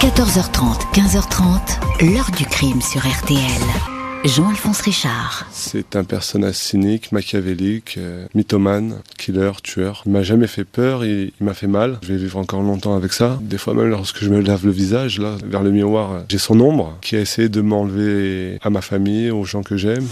14h30, 0.00 0.92
15h30, 0.94 2.12
l'heure 2.14 2.30
du 2.36 2.46
crime 2.46 2.80
sur 2.80 3.00
RTL. 3.00 3.40
Jean-Alphonse 4.24 4.80
Richard. 4.82 5.44
C'est 5.50 5.96
un 5.96 6.04
personnage 6.04 6.54
cynique, 6.54 7.10
machiavélique, 7.10 7.96
euh, 7.98 8.28
mythomane, 8.32 9.00
killer, 9.18 9.50
tueur. 9.60 10.04
Il 10.06 10.12
m'a 10.12 10.22
jamais 10.22 10.46
fait 10.46 10.62
peur, 10.62 11.04
il, 11.04 11.32
il 11.40 11.44
m'a 11.44 11.52
fait 11.52 11.66
mal. 11.66 11.98
Je 12.02 12.12
vais 12.12 12.16
vivre 12.16 12.38
encore 12.38 12.62
longtemps 12.62 12.94
avec 12.94 13.12
ça. 13.12 13.40
Des 13.42 13.58
fois 13.58 13.74
même 13.74 13.88
lorsque 13.88 14.22
je 14.22 14.30
me 14.30 14.40
lave 14.40 14.64
le 14.64 14.70
visage, 14.70 15.18
là, 15.18 15.36
vers 15.44 15.64
le 15.64 15.72
miroir, 15.72 16.12
euh, 16.12 16.20
j'ai 16.28 16.38
son 16.38 16.60
ombre 16.60 16.96
qui 17.00 17.16
a 17.16 17.20
essayé 17.20 17.48
de 17.48 17.60
m'enlever 17.60 18.58
à 18.62 18.70
ma 18.70 18.82
famille, 18.82 19.32
aux 19.32 19.42
gens 19.42 19.64
que 19.64 19.76
j'aime. 19.76 20.06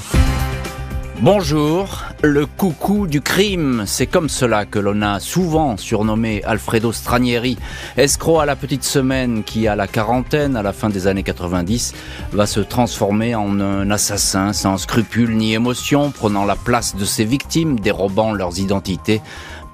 Bonjour, 1.22 2.04
le 2.22 2.44
coucou 2.44 3.06
du 3.06 3.22
crime, 3.22 3.84
c'est 3.86 4.06
comme 4.06 4.28
cela 4.28 4.66
que 4.66 4.78
l'on 4.78 5.00
a 5.00 5.18
souvent 5.18 5.78
surnommé 5.78 6.44
Alfredo 6.44 6.92
Stranieri, 6.92 7.56
escroc 7.96 8.40
à 8.40 8.44
la 8.44 8.54
petite 8.54 8.84
semaine 8.84 9.42
qui, 9.42 9.66
à 9.66 9.76
la 9.76 9.86
quarantaine, 9.86 10.56
à 10.56 10.62
la 10.62 10.74
fin 10.74 10.90
des 10.90 11.06
années 11.06 11.22
90, 11.22 11.94
va 12.32 12.44
se 12.44 12.60
transformer 12.60 13.34
en 13.34 13.60
un 13.60 13.91
assassin 13.91 14.52
sans 14.52 14.77
scrupules 14.77 15.34
ni 15.34 15.55
émotion, 15.55 16.10
prenant 16.10 16.44
la 16.44 16.55
place 16.55 16.94
de 16.94 17.06
ses 17.06 17.24
victimes, 17.24 17.80
dérobant 17.80 18.34
leurs 18.34 18.58
identités 18.58 19.22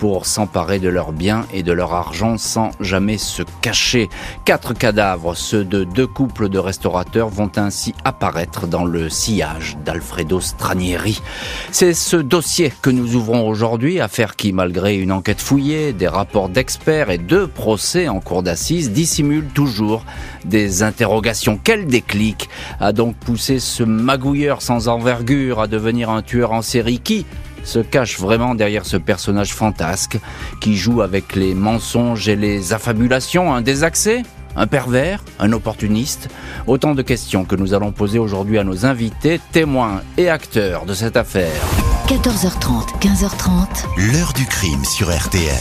pour 0.02 0.27
s'emparer 0.27 0.80
de 0.80 0.88
leurs 0.88 1.12
biens 1.12 1.47
et 1.55 1.62
de 1.62 1.70
leur 1.70 1.95
argent 1.95 2.37
sans 2.37 2.73
jamais 2.80 3.19
se 3.19 3.45
cacher. 3.61 4.09
Quatre 4.45 4.75
cadavres, 4.75 5.37
ceux 5.37 5.65
de 5.65 5.84
deux 5.84 6.09
couples 6.09 6.48
de 6.48 6.59
restaurateurs, 6.59 7.28
vont 7.28 7.52
ainsi 7.55 7.95
apparaître 8.05 8.66
dans 8.66 8.84
le 8.84 9.09
sillage 9.09 9.77
d'Alfredo 9.84 10.41
Stranieri. 10.41 11.23
C'est 11.70 11.95
ce 11.95 12.16
dossier 12.16 12.73
que 12.83 12.91
nous 12.91 13.15
ouvrons 13.15 13.47
aujourd'hui, 13.47 14.01
affaire 14.01 14.34
qui, 14.34 14.52
malgré 14.52 14.97
une 14.97 15.12
enquête 15.12 15.41
fouillée, 15.41 15.92
des 15.92 16.09
rapports 16.09 16.48
d'experts 16.48 17.11
et 17.11 17.19
deux 17.19 17.47
procès 17.47 18.09
en 18.09 18.19
cour 18.19 18.42
d'assises, 18.42 18.91
dissimule 18.91 19.47
toujours 19.55 20.05
des 20.45 20.83
interrogations. 20.83 21.61
Quel 21.62 21.87
déclic 21.87 22.50
a 22.80 22.92
donc 22.92 23.14
poussé 23.14 23.61
ce 23.61 23.84
magouilleur 23.84 24.62
sans 24.62 24.89
envergure 24.89 25.61
à 25.61 25.69
devenir 25.69 26.11
un 26.11 26.22
tueur 26.22 26.50
en 26.50 26.62
série? 26.62 26.98
Qui, 26.98 27.25
se 27.65 27.79
cache 27.79 28.19
vraiment 28.19 28.55
derrière 28.55 28.85
ce 28.85 28.97
personnage 28.97 29.55
fantasque 29.55 30.19
qui 30.61 30.77
joue 30.77 31.03
avec 31.03 31.37
les 31.37 31.55
mensonges 31.55 32.29
et 32.29 32.37
les 32.37 32.73
affabulations, 32.73 33.55
un 33.55 33.61
désaxé 33.61 34.23
un 34.57 34.67
pervers, 34.67 35.25
un 35.39 35.53
opportuniste 35.53 36.29
Autant 36.67 36.95
de 36.95 37.03
questions 37.03 37.45
que 37.45 37.57
nous 37.57 37.75
allons 37.75 37.93
poser 37.93 38.19
aujourd'hui 38.19 38.59
à 38.59 38.65
nos 38.65 38.87
invités, 38.87 39.41
témoins 39.53 40.03
et 40.17 40.29
acteurs 40.29 40.85
de 40.85 40.95
cette 40.95 41.17
affaire. 41.17 41.63
14h30, 42.07 43.01
15h30. 43.01 44.13
L'heure 44.13 44.33
du 44.33 44.47
crime 44.47 44.85
sur 44.85 45.11
RTL. 45.11 45.57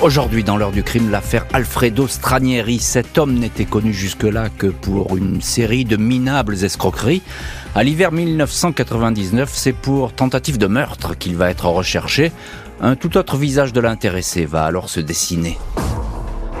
Aujourd'hui, 0.00 0.44
dans 0.44 0.56
l'heure 0.56 0.72
du 0.72 0.82
crime, 0.82 1.10
l'affaire 1.10 1.46
Alfredo 1.52 2.06
Stranieri. 2.06 2.78
Cet 2.78 3.18
homme 3.18 3.34
n'était 3.34 3.64
connu 3.64 3.92
jusque-là 3.92 4.48
que 4.48 4.66
pour 4.66 5.16
une 5.16 5.40
série 5.40 5.84
de 5.84 5.96
minables 5.96 6.62
escroqueries. 6.64 7.22
À 7.76 7.82
l'hiver 7.82 8.12
1999, 8.12 9.50
c'est 9.52 9.72
pour 9.72 10.12
tentative 10.12 10.58
de 10.58 10.68
meurtre 10.68 11.18
qu'il 11.18 11.34
va 11.34 11.50
être 11.50 11.66
recherché. 11.66 12.30
Un 12.80 12.94
tout 12.94 13.16
autre 13.16 13.36
visage 13.36 13.72
de 13.72 13.80
l'intéressé 13.80 14.46
va 14.46 14.64
alors 14.64 14.88
se 14.88 15.00
dessiner. 15.00 15.58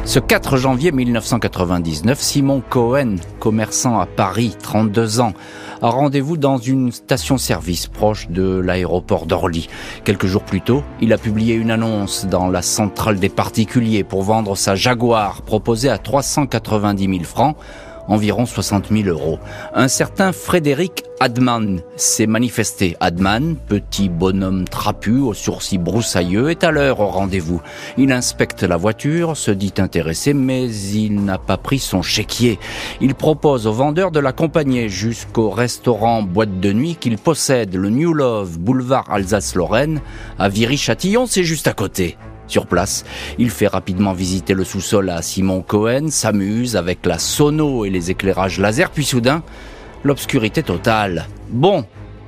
Ce 0.04 0.18
4 0.18 0.56
janvier 0.56 0.90
1999, 0.90 2.20
Simon 2.20 2.62
Cohen, 2.68 3.14
commerçant 3.38 4.00
à 4.00 4.06
Paris, 4.06 4.56
32 4.60 5.20
ans, 5.20 5.34
a 5.82 5.88
rendez-vous 5.88 6.36
dans 6.36 6.58
une 6.58 6.90
station-service 6.90 7.86
proche 7.86 8.28
de 8.28 8.58
l'aéroport 8.58 9.26
d'Orly. 9.26 9.68
Quelques 10.02 10.26
jours 10.26 10.42
plus 10.42 10.62
tôt, 10.62 10.82
il 11.00 11.12
a 11.12 11.18
publié 11.18 11.54
une 11.54 11.70
annonce 11.70 12.26
dans 12.26 12.48
la 12.48 12.60
centrale 12.60 13.20
des 13.20 13.28
particuliers 13.28 14.02
pour 14.02 14.24
vendre 14.24 14.56
sa 14.56 14.74
Jaguar 14.74 15.42
proposée 15.42 15.90
à 15.90 15.98
390 15.98 17.06
000 17.06 17.22
francs 17.22 17.56
environ 18.08 18.46
60 18.46 18.90
000 18.90 19.08
euros. 19.08 19.38
Un 19.74 19.88
certain 19.88 20.32
Frédéric 20.32 21.04
Adman 21.20 21.80
s'est 21.96 22.26
manifesté. 22.26 22.96
Adman, 23.00 23.56
petit 23.56 24.08
bonhomme 24.08 24.66
trapu 24.68 25.18
aux 25.18 25.34
sourcils 25.34 25.78
broussailleux, 25.78 26.50
est 26.50 26.64
à 26.64 26.70
l'heure 26.70 27.00
au 27.00 27.06
rendez-vous. 27.06 27.62
Il 27.96 28.12
inspecte 28.12 28.62
la 28.62 28.76
voiture, 28.76 29.36
se 29.36 29.50
dit 29.50 29.72
intéressé, 29.78 30.34
mais 30.34 30.70
il 30.70 31.24
n'a 31.24 31.38
pas 31.38 31.56
pris 31.56 31.78
son 31.78 32.02
chéquier. 32.02 32.58
Il 33.00 33.14
propose 33.14 33.66
au 33.66 33.72
vendeur 33.72 34.10
de 34.10 34.20
l'accompagner 34.20 34.88
jusqu'au 34.88 35.50
restaurant 35.50 36.22
boîte 36.22 36.60
de 36.60 36.72
nuit 36.72 36.96
qu'il 36.96 37.16
possède, 37.16 37.74
le 37.74 37.90
New 37.90 38.12
Love, 38.12 38.58
boulevard 38.58 39.10
Alsace-Lorraine, 39.10 40.00
à 40.38 40.48
Viry-Châtillon, 40.48 41.26
c'est 41.26 41.44
juste 41.44 41.68
à 41.68 41.72
côté. 41.72 42.16
Sur 42.46 42.66
place, 42.66 43.04
il 43.38 43.50
fait 43.50 43.66
rapidement 43.66 44.12
visiter 44.12 44.54
le 44.54 44.64
sous-sol 44.64 45.10
à 45.10 45.22
Simon 45.22 45.62
Cohen, 45.62 46.08
s'amuse 46.08 46.76
avec 46.76 47.06
la 47.06 47.18
sono 47.18 47.84
et 47.84 47.90
les 47.90 48.10
éclairages 48.10 48.60
laser, 48.60 48.90
puis 48.90 49.04
soudain, 49.04 49.42
l'obscurité 50.04 50.62
totale. 50.62 51.26
Bon, 51.48 51.84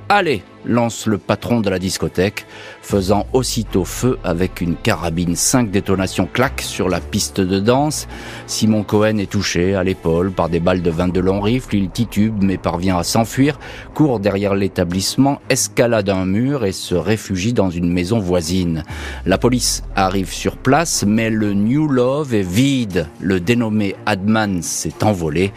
allez, 0.09 0.43
lance 0.67 1.07
le 1.07 1.17
patron 1.17 1.61
de 1.61 1.69
la 1.69 1.79
discothèque, 1.79 2.45
faisant 2.81 3.25
aussitôt 3.33 3.85
feu 3.85 4.17
avec 4.23 4.61
une 4.61 4.75
carabine. 4.75 5.35
Cinq 5.35 5.71
détonations 5.71 6.27
claquent 6.31 6.61
sur 6.61 6.89
la 6.89 6.99
piste 6.99 7.41
de 7.41 7.59
danse. 7.59 8.07
Simon 8.45 8.83
Cohen 8.83 9.17
est 9.17 9.29
touché 9.29 9.75
à 9.75 9.83
l'épaule 9.83 10.31
par 10.31 10.49
des 10.49 10.59
balles 10.59 10.81
de 10.81 10.91
22 10.91 11.21
long 11.21 11.41
rifle. 11.41 11.75
Il 11.75 11.89
titube 11.89 12.43
mais 12.43 12.57
parvient 12.57 12.97
à 12.97 13.03
s'enfuir, 13.03 13.59
court 13.93 14.19
derrière 14.19 14.55
l'établissement, 14.55 15.41
escalade 15.49 16.09
un 16.09 16.25
mur 16.25 16.65
et 16.65 16.71
se 16.71 16.95
réfugie 16.95 17.53
dans 17.53 17.69
une 17.69 17.91
maison 17.91 18.19
voisine. 18.19 18.83
La 19.25 19.37
police 19.37 19.83
arrive 19.95 20.31
sur 20.31 20.57
place, 20.57 21.03
mais 21.07 21.29
le 21.29 21.53
New 21.53 21.87
Love 21.87 22.33
est 22.33 22.41
vide. 22.41 23.07
Le 23.19 23.39
dénommé 23.39 23.95
Adman 24.05 24.61
s'est 24.61 25.03
envolé. 25.03 25.51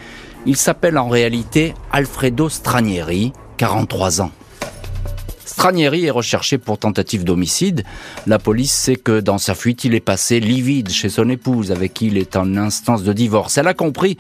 Il 0.47 0.57
s'appelle 0.57 0.97
en 0.97 1.09
réalité 1.09 1.75
Alfredo 1.93 2.49
Stranieri, 2.49 3.33
43 3.59 4.23
ans. 4.23 4.31
Stranieri 5.51 6.07
est 6.07 6.11
recherché 6.11 6.59
pour 6.59 6.79
tentative 6.79 7.25
d'homicide. 7.25 7.83
La 8.29 8.39
police 8.39 8.73
sait 8.73 8.95
que 8.95 9.19
dans 9.19 9.39
sa 9.39 9.57
fuite, 9.57 9.83
il 9.83 9.97
est 9.97 10.01
passé 10.01 10.39
livide 10.39 10.91
chez 10.91 11.09
son 11.09 11.29
épouse, 11.29 11.73
avec 11.73 11.93
qui 11.93 12.07
il 12.07 12.19
est 12.19 12.37
en 12.37 12.57
instance 12.57 13.03
de 13.03 13.13
divorce. 13.13 13.59
Elle 13.59 13.67
a 13.67 13.75
compris 13.75 14.17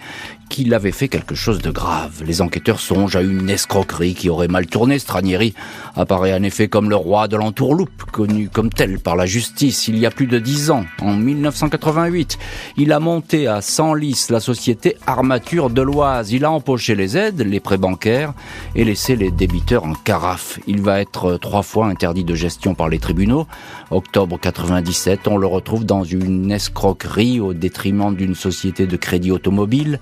qu'il 0.50 0.74
avait 0.74 0.92
fait 0.92 1.08
quelque 1.08 1.34
chose 1.34 1.60
de 1.60 1.70
grave. 1.70 2.22
Les 2.26 2.42
enquêteurs 2.42 2.80
songent 2.80 3.16
à 3.16 3.22
une 3.22 3.48
escroquerie 3.48 4.14
qui 4.14 4.28
aurait 4.28 4.48
mal 4.48 4.66
tourné. 4.66 4.98
Stranieri 4.98 5.54
apparaît 5.96 6.34
en 6.34 6.42
effet 6.42 6.68
comme 6.68 6.90
le 6.90 6.96
roi 6.96 7.28
de 7.28 7.36
l'entourloupe, 7.36 8.02
connu 8.12 8.50
comme 8.50 8.68
tel 8.68 8.98
par 8.98 9.16
la 9.16 9.24
justice 9.24 9.88
il 9.88 9.98
y 9.98 10.06
a 10.06 10.10
plus 10.10 10.26
de 10.26 10.38
dix 10.38 10.70
ans, 10.70 10.84
en 11.00 11.14
1988. 11.14 12.38
Il 12.76 12.92
a 12.92 13.00
monté 13.00 13.46
à 13.46 13.60
Senlis 13.60 14.26
la 14.30 14.40
société 14.40 14.96
Armature 15.06 15.70
de 15.70 15.80
l'Oise. 15.80 16.32
Il 16.32 16.44
a 16.44 16.50
empoché 16.50 16.94
les 16.94 17.16
aides, 17.16 17.40
les 17.40 17.60
prêts 17.60 17.78
bancaires 17.78 18.34
et 18.74 18.84
laissé 18.84 19.14
les 19.16 19.30
débiteurs 19.30 19.84
en 19.84 19.94
carafe. 19.94 20.58
Il 20.66 20.82
va 20.82 21.00
être 21.00 21.36
trois 21.36 21.62
fois 21.62 21.86
interdit 21.86 22.24
de 22.24 22.34
gestion 22.34 22.74
par 22.74 22.88
les 22.88 22.98
tribunaux. 22.98 23.46
Octobre 23.90 24.38
97, 24.40 25.28
on 25.28 25.36
le 25.36 25.46
retrouve 25.46 25.84
dans 25.84 26.02
une 26.02 26.50
escroquerie 26.50 27.38
au 27.38 27.54
détriment 27.54 28.14
d'une 28.14 28.34
société 28.34 28.86
de 28.86 28.96
crédit 28.96 29.30
automobile. 29.30 30.00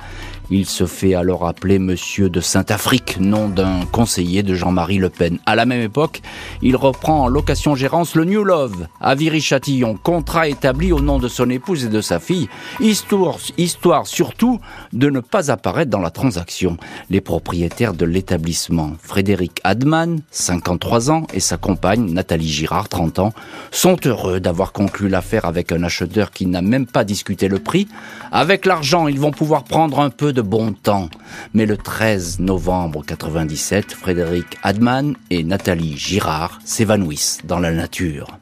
Il 0.51 0.65
se 0.65 0.87
fait 0.87 1.15
alors 1.15 1.47
appeler 1.47 1.79
Monsieur 1.79 2.31
de 2.31 2.41
Saint-Afrique, 2.41 3.21
nom 3.21 3.51
d'un 3.51 3.85
conseiller 3.93 4.43
de 4.43 4.55
Jean-Marie 4.55 4.97
Le 4.97 5.11
Pen. 5.11 5.39
À 5.45 5.55
la 5.55 5.67
même 5.67 5.83
époque, 5.83 6.23
il 6.63 6.75
reprend 6.75 7.25
en 7.25 7.29
location-gérance 7.29 8.15
le 8.15 8.25
New 8.25 8.45
Love 8.45 8.87
à 8.99 9.15
Viry-Châtillon, 9.15 9.99
contrat 10.03 10.49
établi 10.49 10.91
au 10.91 11.01
nom 11.01 11.19
de 11.19 11.29
son 11.29 11.51
épouse 11.51 11.85
et 11.85 11.91
de 11.91 12.01
sa 12.01 12.19
fille, 12.19 12.49
histoire, 12.81 13.37
histoire 13.59 14.07
surtout 14.07 14.59
de 14.95 15.11
ne 15.11 15.21
pas 15.21 15.51
apparaître 15.51 15.91
dans 15.91 16.01
la 16.01 16.11
transaction. 16.11 16.79
Les 17.11 17.21
propriétaires 17.21 17.93
de 17.93 18.07
l'établissement, 18.07 18.93
Frédéric 19.03 19.61
Adman, 19.65 20.21
53 20.31 21.11
ans, 21.11 21.27
et 21.35 21.41
sa 21.41 21.59
compagne, 21.59 22.11
Nathalie 22.11 22.49
Girard, 22.49 22.89
30 22.89 23.19
ans, 23.19 23.33
sont 23.71 23.99
heureux 24.07 24.41
d'avoir 24.41 24.73
conclu 24.73 25.11
l'affaire 25.11 25.45
avec 25.45 25.73
un 25.73 25.83
acheteur 25.83 26.31
qui 26.31 26.47
n'a 26.47 26.63
même 26.63 26.87
pas 26.87 27.05
discuté 27.05 27.49
le 27.49 27.59
prix. 27.59 27.87
Avec 28.33 28.65
l'argent, 28.65 29.09
ils 29.09 29.21
vont 29.21 29.31
pouvoir 29.31 29.65
prendre 29.65 30.01
un 30.01 30.09
peu 30.09 30.33
de 30.33 30.38
bon 30.43 30.73
temps. 30.73 31.09
Mais 31.55 31.67
le 31.67 31.77
13 31.77 32.41
novembre 32.41 33.05
97, 33.05 33.93
Frédéric 33.93 34.59
Adman 34.63 35.15
et 35.31 35.45
Nathalie 35.45 35.97
Girard 35.97 36.59
s'évanouissent 36.65 37.41
dans 37.45 37.59
la 37.59 37.73
nature. 37.73 38.39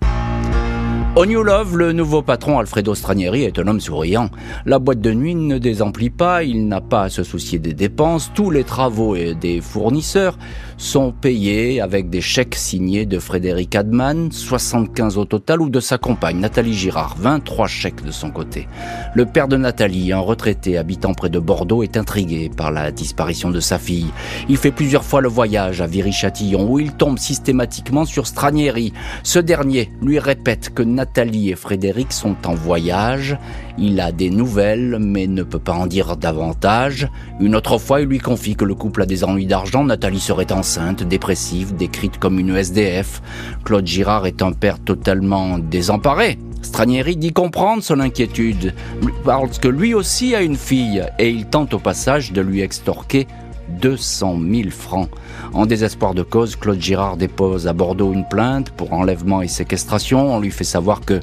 Au 1.16 1.24
New 1.24 1.42
Love, 1.42 1.78
le 1.78 1.92
nouveau 1.92 2.20
patron 2.20 2.58
Alfredo 2.58 2.94
Stranieri 2.94 3.44
est 3.44 3.58
un 3.58 3.66
homme 3.68 3.80
souriant. 3.80 4.28
La 4.66 4.78
boîte 4.78 5.00
de 5.00 5.14
nuit 5.14 5.34
ne 5.34 5.56
désemplit 5.56 6.10
pas, 6.10 6.42
il 6.42 6.68
n'a 6.68 6.82
pas 6.82 7.04
à 7.04 7.08
se 7.08 7.22
soucier 7.22 7.58
des 7.58 7.72
dépenses, 7.72 8.30
tous 8.34 8.50
les 8.50 8.64
travaux 8.64 9.16
et 9.16 9.34
des 9.34 9.62
fournisseurs 9.62 10.36
sont 10.76 11.12
payés 11.12 11.80
avec 11.80 12.10
des 12.10 12.20
chèques 12.20 12.54
signés 12.54 13.06
de 13.06 13.18
Frédéric 13.18 13.74
Adman, 13.74 14.30
75 14.30 15.16
au 15.16 15.24
total, 15.24 15.62
ou 15.62 15.70
de 15.70 15.80
sa 15.80 15.96
compagne 15.96 16.38
Nathalie 16.38 16.74
Girard, 16.74 17.16
23 17.18 17.66
chèques 17.66 18.04
de 18.04 18.10
son 18.10 18.30
côté. 18.30 18.68
Le 19.14 19.24
père 19.24 19.48
de 19.48 19.56
Nathalie, 19.56 20.12
un 20.12 20.18
retraité 20.18 20.76
habitant 20.76 21.14
près 21.14 21.30
de 21.30 21.38
Bordeaux, 21.38 21.82
est 21.82 21.96
intrigué 21.96 22.50
par 22.54 22.70
la 22.70 22.92
disparition 22.92 23.48
de 23.48 23.60
sa 23.60 23.78
fille. 23.78 24.12
Il 24.50 24.58
fait 24.58 24.70
plusieurs 24.70 25.02
fois 25.02 25.22
le 25.22 25.30
voyage 25.30 25.80
à 25.80 25.86
Viry-Châtillon 25.86 26.70
où 26.70 26.78
il 26.78 26.92
tombe 26.92 27.18
systématiquement 27.18 28.04
sur 28.04 28.26
Stranieri. 28.26 28.92
Ce 29.22 29.38
dernier 29.38 29.90
lui 30.02 30.18
répète 30.18 30.74
que 30.74 30.82
Nathalie 30.82 31.05
Nathalie 31.06 31.50
et 31.50 31.56
Frédéric 31.56 32.12
sont 32.12 32.34
en 32.46 32.54
voyage. 32.54 33.38
Il 33.78 34.00
a 34.00 34.10
des 34.10 34.28
nouvelles, 34.28 34.98
mais 35.00 35.28
ne 35.28 35.44
peut 35.44 35.60
pas 35.60 35.72
en 35.72 35.86
dire 35.86 36.16
davantage. 36.16 37.08
Une 37.38 37.54
autre 37.54 37.78
fois, 37.78 38.00
il 38.00 38.08
lui 38.08 38.18
confie 38.18 38.56
que 38.56 38.64
le 38.64 38.74
couple 38.74 39.02
a 39.02 39.06
des 39.06 39.22
ennuis 39.22 39.46
d'argent. 39.46 39.84
Nathalie 39.84 40.18
serait 40.18 40.50
enceinte, 40.50 41.04
dépressive, 41.04 41.76
décrite 41.76 42.18
comme 42.18 42.40
une 42.40 42.56
SDF. 42.56 43.22
Claude 43.64 43.86
Girard 43.86 44.26
est 44.26 44.42
un 44.42 44.50
père 44.50 44.80
totalement 44.80 45.58
désemparé. 45.58 46.38
Stranieri 46.60 47.16
dit 47.16 47.32
comprendre 47.32 47.84
son 47.84 48.00
inquiétude, 48.00 48.74
parce 49.24 49.60
que 49.60 49.68
lui 49.68 49.94
aussi 49.94 50.34
a 50.34 50.42
une 50.42 50.56
fille, 50.56 51.04
et 51.20 51.30
il 51.30 51.46
tente 51.46 51.72
au 51.72 51.78
passage 51.78 52.32
de 52.32 52.40
lui 52.40 52.62
extorquer 52.62 53.28
200 53.68 54.38
000 54.50 54.70
francs. 54.70 55.08
En 55.52 55.66
désespoir 55.66 56.14
de 56.14 56.22
cause, 56.22 56.56
Claude 56.56 56.80
Girard 56.80 57.16
dépose 57.16 57.66
à 57.66 57.72
Bordeaux 57.72 58.12
une 58.12 58.26
plainte 58.26 58.70
pour 58.70 58.92
enlèvement 58.92 59.42
et 59.42 59.48
séquestration. 59.48 60.34
On 60.34 60.40
lui 60.40 60.50
fait 60.50 60.64
savoir 60.64 61.00
que 61.00 61.20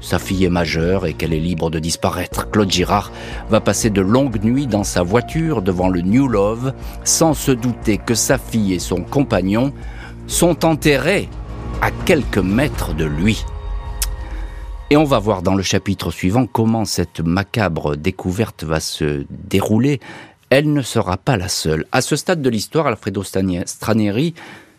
sa 0.00 0.18
fille 0.18 0.44
est 0.44 0.50
majeure 0.50 1.06
et 1.06 1.14
qu'elle 1.14 1.32
est 1.32 1.40
libre 1.40 1.70
de 1.70 1.78
disparaître. 1.78 2.50
Claude 2.50 2.70
Girard 2.70 3.10
va 3.48 3.60
passer 3.60 3.90
de 3.90 4.00
longues 4.00 4.42
nuits 4.42 4.66
dans 4.66 4.84
sa 4.84 5.02
voiture 5.02 5.62
devant 5.62 5.88
le 5.88 6.02
New 6.02 6.28
Love 6.28 6.72
sans 7.04 7.34
se 7.34 7.50
douter 7.50 7.98
que 7.98 8.14
sa 8.14 8.38
fille 8.38 8.74
et 8.74 8.78
son 8.78 9.02
compagnon 9.02 9.72
sont 10.26 10.64
enterrés 10.64 11.28
à 11.80 11.90
quelques 11.90 12.38
mètres 12.38 12.94
de 12.94 13.04
lui. 13.04 13.44
Et 14.90 14.96
on 14.96 15.04
va 15.04 15.18
voir 15.18 15.42
dans 15.42 15.56
le 15.56 15.64
chapitre 15.64 16.12
suivant 16.12 16.46
comment 16.46 16.84
cette 16.84 17.20
macabre 17.20 17.96
découverte 17.96 18.62
va 18.62 18.78
se 18.78 19.26
dérouler 19.30 19.98
elle 20.50 20.72
ne 20.72 20.82
sera 20.82 21.16
pas 21.16 21.36
la 21.36 21.48
seule. 21.48 21.86
À 21.92 22.00
ce 22.00 22.16
stade 22.16 22.42
de 22.42 22.50
l'histoire, 22.50 22.86
Alfredo 22.86 23.22
Stranieri 23.22 24.34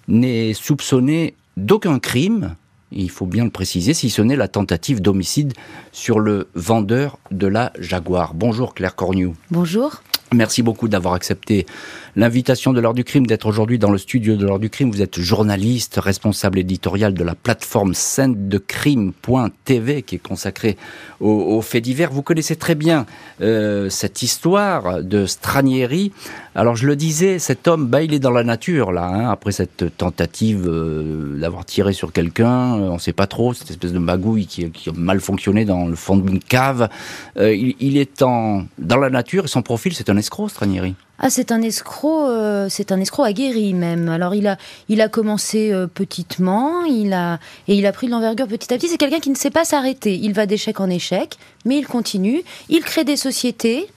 n'est 0.07 0.53
soupçonné 0.53 1.35
d'aucun 1.57 1.99
crime, 1.99 2.55
il 2.91 3.09
faut 3.09 3.25
bien 3.25 3.43
le 3.43 3.49
préciser, 3.49 3.93
si 3.93 4.09
ce 4.09 4.21
n'est 4.21 4.35
la 4.35 4.47
tentative 4.47 5.01
d'homicide 5.01 5.53
sur 5.91 6.19
le 6.19 6.47
vendeur 6.55 7.19
de 7.31 7.47
la 7.47 7.73
Jaguar. 7.79 8.33
Bonjour 8.33 8.73
Claire 8.73 8.95
Cornu. 8.95 9.31
Bonjour. 9.51 10.01
Merci 10.33 10.62
beaucoup 10.62 10.89
d'avoir 10.89 11.13
accepté 11.13 11.65
l'invitation 12.18 12.74
de 12.74 12.81
l'heure 12.81 12.94
du 12.94 13.06
crime 13.06 13.25
d'être 13.25 13.45
aujourd'hui 13.45 13.79
dans 13.79 13.91
le 13.91 13.97
studio 13.97 14.35
de 14.35 14.45
l'heure 14.45 14.59
du 14.59 14.69
crime. 14.69 14.91
Vous 14.91 15.01
êtes 15.01 15.21
journaliste, 15.21 16.00
responsable 16.03 16.59
éditorial 16.59 17.13
de 17.13 17.24
la 17.24 17.33
plateforme 17.33 17.94
scène 17.94 18.50
de 18.50 18.57
crime.tv 18.57 20.01
qui 20.01 20.15
est 20.15 20.19
consacrée 20.19 20.75
aux, 21.21 21.62
faits 21.62 21.83
divers. 21.83 22.12
Vous 22.12 22.24
connaissez 22.24 22.57
très 22.57 22.75
bien 22.75 23.06
euh, 23.39 23.89
cette 23.89 24.21
histoire 24.21 25.01
de 25.01 25.25
Stranieri. 25.25 26.12
Alors 26.56 26.75
je 26.75 26.88
le 26.88 26.95
disais, 26.95 27.39
cet 27.39 27.68
homme, 27.68 27.85
bah, 27.88 28.01
il 28.01 28.13
est 28.13 28.19
dans 28.19 28.31
la 28.31 28.44
nature 28.44 28.91
là. 28.91 29.06
Hein, 29.06 29.29
après 29.29 29.51
cette 29.51 29.95
tentative 29.95 30.68
euh, 30.68 31.39
d'avoir 31.39 31.63
tiré 31.65 31.94
sur 31.94 32.12
quelqu'un, 32.12 32.75
euh, 32.75 32.89
on 32.89 32.95
ne 32.95 33.00
sait 33.00 33.13
pas 33.13 33.27
trop, 33.27 33.53
cette 33.53 33.69
espèce 33.69 33.94
de 33.94 34.00
magouille 34.00 34.47
qui, 34.47 34.65
a 34.65 34.91
mal 34.95 35.21
fonctionné 35.21 35.63
dans 35.65 35.88
le 35.88 35.95
fond 35.95 36.18
d'une 36.18 36.39
cave. 36.39 36.89
il, 37.38 37.97
est 37.97 38.24
dans 38.24 38.65
la 38.79 39.09
nature 39.09 39.45
et 39.45 39.47
son 39.47 39.62
profil, 39.62 39.94
c'est 39.94 40.09
un 40.09 40.16
escroc, 40.17 40.49
Stranieri? 40.49 40.95
Ah, 41.19 41.31
c'est 41.31 41.51
un 41.51 41.61
escroc, 41.63 42.27
euh, 42.27 42.67
c'est 42.69 42.91
un 42.91 42.99
escroc 42.99 43.23
aguerri 43.23 43.73
même. 43.73 44.07
Alors 44.07 44.35
il 44.35 44.45
a, 44.45 44.57
il 44.87 45.01
a 45.01 45.09
commencé 45.09 45.71
euh, 45.71 45.87
petitement, 45.87 46.83
il 46.83 47.11
a 47.13 47.39
et 47.67 47.75
il 47.75 47.87
a 47.87 47.91
pris 47.91 48.05
de 48.05 48.11
l'envergure 48.11 48.47
petit 48.47 48.71
à 48.71 48.77
petit. 48.77 48.87
C'est 48.87 48.97
quelqu'un 48.97 49.19
qui 49.19 49.31
ne 49.31 49.35
sait 49.35 49.49
pas 49.49 49.65
s'arrêter. 49.65 50.15
Il 50.15 50.33
va 50.33 50.45
d'échec 50.45 50.79
en 50.79 50.89
échec, 50.89 51.37
mais 51.65 51.79
il 51.79 51.87
continue. 51.87 52.43
Il 52.69 52.83
crée 52.83 53.03
des 53.03 53.17
sociétés 53.17 53.87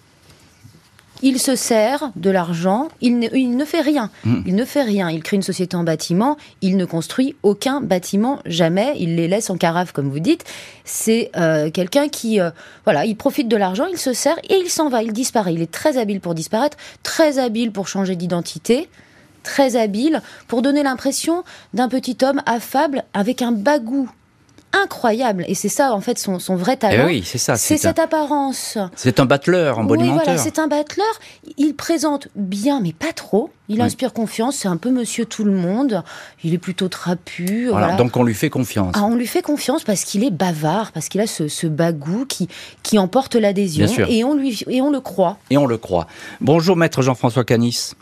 il 1.23 1.39
se 1.39 1.55
sert 1.55 2.11
de 2.17 2.31
l'argent, 2.31 2.89
il 3.01 3.19
ne, 3.19 3.65
fait 3.65 3.81
rien. 3.81 4.11
Hmm. 4.25 4.43
Il 4.47 4.55
ne 4.55 4.65
fait 4.65 4.83
rien. 4.83 5.11
Il 5.11 5.23
crée 5.23 5.37
une 5.37 5.43
société 5.43 5.77
en 5.77 5.85
bâtiment, 5.85 6.37
il 6.61 6.77
ne 6.77 6.85
construit 6.85 7.37
aucun 7.43 7.81
bâtiment 7.81 8.41
jamais, 8.47 8.95
il 8.99 9.17
les 9.17 9.29
laisse 9.29 9.51
en 9.51 9.57
carafe 9.57 9.93
comme 9.93 10.09
vous 10.09 10.21
dites. 10.21 10.45
C'est 10.85 11.31
euh, 11.37 11.71
quelqu'un 11.71 12.09
qui, 12.09 12.41
euh, 12.41 12.51
voilà, 12.85 13.05
il 13.05 13.17
profite 13.17 13.49
de 13.49 13.57
l'argent, 13.57 13.87
il 13.87 13.99
se 13.99 14.13
sert 14.13 14.39
et 14.49 14.57
il 14.57 14.69
s'en 14.69 14.89
va, 14.89 15.03
il 15.03 15.13
disparaît. 15.13 15.55
Il 15.55 15.63
est 15.63 15.71
très 15.71 15.99
habile 15.99 16.21
pour 16.21 16.35
disparaître, 16.35 16.77
très 17.03 17.39
habile 17.39 17.73
pour 17.73 17.89
changer 17.89 18.17
d'identité 18.17 18.89
très 19.43 19.77
habile 19.77 20.21
pour 20.49 20.61
donner 20.61 20.83
l'impression 20.83 21.45
d'un 21.73 21.89
petit 21.89 22.19
homme 22.23 22.43
affable 22.45 23.05
avec 23.15 23.41
un 23.41 23.53
bagou 23.53 24.11
incroyable. 24.73 25.45
Et 25.49 25.55
c'est 25.55 25.69
ça, 25.69 25.93
en 25.93 26.01
fait, 26.01 26.19
son, 26.19 26.39
vrai 26.57 26.77
talent. 26.77 27.05
Eh 27.05 27.07
oui, 27.07 27.23
c'est 27.25 27.39
ça. 27.39 27.57
C'est 27.57 27.79
cette 27.79 27.99
apparence. 27.99 28.79
C'est 28.97 29.21
un 29.21 29.27
battleur, 29.27 29.79
un 29.79 29.85
bon 29.85 30.01
oui, 30.01 30.09
voilà, 30.09 30.37
c'est 30.37 30.59
un 30.59 30.69
battleur. 30.69 31.07
Il 31.57 31.75
présente 31.75 32.29
bien, 32.37 32.81
mais 32.81 32.93
pas 32.93 33.13
trop. 33.13 33.51
Il 33.69 33.81
inspire 33.81 34.13
confiance. 34.13 34.57
C'est 34.57 34.69
un 34.69 34.77
peu 34.77 34.91
monsieur 34.91 35.25
tout 35.25 35.45
le 35.45 35.53
monde. 35.53 36.03
Il 36.43 36.55
est 36.55 36.59
plutôt 36.59 36.89
trapu. 36.89 37.69
Voilà, 37.69 37.97
Donc 37.97 38.17
on 38.17 38.25
lui 38.25 38.35
fait 38.35 38.51
confiance. 38.51 38.95
Ah, 38.97 39.05
on 39.05 39.15
lui 39.15 39.27
fait 39.27 39.43
confiance 39.43 39.85
parce 39.85 40.05
qu'il 40.05 40.25
est 40.25 40.31
bavard, 40.31 40.93
parce 40.93 41.09
qu'il 41.09 41.21
a 41.21 41.27
ce, 41.27 41.49
ce, 41.49 41.67
bagou 41.67 42.25
qui, 42.27 42.49
qui 42.83 42.99
emporte 42.99 43.37
l'adhésion. 43.37 43.87
Et 44.09 44.25
on, 44.25 44.35
lui, 44.35 44.65
et 44.69 44.81
on 44.83 44.91
le 44.91 45.01
croit. 45.01 45.39
Et 45.51 45.57
on 45.57 45.67
le 45.67 45.79
croit. 45.79 46.07
Bonjour, 46.41 46.77
maître 46.77 47.03
Jean-François 47.03 47.45
Canis. 47.45 47.93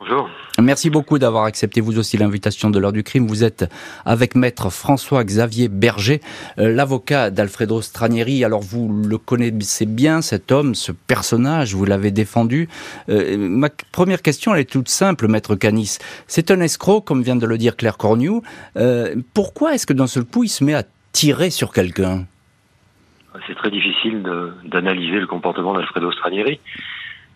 Bonjour. 0.00 0.30
Merci 0.60 0.90
beaucoup 0.90 1.18
d'avoir 1.18 1.44
accepté 1.44 1.80
vous 1.80 1.98
aussi 1.98 2.16
l'invitation 2.18 2.70
de 2.70 2.78
l'heure 2.78 2.92
du 2.92 3.02
crime. 3.02 3.26
Vous 3.26 3.42
êtes 3.42 3.70
avec 4.04 4.36
maître 4.36 4.70
François-Xavier 4.70 5.68
Berger, 5.68 6.20
euh, 6.58 6.72
l'avocat 6.72 7.30
d'Alfredo 7.30 7.80
Stranieri. 7.80 8.44
Alors 8.44 8.60
vous 8.60 8.88
le 8.88 9.18
connaissez 9.18 9.86
bien, 9.86 10.20
cet 10.22 10.52
homme, 10.52 10.74
ce 10.74 10.92
personnage, 10.92 11.74
vous 11.74 11.84
l'avez 11.84 12.10
défendu. 12.10 12.68
Euh, 13.08 13.36
ma 13.38 13.70
première 13.92 14.22
question, 14.22 14.54
elle 14.54 14.60
est 14.60 14.70
toute 14.70 14.88
simple, 14.88 15.26
maître 15.26 15.56
Canis. 15.56 15.98
C'est 16.26 16.50
un 16.50 16.60
escroc, 16.60 17.02
comme 17.02 17.22
vient 17.22 17.36
de 17.36 17.46
le 17.46 17.58
dire 17.58 17.76
Claire 17.76 17.96
Cornu. 17.96 18.40
Euh, 18.76 19.16
pourquoi 19.34 19.74
est-ce 19.74 19.86
que 19.86 19.92
d'un 19.92 20.06
seul 20.06 20.24
coup, 20.24 20.44
il 20.44 20.48
se 20.48 20.62
met 20.62 20.74
à 20.74 20.84
tirer 21.12 21.50
sur 21.50 21.72
quelqu'un? 21.72 22.24
C'est 23.46 23.54
très 23.54 23.70
difficile 23.70 24.22
d'analyser 24.64 25.20
le 25.20 25.26
comportement 25.26 25.74
d'Alfredo 25.74 26.10
Stranieri. 26.12 26.60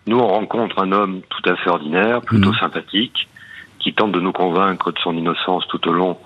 Nous, 0.05 0.17
on 0.17 0.27
rencontre 0.27 0.79
un 0.79 0.91
homme 0.91 1.21
tout 1.29 1.49
à 1.49 1.55
fait 1.55 1.69
ordinaire, 1.69 2.21
plutôt 2.21 2.49
mhm. 2.49 2.57
sympathique, 2.57 3.27
qui 3.79 3.93
tente 3.93 4.11
de 4.11 4.19
nous 4.19 4.31
convaincre 4.31 4.91
de 4.91 4.99
son 4.99 5.15
innocence 5.15 5.67
tout 5.67 5.87
au 5.87 5.93
long 5.93 6.17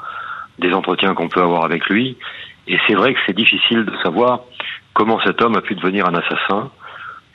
des 0.59 0.73
entretiens 0.73 1.13
qu'on 1.13 1.29
peut 1.29 1.41
avoir 1.41 1.65
avec 1.65 1.85
lui. 1.87 2.17
Et 2.67 2.77
c'est 2.87 2.95
vrai 2.95 3.13
que 3.13 3.19
c'est 3.25 3.35
difficile 3.35 3.85
de 3.85 3.95
savoir 4.03 4.41
comment 4.93 5.19
cet 5.21 5.41
homme 5.41 5.55
a 5.55 5.61
pu 5.61 5.75
devenir 5.75 6.07
un 6.07 6.15
assassin. 6.15 6.71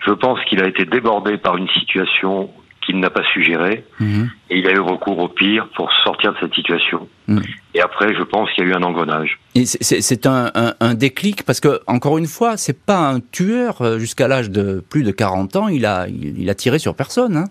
Je 0.05 0.13
pense 0.13 0.41
qu'il 0.45 0.63
a 0.63 0.67
été 0.67 0.85
débordé 0.85 1.39
par 1.39 1.57
une 1.57 1.69
situation 1.69 2.51
qu'il 2.85 2.99
n'a 3.01 3.11
pas 3.11 3.23
su 3.33 3.43
gérer. 3.43 3.85
Mhm. 4.01 4.31
Et 4.51 4.59
il 4.59 4.67
a 4.67 4.73
eu 4.73 4.81
recours 4.81 5.19
au 5.19 5.29
pire 5.29 5.69
pour 5.75 5.91
sortir 6.05 6.33
de 6.35 6.39
cette 6.41 6.55
situation. 6.55 7.09
Mhm. 7.29 7.43
Et 7.75 7.81
après, 7.81 8.15
je 8.15 8.23
pense 8.23 8.51
qu'il 8.51 8.65
y 8.65 8.67
a 8.67 8.71
eu 8.71 8.75
un 8.75 8.83
engrenage. 8.83 9.39
Et 9.55 9.65
c'est 9.65 10.27
un, 10.27 10.51
un, 10.81 10.95
déclic 10.95 11.45
parce 11.45 11.61
que, 11.61 11.81
encore 11.87 12.19
une 12.19 12.27
fois, 12.27 12.57
c'est 12.57 12.85
pas 12.85 12.99
un 12.99 13.21
tueur 13.21 13.81
euh, 13.81 13.99
jusqu'à 13.99 14.29
l'âge 14.29 14.51
de 14.51 14.85
plus 14.91 15.05
de 15.05 15.11
40 15.11 15.57
ans. 15.57 15.69
Il 15.69 15.87
a, 15.87 16.07
il, 16.09 16.49
a 16.51 16.55
tiré 16.55 16.79
sur 16.79 16.95
personne. 16.95 17.37
Hein. 17.37 17.45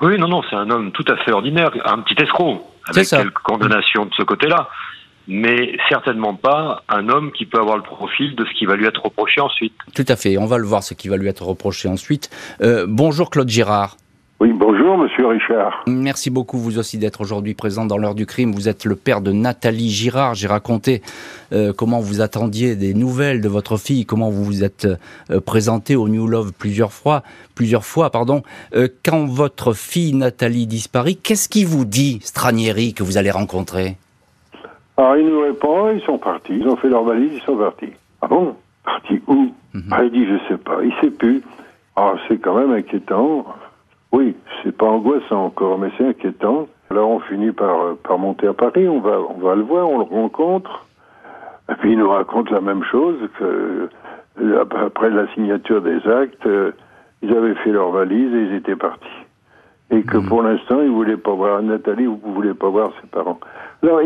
Oui, 0.00 0.18
non, 0.18 0.28
non, 0.28 0.42
c'est 0.48 0.56
un 0.56 0.70
homme 0.70 0.92
tout 0.92 1.04
à 1.08 1.16
fait 1.18 1.32
ordinaire, 1.32 1.70
un 1.84 1.98
petit 1.98 2.20
escroc, 2.22 2.62
avec 2.88 3.06
quelques 3.06 3.38
condamnations 3.40 4.06
de 4.06 4.14
ce 4.14 4.22
côté-là. 4.22 4.68
Mais 5.28 5.76
certainement 5.88 6.34
pas 6.34 6.82
un 6.88 7.08
homme 7.08 7.30
qui 7.30 7.44
peut 7.46 7.60
avoir 7.60 7.76
le 7.76 7.82
profil 7.82 8.34
de 8.34 8.44
ce 8.46 8.52
qui 8.58 8.64
va 8.64 8.74
lui 8.74 8.86
être 8.86 9.02
reproché 9.04 9.40
ensuite. 9.40 9.74
Tout 9.94 10.06
à 10.08 10.16
fait, 10.16 10.38
on 10.38 10.46
va 10.46 10.58
le 10.58 10.64
voir 10.64 10.82
ce 10.82 10.94
qui 10.94 11.08
va 11.08 11.16
lui 11.18 11.28
être 11.28 11.44
reproché 11.44 11.86
ensuite. 11.88 12.30
Euh, 12.62 12.86
bonjour 12.88 13.30
Claude 13.30 13.48
Girard. 13.48 13.96
Oui, 14.42 14.54
bonjour 14.54 14.96
Monsieur 14.96 15.26
Richard. 15.26 15.84
Merci 15.86 16.30
beaucoup 16.30 16.56
vous 16.56 16.78
aussi 16.78 16.96
d'être 16.96 17.20
aujourd'hui 17.20 17.52
présent 17.52 17.84
dans 17.84 17.98
l'heure 17.98 18.14
du 18.14 18.24
crime. 18.24 18.52
Vous 18.52 18.70
êtes 18.70 18.86
le 18.86 18.96
père 18.96 19.20
de 19.20 19.32
Nathalie 19.32 19.90
Girard. 19.90 20.34
J'ai 20.34 20.46
raconté 20.46 21.02
euh, 21.52 21.74
comment 21.76 22.00
vous 22.00 22.22
attendiez 22.22 22.74
des 22.74 22.94
nouvelles 22.94 23.42
de 23.42 23.48
votre 23.50 23.76
fille, 23.76 24.06
comment 24.06 24.30
vous 24.30 24.42
vous 24.42 24.64
êtes 24.64 24.88
euh, 25.30 25.40
présenté 25.40 25.94
au 25.94 26.08
New 26.08 26.26
Love 26.26 26.54
plusieurs 26.58 26.90
fois, 26.90 27.22
plusieurs 27.54 27.84
fois, 27.84 28.08
pardon. 28.08 28.42
Euh, 28.74 28.88
quand 29.04 29.26
votre 29.26 29.74
fille 29.74 30.14
Nathalie 30.14 30.66
disparaît, 30.66 31.16
qu'est-ce 31.16 31.50
qui 31.50 31.64
vous 31.66 31.84
dit, 31.84 32.20
Stranieri, 32.22 32.94
que 32.94 33.02
vous 33.02 33.18
allez 33.18 33.30
rencontrer? 33.30 33.98
Alors 34.96 35.18
il 35.18 35.26
nous 35.26 35.42
répond, 35.42 35.90
ils 35.90 36.00
sont 36.00 36.16
partis, 36.16 36.54
ils 36.54 36.66
ont 36.66 36.76
fait 36.76 36.88
leur 36.88 37.04
valise, 37.04 37.32
ils 37.34 37.42
sont 37.42 37.58
partis. 37.58 37.92
Ah 38.22 38.26
bon? 38.26 38.56
Partis 38.86 39.20
où? 39.26 39.52
Mhm. 39.74 39.82
ah, 39.90 40.02
Il 40.02 40.10
dit 40.12 40.24
je 40.24 40.38
sais 40.48 40.58
pas, 40.58 40.78
il 40.82 40.94
sait 41.02 41.10
plus. 41.10 41.42
Alors 41.94 42.18
c'est 42.26 42.38
quand 42.38 42.54
même 42.54 42.72
inquiétant. 42.72 43.44
Oui, 44.12 44.36
c'est 44.62 44.76
pas 44.76 44.86
angoissant 44.86 45.46
encore, 45.46 45.78
mais 45.78 45.90
c'est 45.96 46.06
inquiétant. 46.06 46.66
Alors 46.90 47.10
on 47.10 47.20
finit 47.20 47.52
par, 47.52 47.80
euh, 47.82 47.98
par 48.02 48.18
monter 48.18 48.48
à 48.48 48.52
Paris, 48.52 48.88
on 48.88 49.00
va, 49.00 49.20
on 49.20 49.38
va 49.38 49.54
le 49.54 49.62
voir, 49.62 49.88
on 49.88 49.98
le 49.98 50.04
rencontre. 50.04 50.86
Et 51.70 51.74
puis 51.74 51.92
il 51.92 51.98
nous 51.98 52.10
raconte 52.10 52.50
la 52.50 52.60
même 52.60 52.82
chose 52.82 53.16
que 53.38 53.88
euh, 54.40 54.64
après 54.84 55.10
la 55.10 55.32
signature 55.34 55.82
des 55.82 56.04
actes, 56.08 56.46
euh, 56.46 56.72
ils 57.22 57.32
avaient 57.32 57.54
fait 57.56 57.70
leur 57.70 57.90
valise 57.90 58.34
et 58.34 58.42
ils 58.42 58.54
étaient 58.54 58.76
partis. 58.76 59.06
Et 59.92 60.02
que 60.02 60.18
mmh. 60.18 60.26
pour 60.26 60.42
l'instant, 60.42 60.80
ils 60.82 60.90
voulaient 60.90 61.16
pas 61.16 61.32
voir 61.32 61.62
Nathalie, 61.62 62.06
vous 62.06 62.20
voulez 62.34 62.54
pas 62.54 62.68
voir 62.68 62.92
ses 63.00 63.08
parents. 63.08 63.38
Alors, 63.82 64.00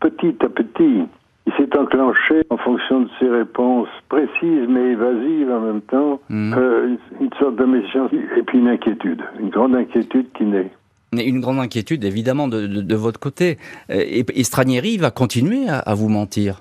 petit 0.00 0.36
à 0.40 0.48
petit, 0.48 1.06
il 1.46 1.52
s'est 1.54 1.78
enclenché 1.78 2.42
en 2.50 2.56
fonction 2.56 3.02
de 3.02 3.08
ses 3.20 3.28
réponses 3.28 3.88
précises 4.08 4.66
mais 4.68 4.92
évasives 4.92 5.50
en 5.50 5.60
même 5.60 5.80
temps, 5.82 6.20
mhm. 6.28 6.54
euh, 6.58 6.96
une, 7.20 7.30
sorte 7.38 7.56
de 7.56 7.64
méfiance 7.64 8.10
et 8.36 8.42
puis 8.42 8.58
une 8.58 8.68
inquiétude, 8.68 9.22
une 9.40 9.50
grande 9.50 9.76
inquiétude 9.76 10.26
qui 10.34 10.44
naît. 10.44 10.70
Une 11.12 11.40
grande 11.40 11.60
inquiétude 11.60 12.04
évidemment 12.04 12.48
de, 12.48 12.66
de, 12.66 12.96
votre 12.96 13.20
côté. 13.20 13.58
Euh, 13.90 13.94
et, 13.94 14.24
et 14.34 14.44
Stranieri 14.44 14.98
va 14.98 15.10
continuer 15.10 15.68
à, 15.68 15.78
à, 15.78 15.94
vous 15.94 16.08
mentir. 16.08 16.60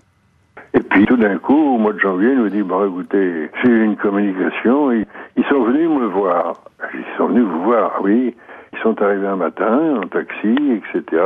Et 0.73 0.79
puis 0.79 1.05
tout 1.05 1.17
d'un 1.17 1.37
coup, 1.39 1.75
au 1.75 1.77
mois 1.77 1.93
de 1.93 1.99
janvier, 1.99 2.29
il 2.31 2.37
nous 2.37 2.49
dit, 2.49 2.59
écoutez, 2.59 3.49
j'ai 3.63 3.69
eu 3.69 3.83
une 3.83 3.95
communication, 3.95 4.91
ils 4.91 5.45
sont 5.49 5.63
venus 5.63 5.89
me 5.89 6.05
voir. 6.07 6.61
Ils 6.93 7.17
sont 7.17 7.27
venus 7.27 7.43
vous 7.43 7.63
voir, 7.63 7.99
oui. 8.03 8.35
Ils 8.75 8.81
sont 8.81 9.01
arrivés 9.01 9.27
un 9.27 9.37
matin 9.37 10.01
en 10.01 10.07
taxi, 10.07 10.55
etc. 10.71 11.21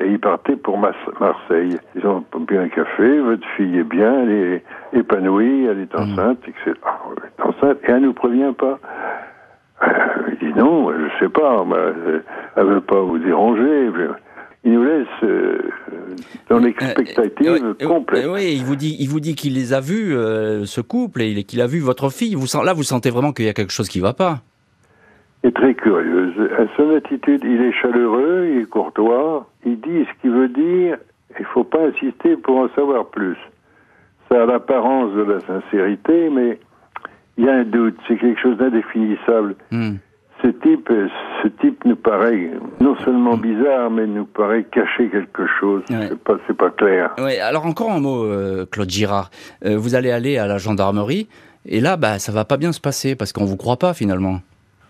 Et, 0.00 0.06
ils 0.06 0.20
partaient 0.20 0.56
pour 0.56 0.78
Marseille. 0.78 1.76
Ils 1.96 2.06
ont 2.06 2.24
bu 2.46 2.56
un 2.56 2.68
café, 2.68 3.20
votre 3.20 3.46
fille 3.56 3.78
est 3.78 3.84
bien, 3.84 4.22
elle 4.22 4.30
est 4.30 4.64
épanouie, 4.92 5.66
elle 5.66 5.80
est 5.80 5.94
enceinte, 5.94 6.38
etc. 6.46 6.78
Ah, 6.84 7.00
elle 7.16 7.24
est 7.24 7.48
enceinte 7.48 7.78
et 7.82 7.90
elle 7.90 8.02
nous 8.02 8.12
prévient 8.12 8.52
pas. 8.56 8.78
Euh, 9.82 9.88
il 10.40 10.52
dit 10.52 10.58
non, 10.58 10.90
je 10.92 11.24
sais 11.24 11.28
pas, 11.28 11.64
elle 12.56 12.64
veut 12.64 12.80
pas 12.80 13.00
vous 13.00 13.18
déranger. 13.18 13.90
Il 14.62 14.72
nous 14.72 14.84
laisse 14.84 15.06
euh, 15.24 15.58
dans 16.48 16.56
euh, 16.56 16.60
l'expectative 16.60 17.74
complète. 17.84 18.26
oui, 18.28 18.54
il 18.56 18.64
vous 18.64 18.76
dit, 18.76 18.96
il 19.00 19.08
vous 19.08 19.20
dit 19.20 19.34
qu'il 19.34 19.54
les 19.54 19.72
a 19.72 19.80
vus, 19.80 20.12
ce 20.12 20.80
couple, 20.80 21.22
et 21.22 21.44
qu'il 21.44 21.60
a 21.60 21.66
vu 21.66 21.80
votre 21.80 22.08
fille. 22.10 22.34
Vous, 22.34 22.46
là, 22.62 22.72
vous 22.72 22.84
sentez 22.84 23.10
vraiment 23.10 23.32
qu'il 23.32 23.46
y 23.46 23.48
a 23.48 23.52
quelque 23.52 23.72
chose 23.72 23.88
qui 23.88 24.00
va 24.00 24.12
pas 24.12 24.42
est 25.44 25.54
très 25.54 25.74
curieuse. 25.74 26.34
À 26.58 26.64
son 26.76 26.90
attitude, 26.96 27.42
il 27.44 27.62
est 27.62 27.72
chaleureux, 27.72 28.48
il 28.50 28.62
est 28.62 28.68
courtois, 28.68 29.46
il 29.64 29.80
dit 29.80 30.06
ce 30.06 30.20
qu'il 30.20 30.30
veut 30.30 30.48
dire, 30.48 30.96
il 31.38 31.44
faut 31.46 31.64
pas 31.64 31.86
insister 31.86 32.36
pour 32.36 32.58
en 32.58 32.68
savoir 32.74 33.06
plus. 33.06 33.36
Ça 34.30 34.42
a 34.42 34.46
l'apparence 34.46 35.12
de 35.14 35.22
la 35.22 35.40
sincérité, 35.40 36.30
mais 36.30 36.58
il 37.36 37.44
y 37.44 37.48
a 37.48 37.56
un 37.56 37.64
doute, 37.64 37.96
c'est 38.08 38.16
quelque 38.16 38.40
chose 38.40 38.56
d'indéfinissable. 38.56 39.56
Hmm. 39.70 39.96
Ce 40.42 40.48
type, 40.48 40.90
ce 41.42 41.48
type 41.60 41.84
nous 41.84 41.96
paraît 41.96 42.50
non 42.80 42.96
seulement 43.04 43.36
bizarre, 43.36 43.90
mais 43.90 44.06
nous 44.06 44.26
paraît 44.26 44.64
cacher 44.64 45.08
quelque 45.08 45.46
chose. 45.58 45.82
C'est 45.88 46.18
pas, 46.18 46.36
pas 46.58 46.70
clair. 46.70 47.14
Ouais. 47.18 47.38
Alors 47.38 47.64
encore 47.64 47.92
un 47.92 48.00
mot, 48.00 48.24
euh, 48.24 48.66
Claude 48.70 48.90
Girard. 48.90 49.30
Euh, 49.64 49.76
vous 49.78 49.94
allez 49.94 50.10
aller 50.10 50.36
à 50.36 50.46
la 50.46 50.58
gendarmerie, 50.58 51.28
et 51.66 51.80
là, 51.80 51.96
bah, 51.96 52.18
ça 52.18 52.30
va 52.30 52.44
pas 52.44 52.58
bien 52.58 52.72
se 52.72 52.80
passer 52.80 53.14
parce 53.14 53.32
qu'on 53.32 53.46
vous 53.46 53.56
croit 53.56 53.78
pas 53.78 53.94
finalement. 53.94 54.40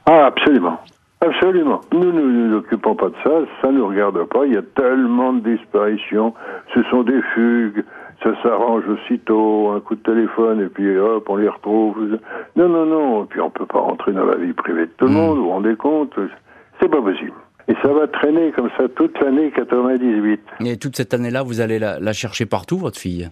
Ah, 0.07 0.27
absolument. 0.27 0.79
Absolument. 1.21 1.81
Nous 1.93 2.13
ne 2.13 2.21
nous, 2.21 2.57
occupons 2.57 2.95
pas 2.95 3.09
de 3.09 3.15
ça, 3.25 3.31
ça 3.63 3.69
ne 3.71 3.79
nous 3.79 3.89
regarde 3.89 4.23
pas. 4.25 4.45
Il 4.45 4.55
y 4.55 4.59
a 4.59 4.63
tellement 4.63 5.33
de 5.33 5.57
disparitions. 5.57 6.35
Ce 6.75 6.83
sont 6.85 7.03
des 7.03 7.21
fugues. 7.35 7.83
Ça 8.23 8.31
s'arrange 8.43 8.85
aussitôt, 8.89 9.71
un 9.71 9.81
coup 9.81 9.97
de 9.97 10.03
téléphone, 10.03 10.63
et 10.63 10.69
puis 10.69 10.97
hop, 10.97 11.29
on 11.29 11.37
les 11.37 11.49
retrouve. 11.49 12.19
Non, 12.57 12.69
non, 12.69 12.87
non. 12.87 13.25
Et 13.25 13.27
puis 13.27 13.41
on 13.41 13.51
peut 13.51 13.67
pas 13.67 13.81
rentrer 13.81 14.13
dans 14.13 14.25
la 14.25 14.37
vie 14.37 14.53
privée 14.53 14.87
de 14.87 14.93
tout 14.97 15.07
le 15.07 15.11
hmm. 15.11 15.15
monde, 15.15 15.39
vous 15.39 15.45
vous 15.45 15.51
rendez 15.51 15.77
compte 15.77 16.15
C'est 16.81 16.89
pas 16.89 17.03
possible. 17.03 17.33
Et 17.69 17.75
ça 17.83 17.89
va 17.89 18.07
traîner 18.07 18.53
comme 18.53 18.71
ça 18.77 18.89
toute 18.95 19.19
l'année 19.21 19.51
98. 19.51 20.41
Et 20.65 20.77
toute 20.77 20.97
cette 20.97 21.15
année-là, 21.15 21.43
vous 21.43 21.61
allez 21.61 21.79
la, 21.79 21.99
la 21.99 22.13
chercher 22.13 22.45
partout, 22.45 22.77
votre 22.77 22.99
fille? 22.99 23.31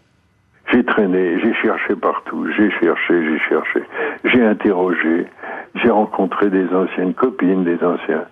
J'ai 0.72 0.84
traîné, 0.84 1.38
j'ai 1.40 1.54
cherché 1.54 1.94
partout, 1.94 2.46
j'ai 2.56 2.70
cherché, 2.70 3.24
j'ai 3.24 3.38
cherché, 3.40 3.82
j'ai 4.24 4.42
interrogé, 4.42 5.26
j'ai 5.74 5.90
rencontré 5.90 6.50
des 6.50 6.68
anciennes 6.74 7.14
copines, 7.14 7.64
des 7.64 7.82
anciens 7.82 8.24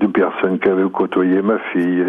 des 0.00 0.08
personnes 0.08 0.58
qui 0.58 0.68
avaient 0.68 0.88
côtoyé 0.90 1.42
ma 1.42 1.58
fille. 1.72 2.04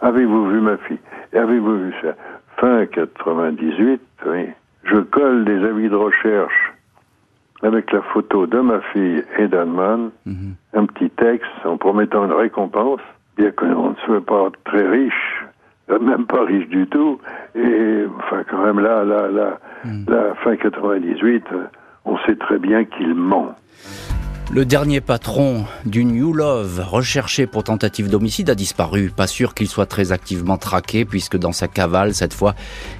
Avez-vous 0.00 0.50
vu 0.50 0.60
ma 0.60 0.76
fille? 0.76 0.98
Avez-vous 1.32 1.78
vu 1.78 1.94
ça? 2.02 2.14
Fin 2.58 2.86
98, 2.86 4.00
oui. 4.26 4.46
Je 4.84 4.98
colle 4.98 5.44
des 5.44 5.64
avis 5.64 5.88
de 5.88 5.96
recherche 5.96 6.72
avec 7.62 7.90
la 7.92 8.02
photo 8.02 8.46
de 8.46 8.60
ma 8.60 8.80
fille 8.92 9.24
et 9.38 9.48
d'Anne 9.48 10.10
mhm. 10.26 10.54
un 10.74 10.86
petit 10.86 11.10
texte 11.10 11.50
en 11.64 11.78
promettant 11.78 12.26
une 12.26 12.32
récompense, 12.32 13.00
bien 13.36 13.50
que 13.50 13.64
l'on 13.64 13.90
ne 13.90 13.94
soit 14.04 14.24
pas 14.24 14.50
très 14.64 14.86
riche, 14.86 15.44
même 15.88 16.26
pas 16.26 16.44
riche 16.44 16.68
du 16.68 16.86
tout, 16.86 17.18
et 17.54 18.04
enfin 18.18 18.44
quand 18.50 18.62
même 18.64 18.80
là, 18.80 19.04
là, 19.04 19.28
là, 19.28 19.58
mhm. 19.84 20.04
la 20.08 20.34
fin 20.36 20.56
98, 20.56 21.44
on 22.04 22.16
sait 22.26 22.36
très 22.36 22.58
bien 22.58 22.84
qu'il 22.84 23.14
ment. 23.14 23.54
Le 24.52 24.64
dernier 24.64 25.00
patron 25.00 25.64
du 25.86 26.04
New 26.04 26.32
Love, 26.32 26.84
recherché 26.86 27.46
pour 27.46 27.64
tentative 27.64 28.10
d'homicide, 28.10 28.50
a 28.50 28.54
disparu. 28.54 29.10
Pas 29.10 29.26
sûr 29.26 29.54
qu'il 29.54 29.68
soit 29.68 29.86
très 29.86 30.12
activement 30.12 30.58
traqué, 30.58 31.04
puisque 31.04 31.36
dans 31.36 31.52
sa 31.52 31.66
cavale, 31.66 32.14
cette 32.14 32.34
fois, 32.34 32.54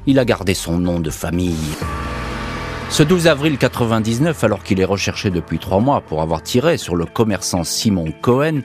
il 0.07 0.19
a 0.19 0.25
gardé 0.25 0.55
son 0.55 0.79
nom 0.79 1.01
de 1.01 1.11
famille. 1.11 1.77
Ce 2.95 3.03
12 3.03 3.27
avril 3.27 3.59
99, 3.59 4.45
alors 4.45 4.63
qu'il 4.63 4.79
est 4.79 4.85
recherché 4.85 5.31
depuis 5.31 5.59
trois 5.59 5.81
mois 5.81 6.01
pour 6.01 6.23
avoir 6.23 6.45
tiré 6.45 6.77
sur 6.79 6.95
le 6.95 7.07
commerçant 7.07 7.65
Simon 7.65 8.13
Cohen, 8.21 8.61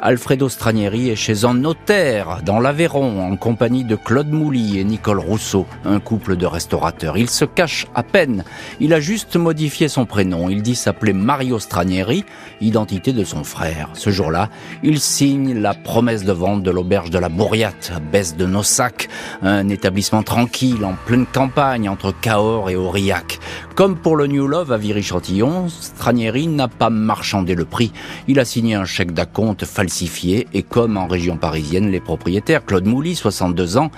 Alfredo 0.00 0.48
Stranieri 0.48 1.10
est 1.10 1.16
chez 1.16 1.44
un 1.44 1.52
notaire 1.52 2.40
dans 2.46 2.60
l'Aveyron 2.60 3.20
en 3.20 3.36
compagnie 3.36 3.84
de 3.84 3.94
Claude 3.94 4.30
Mouly 4.30 4.78
et 4.78 4.84
Nicole 4.84 5.18
Rousseau, 5.18 5.66
un 5.84 6.00
couple 6.00 6.36
de 6.36 6.46
restaurateurs. 6.46 7.18
Il 7.18 7.28
se 7.28 7.44
cache 7.44 7.86
à 7.94 8.02
peine. 8.02 8.44
Il 8.80 8.94
a 8.94 9.00
juste 9.00 9.36
modifié 9.36 9.88
son 9.88 10.06
prénom. 10.06 10.48
Il 10.48 10.62
dit 10.62 10.76
s'appeler 10.76 11.12
Mario 11.12 11.58
Stranieri, 11.58 12.24
identité 12.62 13.12
de 13.12 13.24
son 13.24 13.44
frère. 13.44 13.90
Ce 13.92 14.08
jour-là, 14.08 14.48
il 14.82 14.98
signe 14.98 15.60
la 15.60 15.74
promesse 15.74 16.24
de 16.24 16.32
vente 16.32 16.62
de 16.62 16.70
l'auberge 16.70 17.10
de 17.10 17.18
la 17.18 17.28
Bourriate, 17.28 17.92
à 17.94 18.00
Baisse 18.00 18.34
de 18.34 18.46
Nossac, 18.46 19.10
un 19.42 19.68
établissement 19.68 20.22
tranquille 20.22 20.86
en 20.86 20.94
pleine 21.04 21.26
campagne 21.26 21.86
entre 21.90 22.18
Cahors 22.18 22.70
et 22.70 22.76
Aurillac. 22.76 23.40
Comme 23.74 23.96
pour 23.96 24.14
le 24.14 24.28
New 24.28 24.46
Love 24.46 24.70
à 24.70 24.76
Viry-Chantillon, 24.76 25.68
Stranieri 25.68 26.46
n'a 26.46 26.68
pas 26.68 26.90
marchandé 26.90 27.56
le 27.56 27.64
prix. 27.64 27.92
Il 28.28 28.38
a 28.38 28.44
signé 28.44 28.76
un 28.76 28.84
chèque 28.84 29.12
d'acompte 29.12 29.64
falsifié 29.64 30.46
et 30.52 30.62
comme 30.62 30.96
en 30.96 31.08
région 31.08 31.36
parisienne, 31.36 31.90
les 31.90 31.98
propriétaires 31.98 32.64
Claude 32.64 32.86
Mouly, 32.86 33.16
62 33.16 33.76
ans, 33.76 33.90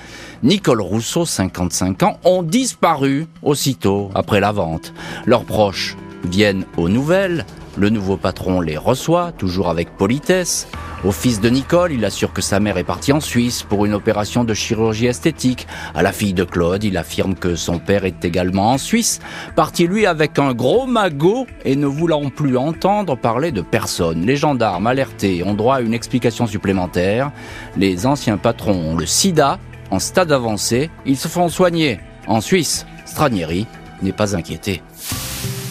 Nicole 0.42 0.80
Rousseau, 0.80 1.26
55 1.26 2.02
ans, 2.04 2.18
ont 2.25 2.42
disparu 2.42 3.26
aussitôt 3.42 4.11
après 4.14 4.40
la 4.40 4.50
vente. 4.50 4.95
Leurs 5.26 5.45
proches 5.45 5.95
viennent 6.26 6.64
aux 6.76 6.88
nouvelles, 6.88 7.45
le 7.76 7.90
nouveau 7.90 8.16
patron 8.16 8.61
les 8.61 8.76
reçoit, 8.76 9.33
toujours 9.33 9.68
avec 9.68 9.97
politesse. 9.97 10.66
Au 11.04 11.12
fils 11.12 11.40
de 11.40 11.50
Nicole, 11.50 11.92
il 11.92 12.04
assure 12.06 12.33
que 12.33 12.40
sa 12.40 12.59
mère 12.59 12.78
est 12.78 12.85
partie 12.85 13.12
en 13.12 13.21
Suisse 13.21 13.62
pour 13.62 13.85
une 13.85 13.92
opération 13.92 14.45
de 14.45 14.54
chirurgie 14.54 15.06
esthétique. 15.06 15.66
À 15.95 16.02
la 16.02 16.12
fille 16.12 16.33
de 16.33 16.45
Claude, 16.45 16.85
il 16.85 16.97
affirme 16.97 17.35
que 17.35 17.54
son 17.54 17.78
père 17.78 18.06
est 18.06 18.25
également 18.25 18.73
en 18.73 18.78
Suisse, 18.78 19.21
parti 19.56 19.87
lui 19.87 20.06
avec 20.06 20.38
un 20.38 20.54
gros 20.54 20.87
magot 20.87 21.47
et 21.66 21.76
ne 21.76 21.87
voulant 21.87 22.30
plus 22.30 22.56
entendre 22.56 23.14
parler 23.14 23.52
de 23.52 23.61
personne. 23.61 24.25
Les 24.25 24.37
gendarmes 24.37 24.87
alertés 24.87 25.45
ont 25.45 25.54
droit 25.54 25.76
à 25.76 25.80
une 25.83 25.95
explication 25.95 26.47
supplémentaire. 26.47 27.30
Les 27.76 28.06
anciens 28.06 28.38
patrons 28.38 28.92
ont 28.92 28.97
le 28.97 29.06
sida, 29.06 29.59
en 29.90 29.99
stade 29.99 30.33
avancé, 30.33 30.90
ils 31.04 31.18
se 31.18 31.28
font 31.28 31.50
soigner. 31.50 32.00
En 32.26 32.40
Suisse, 32.40 32.87
Stranieri 33.04 33.66
n'est 34.02 34.12
pas 34.12 34.35
inquiété. 34.35 34.83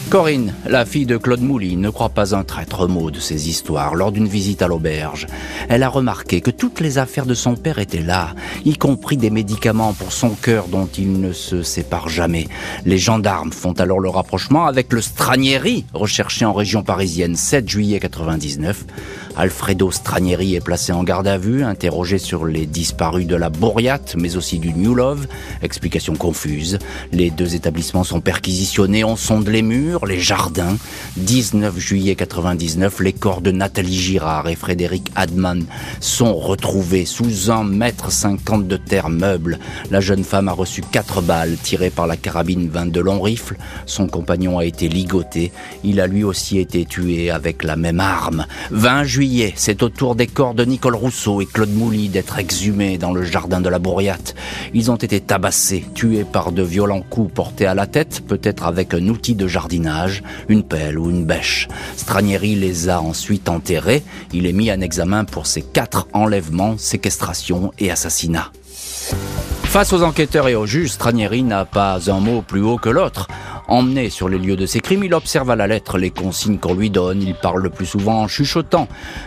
Corinne, 0.08 0.54
la 0.68 0.86
fille 0.86 1.04
de 1.04 1.16
Claude 1.16 1.40
Mouly, 1.40 1.76
ne 1.76 1.90
croit 1.90 2.10
pas 2.10 2.32
un 2.36 2.44
traître 2.44 2.86
mot 2.86 3.10
de 3.10 3.18
ces 3.18 3.48
histoires 3.48 3.96
lors 3.96 4.12
d'une 4.12 4.28
visite 4.28 4.62
à 4.62 4.68
l'auberge. 4.68 5.26
Elle 5.68 5.82
a 5.82 5.88
remarqué 5.88 6.40
que 6.40 6.52
toutes 6.52 6.78
les 6.78 6.98
affaires 6.98 7.26
de 7.26 7.34
son 7.34 7.56
père 7.56 7.80
étaient 7.80 8.02
là, 8.02 8.32
y 8.64 8.76
compris 8.76 9.16
des 9.16 9.30
médicaments 9.30 9.94
pour 9.94 10.12
son 10.12 10.30
cœur 10.30 10.68
dont 10.68 10.88
il 10.96 11.20
ne 11.20 11.32
se 11.32 11.64
sépare 11.64 12.08
jamais. 12.08 12.46
Les 12.84 12.98
gendarmes 12.98 13.52
font 13.52 13.72
alors 13.72 13.98
le 13.98 14.08
rapprochement 14.08 14.66
avec 14.66 14.92
le 14.92 15.00
Stranieri, 15.00 15.84
recherché 15.92 16.44
en 16.44 16.52
région 16.52 16.84
parisienne 16.84 17.34
7 17.34 17.68
juillet 17.68 17.98
99. 17.98 18.84
Alfredo 19.36 19.90
Stranieri 19.90 20.54
est 20.54 20.60
placé 20.60 20.92
en 20.92 21.04
garde 21.04 21.26
à 21.26 21.36
vue, 21.36 21.62
interrogé 21.62 22.18
sur 22.18 22.46
les 22.46 22.64
disparus 22.64 23.26
de 23.26 23.36
la 23.36 23.50
Bourriate, 23.50 24.14
mais 24.16 24.36
aussi 24.36 24.58
du 24.58 24.72
New 24.72 24.94
Love. 24.94 25.26
Explication 25.62 26.14
confuse. 26.14 26.78
Les 27.12 27.30
deux 27.30 27.54
établissements 27.54 28.04
sont 28.04 28.20
perquisitionnés, 28.20 29.04
on 29.04 29.16
sonde 29.16 29.48
les 29.48 29.62
murs, 29.62 29.95
les 30.04 30.20
jardins. 30.20 30.76
19 31.16 31.78
juillet 31.78 32.14
99, 32.14 33.00
les 33.00 33.12
corps 33.14 33.40
de 33.40 33.50
Nathalie 33.50 33.96
Girard 33.96 34.48
et 34.48 34.56
Frédéric 34.56 35.10
Adman 35.14 35.64
sont 36.00 36.34
retrouvés 36.34 37.06
sous 37.06 37.50
un 37.50 37.64
mètre 37.64 38.12
cinquante 38.12 38.68
de 38.68 38.76
terre 38.76 39.08
meuble. 39.08 39.58
La 39.90 40.00
jeune 40.00 40.24
femme 40.24 40.48
a 40.48 40.52
reçu 40.52 40.82
quatre 40.82 41.22
balles 41.22 41.56
tirées 41.62 41.90
par 41.90 42.06
la 42.06 42.16
carabine 42.16 42.68
22 42.68 43.00
long 43.00 43.22
rifle. 43.22 43.56
Son 43.86 44.08
compagnon 44.08 44.58
a 44.58 44.66
été 44.66 44.88
ligoté. 44.88 45.52
Il 45.84 46.00
a 46.00 46.06
lui 46.06 46.24
aussi 46.24 46.58
été 46.58 46.84
tué 46.84 47.30
avec 47.30 47.64
la 47.64 47.76
même 47.76 48.00
arme. 48.00 48.46
20 48.72 49.04
juillet 49.04 49.46
c'est 49.54 49.82
au 49.82 49.88
tour 49.88 50.16
des 50.16 50.26
corps 50.26 50.54
de 50.54 50.64
Nicole 50.64 50.94
Rousseau 50.94 51.40
et 51.40 51.46
Claude 51.46 51.72
Mouly 51.72 52.08
d'être 52.08 52.38
exhumés 52.38 52.98
dans 52.98 53.12
le 53.12 53.22
jardin 53.22 53.60
de 53.60 53.68
la 53.68 53.78
Bourriate. 53.78 54.34
Ils 54.74 54.90
ont 54.90 54.96
été 54.96 55.20
tabassés, 55.20 55.84
tués 55.94 56.24
par 56.24 56.52
de 56.52 56.62
violents 56.62 57.02
coups 57.02 57.32
portés 57.32 57.66
à 57.66 57.74
la 57.74 57.86
tête, 57.86 58.22
peut-être 58.26 58.64
avec 58.64 58.94
un 58.94 59.08
outil 59.08 59.34
de 59.34 59.46
jardinage, 59.46 59.85
une 60.48 60.62
pelle 60.62 60.98
ou 60.98 61.10
une 61.10 61.24
bêche. 61.24 61.68
Stranieri 61.96 62.54
les 62.54 62.88
a 62.88 63.00
ensuite 63.00 63.48
enterrés. 63.48 64.02
Il 64.32 64.46
est 64.46 64.52
mis 64.52 64.70
en 64.70 64.80
examen 64.80 65.24
pour 65.24 65.46
ses 65.46 65.62
quatre 65.62 66.08
enlèvements, 66.12 66.76
séquestrations 66.78 67.72
et 67.78 67.90
assassinats. 67.90 68.52
Face 69.64 69.92
aux 69.92 70.02
enquêteurs 70.02 70.48
et 70.48 70.54
aux 70.54 70.66
juges, 70.66 70.92
Stranieri 70.92 71.42
n'a 71.42 71.64
pas 71.64 72.10
un 72.10 72.20
mot 72.20 72.42
plus 72.42 72.62
haut 72.62 72.78
que 72.78 72.88
l'autre. 72.88 73.28
Emmené 73.68 74.10
sur 74.10 74.28
les 74.28 74.38
lieux 74.38 74.56
de 74.56 74.64
ces 74.64 74.80
crimes, 74.80 75.02
il 75.02 75.12
observe 75.12 75.50
à 75.50 75.56
la 75.56 75.66
lettre 75.66 75.98
les 75.98 76.10
consignes 76.10 76.58
qu'on 76.58 76.74
lui 76.74 76.88
donne, 76.88 77.20
il 77.20 77.34
parle 77.34 77.62
le 77.62 77.70
plus 77.70 77.86
souvent 77.86 78.22
en 78.22 78.28
chuchotant, 78.28 78.86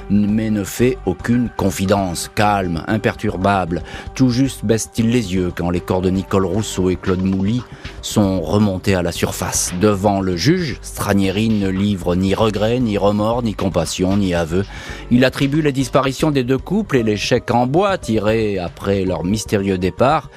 mais 0.10 0.50
ne 0.50 0.64
fait 0.64 0.98
aucune 1.06 1.50
confidence. 1.58 2.32
Calme, 2.34 2.84
imperturbable, 2.88 3.84
tout 4.16 4.30
juste 4.30 4.64
baisse-t-il 4.64 5.10
les 5.10 5.34
yeux 5.34 5.52
quand 5.54 5.70
les 5.70 5.82
corps 5.82 6.02
de 6.02 6.10
Nicole 6.10 6.46
Rousseau 6.46 6.90
et 6.90 6.96
Claude 6.96 7.22
Mouly 7.22 7.62
sont 8.02 8.40
remontés 8.40 8.96
à 8.96 9.02
la 9.02 9.12
surface. 9.12 9.74
Devant 9.82 10.22
le 10.22 10.38
juge, 10.38 10.78
Stranieri 10.82 11.50
ne 11.50 11.68
livre 11.68 12.16
ni 12.16 12.34
regret, 12.34 12.80
ni 12.80 12.98
remords, 12.98 13.44
ni 13.44 13.56
compassion, 13.56 14.16
ni 14.16 14.34
aveu. 14.34 14.64
Il 15.12 15.26
attribue 15.26 15.62
les 15.62 15.74
disparitions 15.74 16.32
des 16.32 16.46
deux 16.46 16.58
couples 16.58 16.98
et 16.98 17.18
chèques 17.18 17.52
en 17.52 17.68
bois 17.68 17.98
tirés 17.98 18.58
après 18.58 19.04
leur 19.04 19.26
mystérieux 19.26 19.78
départ 19.78 20.30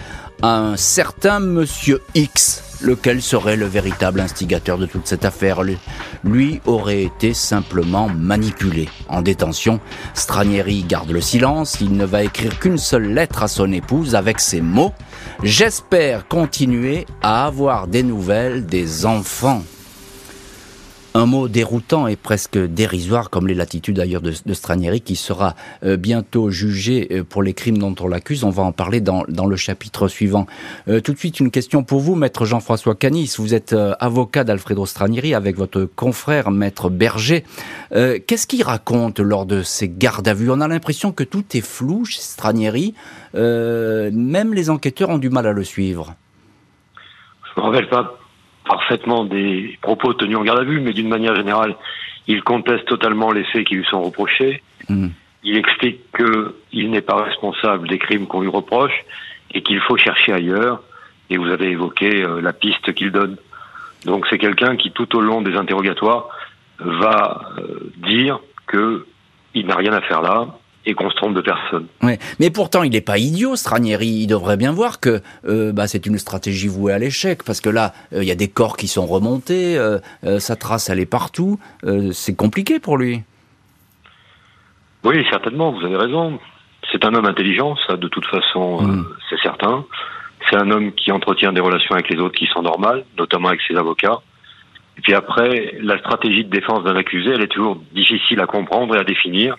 un 0.42 0.76
certain 0.76 1.38
monsieur 1.38 2.02
X 2.14 2.62
lequel 2.82 3.22
serait 3.22 3.56
le 3.56 3.66
véritable 3.66 4.20
instigateur 4.20 4.76
de 4.76 4.86
toute 4.86 5.06
cette 5.06 5.24
affaire. 5.24 5.60
Lui 6.24 6.60
aurait 6.66 7.04
été 7.04 7.32
simplement 7.32 8.08
manipulé. 8.08 8.88
En 9.08 9.22
détention, 9.22 9.80
Stranieri 10.14 10.82
garde 10.82 11.10
le 11.10 11.20
silence, 11.20 11.78
il 11.80 11.96
ne 11.96 12.04
va 12.04 12.24
écrire 12.24 12.58
qu'une 12.58 12.78
seule 12.78 13.14
lettre 13.14 13.44
à 13.44 13.48
son 13.48 13.72
épouse 13.72 14.16
avec 14.16 14.40
ces 14.40 14.60
mots⁇ 14.60 14.92
J'espère 15.44 16.26
continuer 16.26 17.06
à 17.22 17.46
avoir 17.46 17.86
des 17.86 18.02
nouvelles 18.02 18.66
des 18.66 19.06
enfants⁇ 19.06 19.62
un 21.14 21.26
mot 21.26 21.48
déroutant 21.48 22.06
et 22.06 22.16
presque 22.16 22.58
dérisoire, 22.58 23.30
comme 23.30 23.46
les 23.46 23.54
latitudes 23.54 23.96
d'ailleurs 23.96 24.22
de, 24.22 24.32
Stranieri, 24.52 25.00
qui 25.00 25.16
sera 25.16 25.54
euh, 25.84 25.96
bientôt 25.96 26.50
jugé 26.50 27.08
euh, 27.10 27.24
pour 27.24 27.42
les 27.42 27.52
crimes 27.52 27.78
dont 27.78 27.94
on 28.00 28.08
l'accuse. 28.08 28.44
On 28.44 28.50
va 28.50 28.62
en 28.62 28.72
parler 28.72 29.00
dans, 29.00 29.24
dans 29.28 29.46
le 29.46 29.56
chapitre 29.56 30.08
suivant. 30.08 30.46
Euh, 30.88 31.00
tout 31.00 31.12
de 31.12 31.18
suite, 31.18 31.40
une 31.40 31.50
question 31.50 31.84
pour 31.84 32.00
vous, 32.00 32.14
maître 32.14 32.44
Jean-François 32.44 32.94
Canis. 32.94 33.34
Vous 33.38 33.54
êtes 33.54 33.74
avocat 34.00 34.44
d'Alfredo 34.44 34.86
Stranieri 34.86 35.34
avec 35.34 35.56
votre 35.56 35.84
confrère, 35.84 36.50
maître 36.50 36.88
Berger. 36.90 37.44
Qu'est-ce 37.90 38.46
qu'il 38.46 38.62
raconte 38.62 39.20
lors 39.20 39.46
de 39.46 39.62
ces 39.62 39.88
gardes 39.88 40.28
à 40.28 40.34
vue? 40.34 40.50
On 40.50 40.60
a 40.60 40.68
l'impression 40.68 41.12
que 41.12 41.24
tout 41.24 41.44
est 41.54 41.60
flou 41.60 42.04
chez 42.04 42.20
Stranieri. 42.20 42.94
même 43.34 44.54
les 44.54 44.70
enquêteurs 44.70 45.10
ont 45.10 45.18
du 45.18 45.30
mal 45.30 45.46
à 45.46 45.52
le 45.52 45.64
suivre. 45.64 46.14
Je 47.54 47.60
me 47.60 47.66
rappelle 47.66 47.88
pas 47.88 48.18
parfaitement 48.72 49.24
des 49.24 49.78
propos 49.82 50.14
tenus 50.14 50.38
en 50.38 50.44
garde 50.44 50.60
à 50.60 50.64
vue, 50.64 50.80
mais 50.80 50.94
d'une 50.94 51.08
manière 51.08 51.36
générale, 51.36 51.76
il 52.26 52.42
conteste 52.42 52.86
totalement 52.86 53.30
les 53.30 53.44
faits 53.44 53.66
qui 53.66 53.74
lui 53.74 53.84
sont 53.84 54.02
reprochés. 54.02 54.62
Mmh. 54.88 55.08
Il 55.44 55.56
explique 55.58 56.00
qu'il 56.16 56.90
n'est 56.90 57.02
pas 57.02 57.22
responsable 57.22 57.86
des 57.86 57.98
crimes 57.98 58.26
qu'on 58.26 58.40
lui 58.40 58.48
reproche 58.48 58.98
et 59.52 59.60
qu'il 59.62 59.78
faut 59.80 59.98
chercher 59.98 60.32
ailleurs. 60.32 60.82
Et 61.28 61.36
vous 61.36 61.48
avez 61.48 61.68
évoqué 61.70 62.22
euh, 62.22 62.40
la 62.40 62.54
piste 62.54 62.94
qu'il 62.94 63.10
donne. 63.10 63.36
Donc 64.06 64.26
c'est 64.30 64.38
quelqu'un 64.38 64.76
qui, 64.76 64.90
tout 64.90 65.14
au 65.16 65.20
long 65.20 65.42
des 65.42 65.54
interrogatoires, 65.54 66.28
va 66.78 67.52
euh, 67.58 67.92
dire 67.98 68.40
qu'il 68.70 69.66
n'a 69.66 69.76
rien 69.76 69.92
à 69.92 70.00
faire 70.00 70.22
là, 70.22 70.46
et 70.84 70.94
qu'on 70.94 71.10
se 71.10 71.16
trompe 71.16 71.34
de 71.34 71.40
personne. 71.40 71.86
Ouais. 72.02 72.18
Mais 72.40 72.50
pourtant, 72.50 72.82
il 72.82 72.92
n'est 72.92 73.00
pas 73.00 73.18
idiot, 73.18 73.56
Stranieri. 73.56 74.08
Il 74.22 74.26
devrait 74.26 74.56
bien 74.56 74.72
voir 74.72 75.00
que 75.00 75.20
euh, 75.46 75.72
bah, 75.72 75.86
c'est 75.86 76.06
une 76.06 76.18
stratégie 76.18 76.68
vouée 76.68 76.92
à 76.92 76.98
l'échec, 76.98 77.42
parce 77.44 77.60
que 77.60 77.70
là, 77.70 77.92
euh, 78.12 78.22
il 78.22 78.28
y 78.28 78.32
a 78.32 78.36
des 78.36 78.48
corps 78.48 78.76
qui 78.76 78.88
sont 78.88 79.06
remontés, 79.06 79.76
euh, 79.78 79.98
sa 80.38 80.56
trace, 80.56 80.90
elle 80.90 81.00
est 81.00 81.06
partout. 81.06 81.58
C'est 82.12 82.36
compliqué 82.36 82.80
pour 82.80 82.96
lui. 82.98 83.22
Oui, 85.04 85.24
certainement, 85.30 85.72
vous 85.72 85.84
avez 85.84 85.96
raison. 85.96 86.38
C'est 86.90 87.04
un 87.04 87.14
homme 87.14 87.26
intelligent, 87.26 87.76
ça, 87.86 87.96
de 87.96 88.08
toute 88.08 88.26
façon, 88.26 88.82
mm. 88.82 89.06
c'est 89.30 89.40
certain. 89.40 89.84
C'est 90.50 90.56
un 90.56 90.70
homme 90.70 90.92
qui 90.92 91.12
entretient 91.12 91.52
des 91.52 91.60
relations 91.60 91.94
avec 91.94 92.08
les 92.10 92.18
autres 92.18 92.36
qui 92.36 92.46
sont 92.46 92.62
normales, 92.62 93.04
notamment 93.18 93.48
avec 93.48 93.60
ses 93.66 93.76
avocats. 93.76 94.20
Et 94.98 95.00
puis 95.00 95.14
après, 95.14 95.76
la 95.80 95.98
stratégie 95.98 96.44
de 96.44 96.50
défense 96.50 96.84
d'un 96.84 96.96
accusé, 96.96 97.30
elle 97.30 97.42
est 97.42 97.48
toujours 97.48 97.80
difficile 97.94 98.40
à 98.40 98.46
comprendre 98.46 98.94
et 98.96 98.98
à 98.98 99.04
définir. 99.04 99.56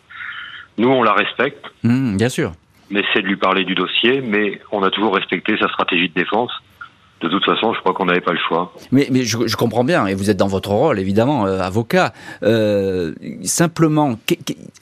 Nous, 0.78 0.90
on 0.90 1.04
la 1.04 1.14
respecte. 1.14 1.66
Mmh, 1.84 2.18
bien 2.18 2.30
sûr. 2.30 2.54
On 2.92 2.96
essaie 2.96 3.22
de 3.22 3.28
lui 3.28 3.38
parler 3.38 3.64
du 3.64 3.76
dossier, 3.76 4.22
mais 4.22 4.60
on 4.72 4.84
a 4.84 4.90
toujours 4.90 5.16
respecté 5.16 5.58
sa 5.58 5.68
stratégie 5.70 6.10
de 6.10 6.14
défense. 6.14 6.52
De 7.22 7.30
toute 7.30 7.46
façon, 7.46 7.74
je 7.74 7.80
crois 7.80 7.94
qu'on 7.94 8.06
n'avait 8.06 8.22
pas 8.22 8.34
le 8.34 8.40
choix. 8.50 8.74
Mais, 8.92 9.08
mais 9.10 9.24
je, 9.24 9.48
je, 9.48 9.56
comprends 9.56 9.86
bien, 9.86 10.08
et 10.08 10.14
vous 10.14 10.30
êtes 10.30 10.38
dans 10.38 10.48
votre 10.48 10.72
rôle, 10.72 11.00
évidemment, 11.00 11.46
euh, 11.46 11.60
avocat. 11.62 12.12
Euh, 12.44 13.14
simplement, 13.44 14.18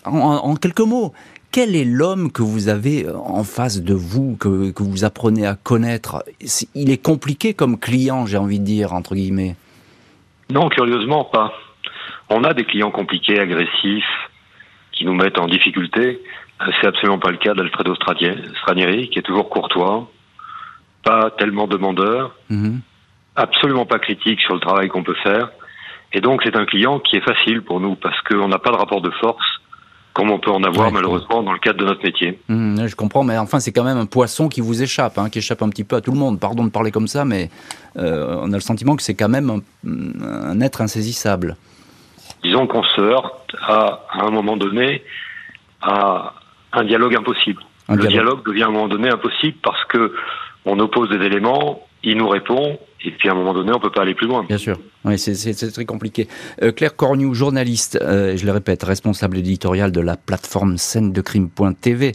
en, 0.06 0.18
en, 0.18 0.56
quelques 0.56 0.80
mots, 0.80 1.14
quel 1.52 1.76
est 1.76 1.86
l'homme 1.86 2.32
que 2.32 2.42
vous 2.42 2.68
avez 2.68 3.06
en 3.14 3.44
face 3.44 3.84
de 3.84 3.94
vous, 3.94 4.38
que, 4.40 4.72
que 4.72 4.82
vous 4.82 5.04
apprenez 5.04 5.46
à 5.46 5.56
connaître? 5.56 6.24
Il 6.74 6.90
est 6.90 7.04
compliqué 7.04 7.54
comme 7.54 7.78
client, 7.78 8.26
j'ai 8.26 8.38
envie 8.38 8.60
de 8.60 8.66
dire, 8.66 8.94
entre 8.94 9.14
guillemets. 9.14 9.56
Non, 10.50 10.70
curieusement 10.70 11.26
pas. 11.26 11.54
On 12.30 12.44
a 12.44 12.54
des 12.54 12.64
clients 12.64 12.92
compliqués, 12.92 13.40
agressifs, 13.40 14.31
qui 15.02 15.08
nous 15.08 15.16
mettent 15.16 15.40
en 15.40 15.48
difficulté. 15.48 16.22
Euh, 16.62 16.72
c'est 16.80 16.86
absolument 16.86 17.18
pas 17.18 17.32
le 17.32 17.38
cas 17.38 17.56
d'Alfredo 17.56 17.96
Stranieri, 17.96 19.10
qui 19.10 19.18
est 19.18 19.24
toujours 19.24 19.50
courtois, 19.50 20.08
pas 21.04 21.32
tellement 21.40 21.66
demandeur, 21.66 22.36
mmh. 22.52 22.78
absolument 23.36 23.88
pas 23.88 23.98
critique 23.98 24.40
sur 24.42 24.54
le 24.54 24.60
travail 24.60 24.90
qu'on 24.90 25.02
peut 25.02 25.16
faire. 25.24 25.50
Et 26.14 26.22
donc 26.22 26.42
c'est 26.44 26.56
un 26.56 26.66
client 26.66 27.00
qui 27.00 27.16
est 27.16 27.22
facile 27.22 27.64
pour 27.64 27.80
nous 27.80 27.96
parce 27.96 28.22
qu'on 28.22 28.48
n'a 28.48 28.60
pas 28.60 28.70
de 28.70 28.76
rapport 28.76 29.02
de 29.02 29.10
force 29.22 29.46
comme 30.14 30.30
on 30.30 30.40
peut 30.40 30.52
en 30.52 30.62
avoir 30.62 30.88
ouais, 30.88 30.94
malheureusement 30.94 31.42
dans 31.42 31.54
le 31.54 31.60
cadre 31.60 31.80
de 31.80 31.86
notre 31.86 32.04
métier. 32.04 32.38
Mmh, 32.50 32.86
je 32.86 32.96
comprends, 32.96 33.24
mais 33.24 33.38
enfin 33.38 33.60
c'est 33.60 33.72
quand 33.72 33.86
même 33.86 33.98
un 33.98 34.06
poisson 34.06 34.50
qui 34.50 34.62
vous 34.62 34.84
échappe, 34.84 35.18
hein, 35.18 35.30
qui 35.30 35.40
échappe 35.40 35.64
un 35.64 35.70
petit 35.70 35.86
peu 35.86 35.96
à 35.96 36.02
tout 36.02 36.12
le 36.12 36.18
monde. 36.18 36.40
Pardon 36.40 36.64
de 36.66 36.70
parler 36.70 36.92
comme 36.92 37.08
ça, 37.08 37.26
mais 37.26 37.50
euh, 37.98 38.38
on 38.42 38.52
a 38.52 38.56
le 38.56 38.62
sentiment 38.62 38.96
que 38.96 39.02
c'est 39.02 39.16
quand 39.16 39.30
même 39.30 39.50
un, 39.50 40.52
un 40.52 40.62
être 40.62 40.82
insaisissable 40.82 41.56
disons 42.44 42.68
qu'on 42.68 42.84
se 42.84 43.02
heurte 43.02 43.56
à, 43.62 44.02
à, 44.10 44.26
un 44.26 44.32
moment 44.32 44.58
donné 44.58 45.04
à 45.82 46.34
un 46.74 46.84
dialogue 46.84 47.16
impossible. 47.16 47.64
Un 47.88 47.96
le 47.96 48.08
dialogue. 48.08 48.12
dialogue 48.12 48.46
devient 48.46 48.64
à 48.64 48.68
un 48.68 48.72
moment 48.72 48.88
donné 48.88 49.10
impossible 49.10 49.58
parce 49.64 49.84
que 49.86 50.14
on 50.66 50.80
oppose 50.80 51.10
des 51.10 51.26
éléments, 51.26 51.88
il 52.04 52.18
nous 52.18 52.28
répond, 52.28 52.80
et 53.04 53.12
puis 53.12 53.30
à 53.30 53.32
un 53.32 53.36
moment 53.36 53.54
donné, 53.54 53.72
on 53.74 53.80
peut 53.80 53.92
pas 53.92 54.02
aller 54.02 54.14
plus 54.14 54.28
loin. 54.28 54.46
Bien 54.48 54.58
sûr, 54.58 54.80
oui, 55.06 55.18
c'est 55.18 55.72
très 55.72 55.86
compliqué. 55.86 56.28
Euh, 56.62 56.72
Claire 56.72 56.96
Cornu, 56.96 57.34
journaliste, 57.34 57.98
euh, 58.02 58.38
je 58.38 58.46
le 58.46 58.52
répète, 58.52 58.84
responsable 58.84 59.38
éditorial 59.38 59.92
de 59.92 60.02
la 60.02 60.18
plateforme 60.18 60.78
scène 60.78 61.12
de 61.12 61.22
crime.tv. 61.22 62.14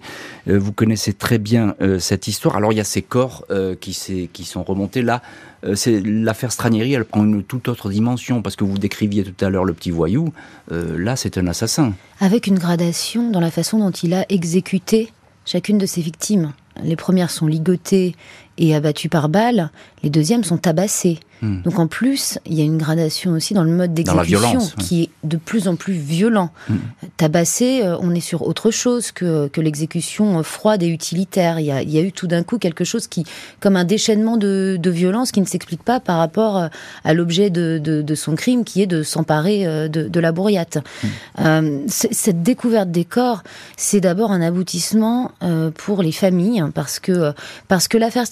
Euh, 0.49 0.59
vous 0.59 0.73
connaissez 0.73 1.13
très 1.13 1.39
bien 1.39 1.75
euh, 1.81 1.99
cette 1.99 2.29
histoire. 2.29 2.57
Alors 2.57 2.73
il 2.73 2.77
y 2.77 2.81
a 2.81 2.85
ces 2.85 3.03
corps 3.03 3.45
euh, 3.51 3.75
qui, 3.75 4.29
qui 4.33 4.45
sont 4.45 4.63
remontés 4.63 5.03
là. 5.03 5.23
Euh, 5.65 5.75
c'est 5.75 6.01
l'affaire 6.01 6.53
Stranieri, 6.53 6.95
elle 6.95 7.05
prend 7.05 7.25
une 7.25 7.43
toute 7.43 7.69
autre 7.69 7.91
dimension 7.91 8.43
parce 8.43 8.55
que 8.55 8.65
vous 8.65 8.79
décriviez 8.79 9.25
tout 9.25 9.45
à 9.45 9.49
l'heure 9.49 9.65
le 9.65 9.73
petit 9.73 9.91
voyou. 9.91 10.33
là, 10.71 11.17
c'est 11.17 11.39
un 11.39 11.47
assassin. 11.47 11.95
Avec 12.21 12.47
une 12.47 12.59
gradation 12.59 13.31
dans 13.31 13.41
la 13.41 13.51
façon 13.51 13.79
dont 13.79 13.91
il 13.91 14.15
a 14.15 14.25
exécuté 14.29 15.11
chacune 15.45 15.79
de 15.79 15.87
ses 15.87 16.03
victimes. 16.03 16.53
Les 16.83 16.97
premières 16.97 17.31
sont 17.31 17.47
ligotées 17.47 18.15
et 18.59 18.75
abattues 18.75 19.09
par 19.09 19.29
balles, 19.29 19.71
les 20.03 20.11
deuxièmes 20.11 20.45
sont 20.45 20.59
tabassées. 20.59 21.21
Mmh. 21.43 21.63
Donc 21.63 21.79
en 21.79 21.87
plus, 21.87 22.39
il 22.47 22.55
y 22.55 22.63
a 22.63 22.65
une 22.65 22.79
gradation 22.79 23.33
aussi 23.33 23.53
dans 23.53 23.63
le 23.63 23.71
mode 23.71 23.93
d'exécution 23.93 24.61
qui 24.79 25.03
est 25.03 25.11
de 25.23 25.37
plus 25.37 25.69
en 25.69 25.77
plus 25.77 25.93
violent. 25.93 26.51
Mmh. 26.69 26.75
Tabassé, 27.19 27.83
euh, 27.83 27.97
on 28.01 28.15
est 28.15 28.21
sur 28.21 28.47
autre 28.47 28.71
chose 28.71 29.13
que, 29.13 29.49
que 29.49 29.61
l'exécution 29.61 30.43
froide 30.43 30.83
et 30.83 30.89
utilitaire. 30.89 31.61
Il 31.61 31.67
y 31.67 31.71
a, 31.71 31.83
il 31.83 31.91
y 31.91 31.99
a 31.99 32.01
eu 32.01 32.13
tout 32.13 32.27
d'un 32.27 32.43
coup 32.43 32.59
quelque 32.59 32.85
chose 32.85 33.07
qui, 33.07 33.25
comme 33.61 33.77
un 33.77 33.85
déchaînement 33.85 34.39
de, 34.39 34.79
de 34.81 34.91
violence 34.91 35.31
qui 35.31 35.41
ne 35.41 35.47
s'explique 35.47 35.83
pas 35.83 36.01
par 36.01 36.17
rapport 36.19 36.57
euh, 36.57 36.69
à 37.05 37.13
l'objet 37.13 37.51
de, 37.51 37.79
de, 37.83 38.01
de, 38.01 38.15
son 38.15 38.35
crime, 38.35 38.65
qui 38.65 38.81
est 38.81 38.87
de 38.87 39.03
s'emparer 39.03 39.67
euh, 39.67 39.89
de, 39.89 40.21
la 40.21 40.33
bourriate. 40.33 40.79
Mmh. 40.79 41.09
Euh, 41.41 41.81
cette 41.89 42.43
découverte 42.43 42.91
des 42.91 43.05
corps, 43.05 43.43
c'est 43.77 44.01
d'abord 44.01 44.33
un 44.33 44.41
aboutissement 44.41 45.33
euh, 45.43 45.71
pour 45.71 46.03
les 46.03 46.13
familles, 46.13 46.65
parce 46.75 46.99
que, 46.99 47.33
parce 47.69 47.89
que 47.89 47.99
l'affaire 47.99 48.27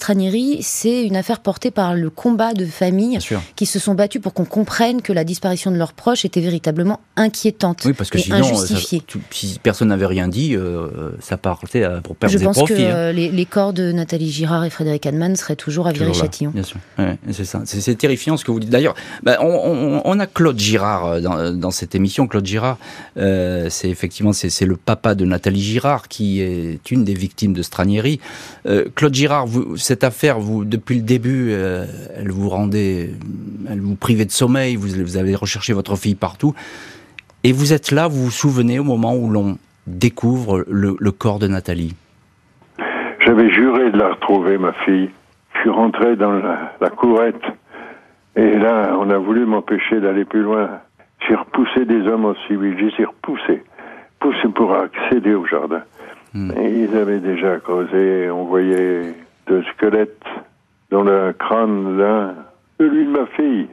C'est 0.61 1.03
une 1.03 1.15
affaire 1.15 1.39
portée 1.39 1.71
par 1.71 1.95
le 1.95 2.09
combat 2.09 2.53
de 2.53 2.65
famille 2.65 3.19
qui 3.55 3.65
se 3.65 3.79
sont 3.79 3.93
battus 3.93 4.21
pour 4.21 4.33
qu'on 4.33 4.45
comprenne 4.45 5.01
que 5.01 5.13
la 5.13 5.23
disparition 5.23 5.71
de 5.71 5.77
leurs 5.77 5.93
proches 5.93 6.25
était 6.25 6.41
véritablement 6.41 6.99
inquiétante 7.15 7.83
oui, 7.85 7.93
parce 7.93 8.09
que 8.09 8.17
et 8.17 8.21
sinon, 8.21 8.37
injustifiée. 8.37 9.01
Ça, 9.07 9.19
si 9.31 9.59
personne 9.61 9.89
n'avait 9.89 10.05
rien 10.05 10.27
dit, 10.27 10.55
euh, 10.55 11.11
ça 11.19 11.37
partait 11.37 11.85
pour 12.03 12.15
perdre 12.15 12.37
Je 12.37 12.43
pense 12.43 12.57
profits, 12.57 12.75
que 12.75 12.81
hein. 12.81 12.95
euh, 12.95 13.11
les, 13.11 13.29
les, 13.29 13.45
corps 13.45 13.73
de 13.73 13.91
Nathalie 13.91 14.31
Girard 14.31 14.65
et 14.65 14.69
Frédéric 14.69 15.05
Hanneman 15.05 15.35
seraient 15.35 15.55
toujours 15.55 15.87
à 15.87 15.91
Viry-Châtillon. 15.91 16.51
Bien 16.51 16.63
sûr, 16.63 16.77
ouais, 16.97 17.17
c'est 17.31 17.45
ça. 17.45 17.61
C'est 17.65 17.95
terrifiant 17.95 18.37
ce 18.37 18.45
que 18.45 18.51
vous 18.51 18.59
dites. 18.59 18.69
D'ailleurs, 18.69 18.95
bah, 19.23 19.37
on, 19.41 19.45
on, 19.45 20.01
on, 20.03 20.19
a 20.19 20.27
Claude 20.27 20.59
Girard 20.59 21.05
euh, 21.05 21.21
dans, 21.21 21.51
dans 21.53 21.71
cette 21.71 21.95
émission. 21.95 22.27
Claude 22.27 22.45
Girard, 22.45 22.77
euh, 23.17 23.67
c'est 23.69 23.89
effectivement 23.89 24.33
c'est 24.33 24.65
le 24.65 24.77
papa 24.77 25.15
de 25.15 25.25
Nathalie 25.25 25.61
Girard 25.61 26.07
qui 26.07 26.41
est 26.41 26.91
une 26.91 27.03
des 27.03 27.13
victimes 27.13 27.53
de 27.53 27.61
Stranieri. 27.61 28.19
Euh, 28.65 28.85
Claude 28.95 29.13
Girard, 29.13 29.47
vous, 29.47 29.77
cette 29.77 30.03
affaire, 30.05 30.39
vous 30.39 30.63
depuis 30.63 30.95
le 30.97 31.01
début, 31.01 31.49
euh, 31.51 31.85
elle 32.15 32.31
vous 32.31 32.47
rendait 32.49 33.09
elle 33.69 33.81
vous 33.81 33.95
privait 33.95 34.25
de 34.25 34.31
sommeil, 34.31 34.75
vous, 34.75 34.87
vous 35.03 35.17
avez 35.17 35.35
recherché 35.35 35.73
votre 35.73 35.95
fille 35.95 36.15
partout. 36.15 36.53
Et 37.43 37.51
vous 37.51 37.73
êtes 37.73 37.91
là, 37.91 38.07
vous 38.07 38.25
vous 38.25 38.31
souvenez 38.31 38.79
au 38.79 38.83
moment 38.83 39.15
où 39.15 39.29
l'on 39.29 39.57
découvre 39.87 40.63
le, 40.67 40.95
le, 40.99 41.11
corps 41.11 41.39
de 41.39 41.47
Nathalie? 41.47 41.95
J'avais 43.19 43.49
juré 43.51 43.91
de 43.91 43.97
la 43.97 44.13
retrouver, 44.13 44.57
ma 44.57 44.73
fille. 44.85 45.09
Je 45.53 45.59
suis 45.61 45.69
rentré 45.69 46.15
dans 46.15 46.31
la, 46.31 46.73
la 46.81 46.89
courette 46.89 47.41
Et 48.35 48.51
là, 48.57 48.97
on 48.99 49.09
a 49.09 49.17
voulu 49.17 49.45
m'empêcher 49.45 49.99
d'aller 49.99 50.25
plus 50.25 50.41
loin. 50.41 50.69
J'ai 51.27 51.35
repoussé 51.35 51.85
des 51.85 52.07
hommes 52.07 52.25
en 52.25 52.35
civil, 52.47 52.75
j'ai 52.97 53.05
repoussé, 53.05 53.63
poussé 54.19 54.47
pour 54.53 54.73
accéder 54.75 55.33
au 55.33 55.45
jardin. 55.45 55.81
Hmm. 56.33 56.51
Et 56.59 56.83
ils 56.83 56.95
avaient 56.97 57.19
déjà 57.19 57.57
causé, 57.57 58.29
on 58.29 58.45
voyait 58.45 59.13
deux 59.47 59.63
squelettes 59.73 60.23
dans 60.91 61.03
le 61.03 61.33
crâne 61.33 61.97
l'un, 61.97 62.35
celui 62.79 63.05
de 63.05 63.11
ma 63.11 63.25
fille. 63.27 63.67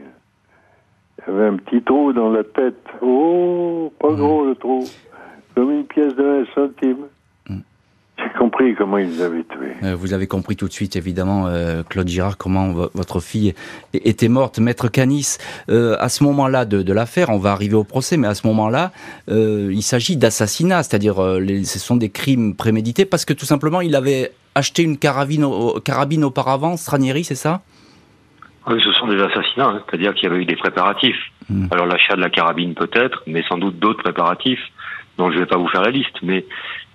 Il 1.19 1.33
y 1.33 1.37
avait 1.37 1.47
un 1.47 1.57
petit 1.57 1.83
trou 1.83 2.13
dans 2.13 2.31
la 2.31 2.43
tête. 2.43 2.85
Oh, 3.01 3.93
pas 4.01 4.13
gros 4.13 4.45
le 4.45 4.55
trou, 4.55 4.85
comme 5.55 5.71
une 5.71 5.85
pièce 5.85 6.15
de 6.17 6.47
1 6.49 6.55
centime. 6.55 7.05
J'ai 8.19 8.39
compris 8.39 8.75
comment 8.75 8.99
ils 8.99 9.21
avaient 9.23 9.45
tué. 9.45 9.73
Euh, 9.83 9.97
vous 9.97 10.13
avez 10.13 10.27
compris 10.27 10.55
tout 10.55 10.69
de 10.69 10.73
suite, 10.73 10.97
évidemment, 10.97 11.47
euh, 11.47 11.83
Claude 11.83 12.09
Girard, 12.09 12.37
comment 12.37 12.73
votre 12.95 13.21
fille 13.21 13.55
était 13.95 14.29
morte. 14.29 14.59
Maître 14.59 14.89
Canis, 14.89 15.39
euh, 15.71 15.97
à 15.99 16.09
ce 16.09 16.23
moment-là 16.25 16.65
de, 16.65 16.93
l'affaire, 16.93 17.31
on 17.31 17.39
va 17.39 17.53
arriver 17.53 17.75
au 17.75 17.85
procès, 17.85 18.17
mais 18.17 18.29
à 18.29 18.35
ce 18.35 18.47
moment-là, 18.47 18.93
il 19.29 19.83
s'agit 19.83 20.17
d'assassinat, 20.17 20.83
c'est-à-dire 20.83 21.17
ce 21.17 21.79
sont 21.79 21.97
des 21.97 22.11
crimes 22.11 22.55
prémédités, 22.55 23.05
parce 23.05 23.25
que 23.25 23.33
tout 23.33 23.47
simplement, 23.47 23.81
il 23.81 23.97
avait 23.97 24.33
acheté 24.55 24.83
une 24.83 24.99
carabine, 24.99 25.47
carabine 25.85 26.25
auparavant, 26.25 26.77
Stranieri, 26.77 27.25
c'est 27.25 27.35
ça? 27.35 27.63
Oui, 28.67 28.81
ce 28.83 28.93
sont 28.93 29.09
des 29.09 29.21
assassinats, 29.21 29.67
hein. 29.67 29.83
c'est-à-dire 29.89 30.15
qu'il 30.15 30.29
y 30.29 30.33
avait 30.33 30.43
eu 30.43 30.45
des 30.45 30.57
préparatifs. 30.57 31.19
Hmm. 31.49 31.67
Alors 31.71 31.87
l'achat 31.87 32.15
de 32.15 32.21
la 32.21 32.31
carabine 32.31 32.75
peut-être, 32.75 33.23
mais 33.27 33.43
sans 33.49 33.59
doute 33.59 33.79
d'autres 33.79 34.03
préparatifs 34.03 34.63
dont 35.19 35.31
je 35.31 35.37
ne 35.37 35.41
vais 35.41 35.47
pas 35.47 35.57
vous 35.57 35.69
faire 35.69 35.83
la 35.83 35.91
liste, 35.91 36.17
mais 36.23 36.47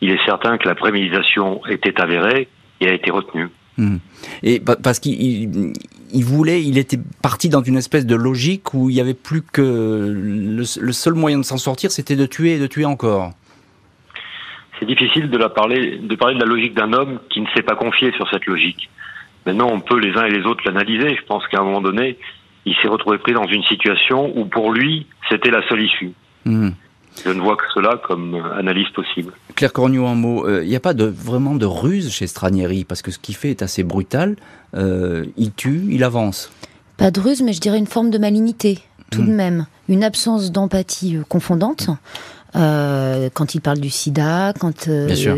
il 0.01 0.11
est 0.11 0.25
certain 0.25 0.57
que 0.57 0.67
la 0.67 0.75
préméditation 0.75 1.61
était 1.67 1.99
avérée 1.99 2.47
et 2.79 2.87
a 2.87 2.93
été 2.93 3.11
retenue. 3.11 3.49
Hmm. 3.77 3.97
Et 4.43 4.59
parce 4.59 4.99
qu'il 4.99 5.73
il 6.13 6.23
voulait, 6.23 6.63
il 6.63 6.77
était 6.77 6.99
parti 7.21 7.49
dans 7.49 7.61
une 7.61 7.77
espèce 7.77 8.05
de 8.05 8.15
logique 8.15 8.73
où 8.73 8.89
il 8.89 8.93
n'y 8.93 9.01
avait 9.01 9.13
plus 9.13 9.41
que 9.41 9.61
le, 9.61 10.63
seul 10.93 11.13
moyen 11.13 11.37
de 11.37 11.43
s'en 11.43 11.57
sortir, 11.57 11.91
c'était 11.91 12.15
de 12.15 12.25
tuer 12.25 12.53
et 12.53 12.59
de 12.59 12.67
tuer 12.67 12.85
encore. 12.85 13.33
C'est 14.79 14.85
difficile 14.85 15.29
de, 15.29 15.37
la 15.37 15.49
parler, 15.49 15.97
de 15.97 16.15
parler 16.15 16.35
de 16.35 16.39
la 16.39 16.45
logique 16.45 16.73
d'un 16.73 16.93
homme 16.93 17.19
qui 17.29 17.41
ne 17.41 17.47
s'est 17.55 17.63
pas 17.63 17.75
confié 17.75 18.11
sur 18.13 18.29
cette 18.29 18.45
logique. 18.45 18.89
Maintenant, 19.45 19.69
on 19.71 19.79
peut 19.79 19.97
les 19.97 20.15
uns 20.17 20.25
et 20.25 20.31
les 20.31 20.45
autres 20.45 20.61
l'analyser. 20.65 21.15
Je 21.15 21.25
pense 21.25 21.45
qu'à 21.47 21.59
un 21.59 21.63
moment 21.63 21.81
donné, 21.81 22.17
il 22.65 22.75
s'est 22.75 22.87
retrouvé 22.87 23.17
pris 23.17 23.33
dans 23.33 23.47
une 23.47 23.63
situation 23.63 24.37
où 24.37 24.45
pour 24.45 24.71
lui, 24.71 25.07
c'était 25.29 25.51
la 25.51 25.67
seule 25.67 25.81
issue. 25.81 26.11
Hmm. 26.45 26.71
Je 27.25 27.31
ne 27.31 27.41
vois 27.41 27.55
que 27.55 27.63
cela 27.73 27.99
comme 28.03 28.35
analyse 28.57 28.89
possible. 28.89 29.33
Claire 29.55 29.73
Cornio, 29.73 30.05
en 30.05 30.15
mot, 30.15 30.45
euh, 30.45 30.63
il 30.63 30.69
n'y 30.69 30.75
a 30.75 30.79
pas 30.79 30.93
de, 30.93 31.05
vraiment 31.05 31.55
de 31.55 31.65
ruse 31.65 32.11
chez 32.11 32.27
Stranieri, 32.27 32.83
parce 32.83 33.01
que 33.01 33.09
ce 33.09 33.17
qu'il 33.17 33.35
fait 33.35 33.49
est 33.49 33.61
assez 33.63 33.83
brutal. 33.83 34.35
Euh, 34.75 35.25
il 35.37 35.51
tue, 35.53 35.81
il 35.89 36.03
avance. 36.03 36.51
Pas 36.97 37.09
de 37.09 37.19
ruse, 37.19 37.41
mais 37.41 37.53
je 37.53 37.61
dirais 37.61 37.77
une 37.77 37.87
forme 37.87 38.11
de 38.11 38.17
malignité, 38.17 38.79
tout 39.11 39.23
de 39.23 39.31
hmm. 39.31 39.35
même. 39.35 39.65
Une 39.89 40.03
absence 40.03 40.51
d'empathie 40.51 41.17
euh, 42.55 43.29
quand 43.33 43.55
il 43.55 43.61
parle 43.61 43.79
du 43.79 43.89
sida, 43.89 44.53
quand 44.59 44.89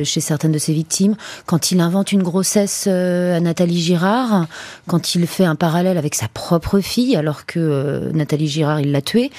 chez 0.03 0.21
certaines 0.21 0.51
de 0.51 0.57
ses 0.59 0.73
victimes, 0.73 1.15
quand 1.45 1.71
il 1.71 1.79
invente 1.81 2.11
une 2.11 2.23
grossesse 2.23 2.87
à 2.87 3.39
Nathalie 3.39 3.81
Girard, 3.81 4.47
quand 4.87 5.15
il 5.15 5.27
fait 5.27 5.45
un 5.45 5.55
parallèle 5.55 5.97
avec 5.97 6.15
sa 6.15 6.27
propre 6.27 6.79
fille 6.79 7.15
alors 7.15 7.45
que 7.45 8.11
Nathalie 8.13 8.47
Girard 8.47 8.79
il 8.79 8.91
l'a 8.91 9.01
tuée. 9.01 9.31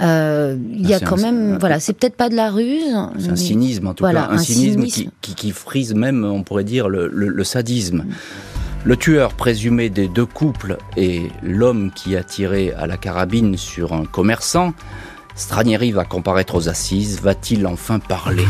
Euh, 0.00 0.56
il 0.72 0.88
y 0.88 0.94
a 0.94 1.00
quand 1.00 1.18
même, 1.18 1.58
voilà, 1.58 1.78
c'est 1.78 1.92
peut-être 1.92 2.16
pas 2.16 2.28
de 2.28 2.36
la 2.36 2.50
ruse. 2.50 2.96
C'est 3.18 3.30
un 3.30 3.36
cynisme 3.36 3.86
en 3.88 3.94
tout 3.94 4.04
cas, 4.04 4.28
un, 4.30 4.38
cynisme, 4.38 5.10
Qui, 5.20 5.50
frise 5.50 5.94
même, 5.94 6.24
on 6.24 6.42
pourrait 6.42 6.64
dire, 6.64 6.88
le, 6.88 7.44
sadisme. 7.44 8.04
Le 8.84 8.96
tueur 8.96 9.34
présumé 9.34 9.90
des 9.90 10.08
deux 10.08 10.24
couples 10.24 10.78
et 10.96 11.24
l'homme 11.42 11.90
qui 11.94 12.16
a 12.16 12.22
tiré 12.22 12.72
à 12.72 12.86
la 12.86 12.96
carabine 12.96 13.58
sur 13.58 13.92
un 13.92 14.06
commerçant, 14.06 14.72
Stranieri 15.34 15.92
va 15.92 16.04
comparaître 16.04 16.54
aux 16.54 16.68
assises, 16.68 17.20
va-t-il 17.20 17.66
enfin 17.66 17.98
parler? 17.98 18.46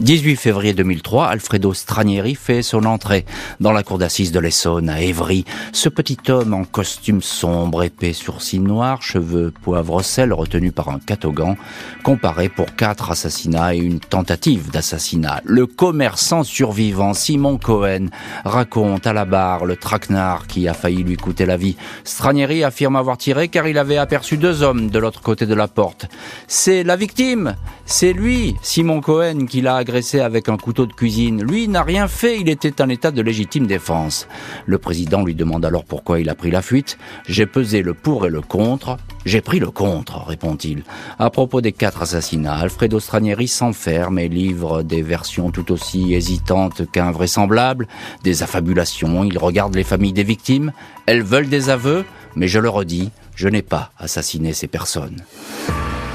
18 0.00 0.36
février 0.36 0.72
2003, 0.72 1.26
Alfredo 1.26 1.74
Stranieri 1.74 2.34
fait 2.34 2.62
son 2.62 2.86
entrée 2.86 3.26
dans 3.60 3.72
la 3.72 3.82
cour 3.82 3.98
d'assises 3.98 4.32
de 4.32 4.40
l'Essonne 4.40 4.88
à 4.88 5.02
Évry. 5.02 5.44
Ce 5.72 5.90
petit 5.90 6.16
homme 6.28 6.54
en 6.54 6.64
costume 6.64 7.20
sombre, 7.20 7.82
épais, 7.82 8.14
sourcils 8.14 8.60
noirs, 8.60 9.02
cheveux 9.02 9.52
poivre-sel 9.62 10.32
retenu 10.32 10.72
par 10.72 10.88
un 10.88 11.00
catogan, 11.00 11.54
comparé 12.02 12.48
pour 12.48 12.74
quatre 12.76 13.10
assassinats 13.10 13.74
et 13.74 13.78
une 13.78 14.00
tentative 14.00 14.70
d'assassinat. 14.70 15.42
Le 15.44 15.66
commerçant 15.66 16.44
survivant 16.44 17.12
Simon 17.12 17.58
Cohen 17.58 18.06
raconte 18.46 19.06
à 19.06 19.12
la 19.12 19.26
barre 19.26 19.66
le 19.66 19.76
traquenard 19.76 20.46
qui 20.46 20.66
a 20.66 20.72
failli 20.72 21.02
lui 21.02 21.18
coûter 21.18 21.44
la 21.44 21.58
vie. 21.58 21.76
Stranieri 22.04 22.64
affirme 22.64 22.96
avoir 22.96 23.18
tiré 23.18 23.48
car 23.48 23.68
il 23.68 23.76
avait 23.76 23.98
aperçu 23.98 24.38
deux 24.38 24.62
hommes 24.62 24.88
de 24.88 24.98
l'autre 24.98 25.20
côté 25.20 25.44
de 25.44 25.54
la 25.54 25.68
porte. 25.68 26.06
C'est 26.48 26.84
la 26.84 26.96
victime, 26.96 27.54
c'est 27.90 28.12
lui, 28.12 28.54
Simon 28.62 29.00
Cohen, 29.00 29.46
qui 29.46 29.60
l'a 29.60 29.74
agressé 29.74 30.20
avec 30.20 30.48
un 30.48 30.56
couteau 30.56 30.86
de 30.86 30.92
cuisine. 30.92 31.42
Lui 31.42 31.66
n'a 31.66 31.82
rien 31.82 32.06
fait, 32.06 32.38
il 32.40 32.48
était 32.48 32.80
en 32.80 32.88
état 32.88 33.10
de 33.10 33.20
légitime 33.20 33.66
défense. 33.66 34.28
Le 34.64 34.78
président 34.78 35.24
lui 35.24 35.34
demande 35.34 35.64
alors 35.64 35.84
pourquoi 35.84 36.20
il 36.20 36.30
a 36.30 36.36
pris 36.36 36.52
la 36.52 36.62
fuite. 36.62 36.98
J'ai 37.28 37.46
pesé 37.46 37.82
le 37.82 37.92
pour 37.92 38.26
et 38.26 38.30
le 38.30 38.42
contre. 38.42 38.96
J'ai 39.26 39.40
pris 39.40 39.58
le 39.58 39.72
contre, 39.72 40.24
répond-il. 40.24 40.84
À 41.18 41.30
propos 41.30 41.60
des 41.60 41.72
quatre 41.72 42.02
assassinats, 42.02 42.54
Alfredo 42.54 43.00
Stranieri 43.00 43.48
s'enferme 43.48 44.20
et 44.20 44.28
livre 44.28 44.82
des 44.82 45.02
versions 45.02 45.50
tout 45.50 45.72
aussi 45.72 46.14
hésitantes 46.14 46.90
qu'invraisemblables, 46.92 47.88
des 48.22 48.44
affabulations. 48.44 49.24
Il 49.24 49.36
regarde 49.36 49.74
les 49.74 49.84
familles 49.84 50.12
des 50.12 50.24
victimes. 50.24 50.72
Elles 51.06 51.24
veulent 51.24 51.48
des 51.48 51.70
aveux, 51.70 52.04
mais 52.36 52.46
je 52.46 52.60
le 52.60 52.68
redis, 52.68 53.10
je 53.34 53.48
n'ai 53.48 53.62
pas 53.62 53.90
assassiné 53.98 54.52
ces 54.52 54.68
personnes. 54.68 55.16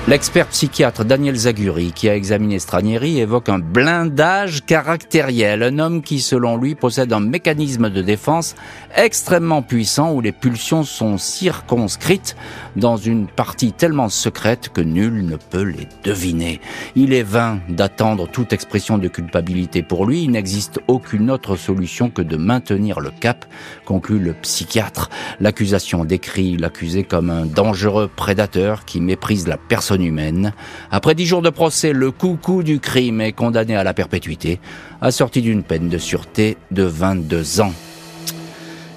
L'expert 0.08 0.46
psychiatre 0.50 1.04
Daniel 1.04 1.36
Zaguri, 1.36 1.92
qui 1.92 2.08
a 2.10 2.16
examiné 2.16 2.60
Stranieri, 2.60 3.18
évoque 3.18 3.50
un 3.50 3.58
blindage 3.58 4.64
caractériel, 4.64 5.64
un 5.64 5.80
homme 5.80 6.04
qui, 6.04 6.20
selon 6.20 6.58
lui, 6.58 6.76
possède 6.76 7.12
un 7.12 7.20
mécanisme 7.20 7.90
de 7.90 8.04
défense 8.04 8.54
extrêmement 8.96 9.64
puissant 9.64 10.14
où 10.14 10.22
les 10.22 10.32
pulsions 10.32 10.84
sont 10.84 11.18
circonscrites 11.18 12.36
dans 12.76 12.98
une 12.98 13.26
partie 13.26 13.74
tellement 13.74 14.10
secrète 14.10 14.70
que 14.70 14.82
nul 14.82 15.26
ne 15.26 15.38
peut 15.38 15.64
les 15.64 15.88
deviner. 16.04 16.62
Il 16.96 17.12
est 17.12 17.24
vain 17.24 17.60
d'attendre 17.68 18.28
toute 18.30 18.54
expression 18.54 19.00
de 19.00 19.08
culpabilité 19.08 19.82
pour 19.82 20.06
lui, 20.06 20.22
il 20.22 20.30
n'existe 20.30 20.82
aucune 20.88 21.32
autre 21.32 21.56
solution 21.56 22.12
que 22.12 22.22
de 22.22 22.38
maintenir 22.38 23.00
le 23.00 23.10
cap, 23.10 23.46
conclut 23.86 24.20
le 24.20 24.34
psychiatre. 24.34 25.10
L'accusation 25.40 26.06
décrit 26.06 26.58
l'accusé 26.58 27.04
comme 27.04 27.32
un 27.32 27.48
dangereux 27.48 28.08
prédateur 28.16 28.86
qui 28.86 29.02
méprise 29.02 29.48
la 29.48 29.58
personne 29.58 29.95
humaine. 30.02 30.54
Après 30.92 31.16
dix 31.16 31.26
jours 31.26 31.42
de 31.42 31.50
procès, 31.50 31.94
le 31.94 32.12
coucou 32.12 32.64
du 32.64 32.80
crime 32.80 33.22
est 33.22 33.34
condamné 33.34 33.76
à 33.76 33.84
la 33.84 33.94
perpétuité, 33.94 34.60
assorti 35.02 35.42
d'une 35.42 35.64
peine 35.64 35.90
de 35.90 35.98
sûreté 35.98 36.58
de 36.72 36.84
22 36.84 37.62
ans. 37.62 37.74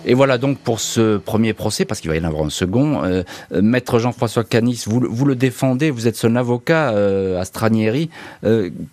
Et 0.04 0.14
voilà 0.14 0.38
donc 0.38 0.58
pour 0.58 0.80
ce 0.80 1.18
premier 1.18 1.52
procès, 1.52 1.84
parce 1.84 2.00
qu'il 2.00 2.08
va 2.08 2.16
y 2.16 2.20
en 2.20 2.24
avoir 2.24 2.44
un 2.44 2.50
second. 2.50 3.04
Euh, 3.04 3.22
euh, 3.52 3.60
Maître 3.60 3.98
Jean-François 3.98 4.42
Canis, 4.42 4.84
vous, 4.86 5.00
le 5.00 5.34
défendez, 5.34 5.90
vous 5.90 6.06
êtes 6.06 6.16
son 6.16 6.34
avocat 6.36 6.92
euh, 6.92 7.38
à 7.38 7.44
Stranieri. 7.44 8.08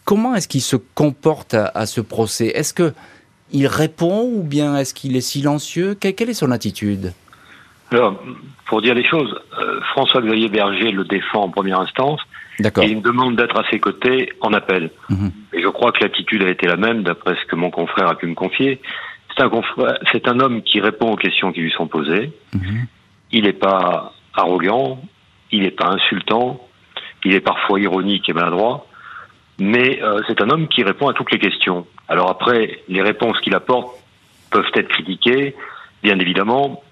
comment 0.04 0.36
est-ce 0.36 0.50
qu'il 0.50 0.62
se 0.62 0.76
comporte 0.76 1.54
à, 1.54 1.86
ce 1.86 2.02
procès? 2.02 2.48
Est-ce 2.48 2.74
que 2.74 2.94
il 3.54 3.68
répond 3.68 4.24
ou 4.24 4.44
bien 4.44 4.78
est-ce 4.78 4.94
qu'il 4.94 5.16
est 5.16 5.22
silencieux? 5.22 5.96
Quelle 5.96 6.30
est 6.30 6.34
son 6.34 6.52
attitude? 6.52 7.14
Alors, 7.92 8.20
pour 8.66 8.82
dire 8.82 8.96
les 8.96 9.06
choses, 9.06 9.40
euh, 9.60 9.80
François-Xavier 9.92 10.50
Berger 10.50 10.92
le 10.92 11.04
défend 11.04 11.44
en 11.44 11.50
première 11.50 11.80
instance. 11.80 12.22
Et 12.60 12.88
il 12.88 12.98
me 12.98 13.02
demande 13.02 13.36
d'être 13.36 13.58
à 13.60 13.70
ses 13.70 13.80
côtés 13.80 14.32
en 14.42 14.54
appel. 14.54 14.90
Mhm. 15.10 15.32
Et 15.54 15.62
je 15.62 15.68
crois 15.68 15.92
que 15.92 16.04
l'attitude 16.04 16.42
a 16.44 16.50
été 16.50 16.68
la 16.68 16.78
même, 16.78 17.04
d'après 17.04 17.36
ce 17.36 17.46
que 17.46 17.56
mon 17.56 17.70
confrère 17.70 18.08
a 18.08 18.16
pu 18.16 18.28
me 18.28 18.34
confier. 18.34 18.82
C'est 19.36 19.44
un, 19.44 19.52
c'est 20.12 20.28
un 20.28 20.40
homme 20.40 20.62
qui 20.62 20.80
répond 20.80 21.12
aux 21.12 21.18
questions 21.18 21.52
qui 21.52 21.60
lui 21.60 21.72
sont 21.72 21.88
posées. 21.88 22.32
Mhm. 22.54 22.88
Il 23.32 23.44
n'est 23.44 23.54
pas 23.54 24.14
arrogant, 24.34 25.02
il 25.52 25.64
n'est 25.64 25.72
pas 25.72 25.90
insultant, 25.90 26.66
il 27.26 27.34
est 27.34 27.42
parfois 27.42 27.80
ironique 27.80 28.30
et 28.30 28.34
maladroit, 28.34 28.88
mais 29.60 30.02
euh, 30.02 30.22
c'est 30.28 30.42
un 30.42 30.50
homme 30.50 30.68
qui 30.68 30.84
répond 30.84 31.08
à 31.10 31.14
toutes 31.14 31.32
les 31.32 31.40
questions. 31.40 31.86
Alors 32.08 32.30
après, 32.30 32.82
les 32.88 33.02
réponses 33.02 33.40
qu'il 33.42 33.56
apporte 33.56 33.90
peuvent 34.52 34.72
être 34.76 34.90
critiquées, 34.90 35.56
bien 36.04 36.20
évidemment, 36.20 36.84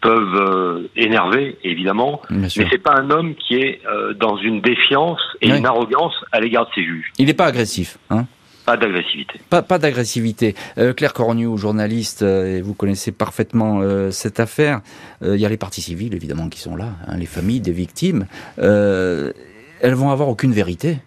peuvent 0.00 0.34
euh, 0.34 0.90
énerver, 0.96 1.56
évidemment, 1.62 2.20
mais 2.30 2.48
c'est 2.48 2.78
pas 2.78 2.94
un 2.94 3.10
homme 3.10 3.34
qui 3.34 3.54
est 3.54 3.80
euh, 3.86 4.14
dans 4.14 4.36
une 4.36 4.60
défiance 4.60 5.20
et 5.40 5.48
une 5.48 5.66
arrogance 5.66 6.14
à 6.32 6.40
l'égard 6.40 6.66
de 6.68 6.74
ses 6.74 6.84
juges. 6.84 7.12
Il 7.18 7.26
n'est 7.26 7.34
pas 7.34 7.46
agressif, 7.46 7.98
hein? 8.10 8.26
Pas 8.66 8.76
d'agressivité. 8.76 9.40
Pas, 9.48 9.62
pas 9.62 9.78
d'agressivité. 9.78 10.54
Claire 10.94 11.14
Cornu, 11.14 11.56
journaliste, 11.56 12.20
et 12.20 12.60
vous 12.60 12.74
connaissez 12.74 13.12
parfaitement 13.12 13.80
cette 14.10 14.40
affaire. 14.40 14.82
Il 15.22 15.36
y 15.36 15.46
a 15.46 15.48
les 15.48 15.56
parties 15.56 15.80
civiles, 15.80 16.14
évidemment, 16.14 16.50
qui 16.50 16.60
sont 16.60 16.76
là, 16.76 16.90
hein, 17.06 17.16
les 17.16 17.24
familles 17.24 17.62
des 17.62 17.72
victimes. 17.72 18.26
elles 18.58 19.94
vont 19.94 20.10
avoir 20.10 20.28
aucune 20.28 20.52
vérité. 20.52 20.98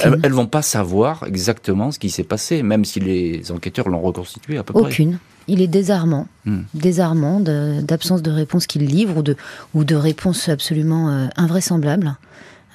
Elles, 0.00 0.18
elles, 0.22 0.32
vont 0.32 0.46
pas 0.46 0.60
savoir 0.60 1.24
exactement 1.26 1.92
ce 1.92 1.98
qui 1.98 2.10
s'est 2.10 2.24
passé, 2.24 2.62
même 2.62 2.84
si 2.84 3.00
les 3.00 3.50
enquêteurs 3.52 3.88
l'ont 3.88 4.02
reconstitué 4.02 4.58
à 4.58 4.62
peu 4.62 4.74
près. 4.74 4.82
Aucune. 4.82 5.18
Il 5.48 5.60
est 5.62 5.66
désarmant, 5.66 6.26
hmm. 6.44 6.60
désarmant 6.74 7.40
d'absence 7.40 8.22
de, 8.22 8.30
réponse 8.30 8.66
qu'il 8.66 8.84
livre 8.86 9.18
ou 9.18 9.22
de, 9.22 9.36
ou 9.74 9.84
de 9.84 9.94
réponse 9.94 10.48
absolument 10.48 11.08
euh, 11.08 11.26
invraisemblable. 11.36 12.16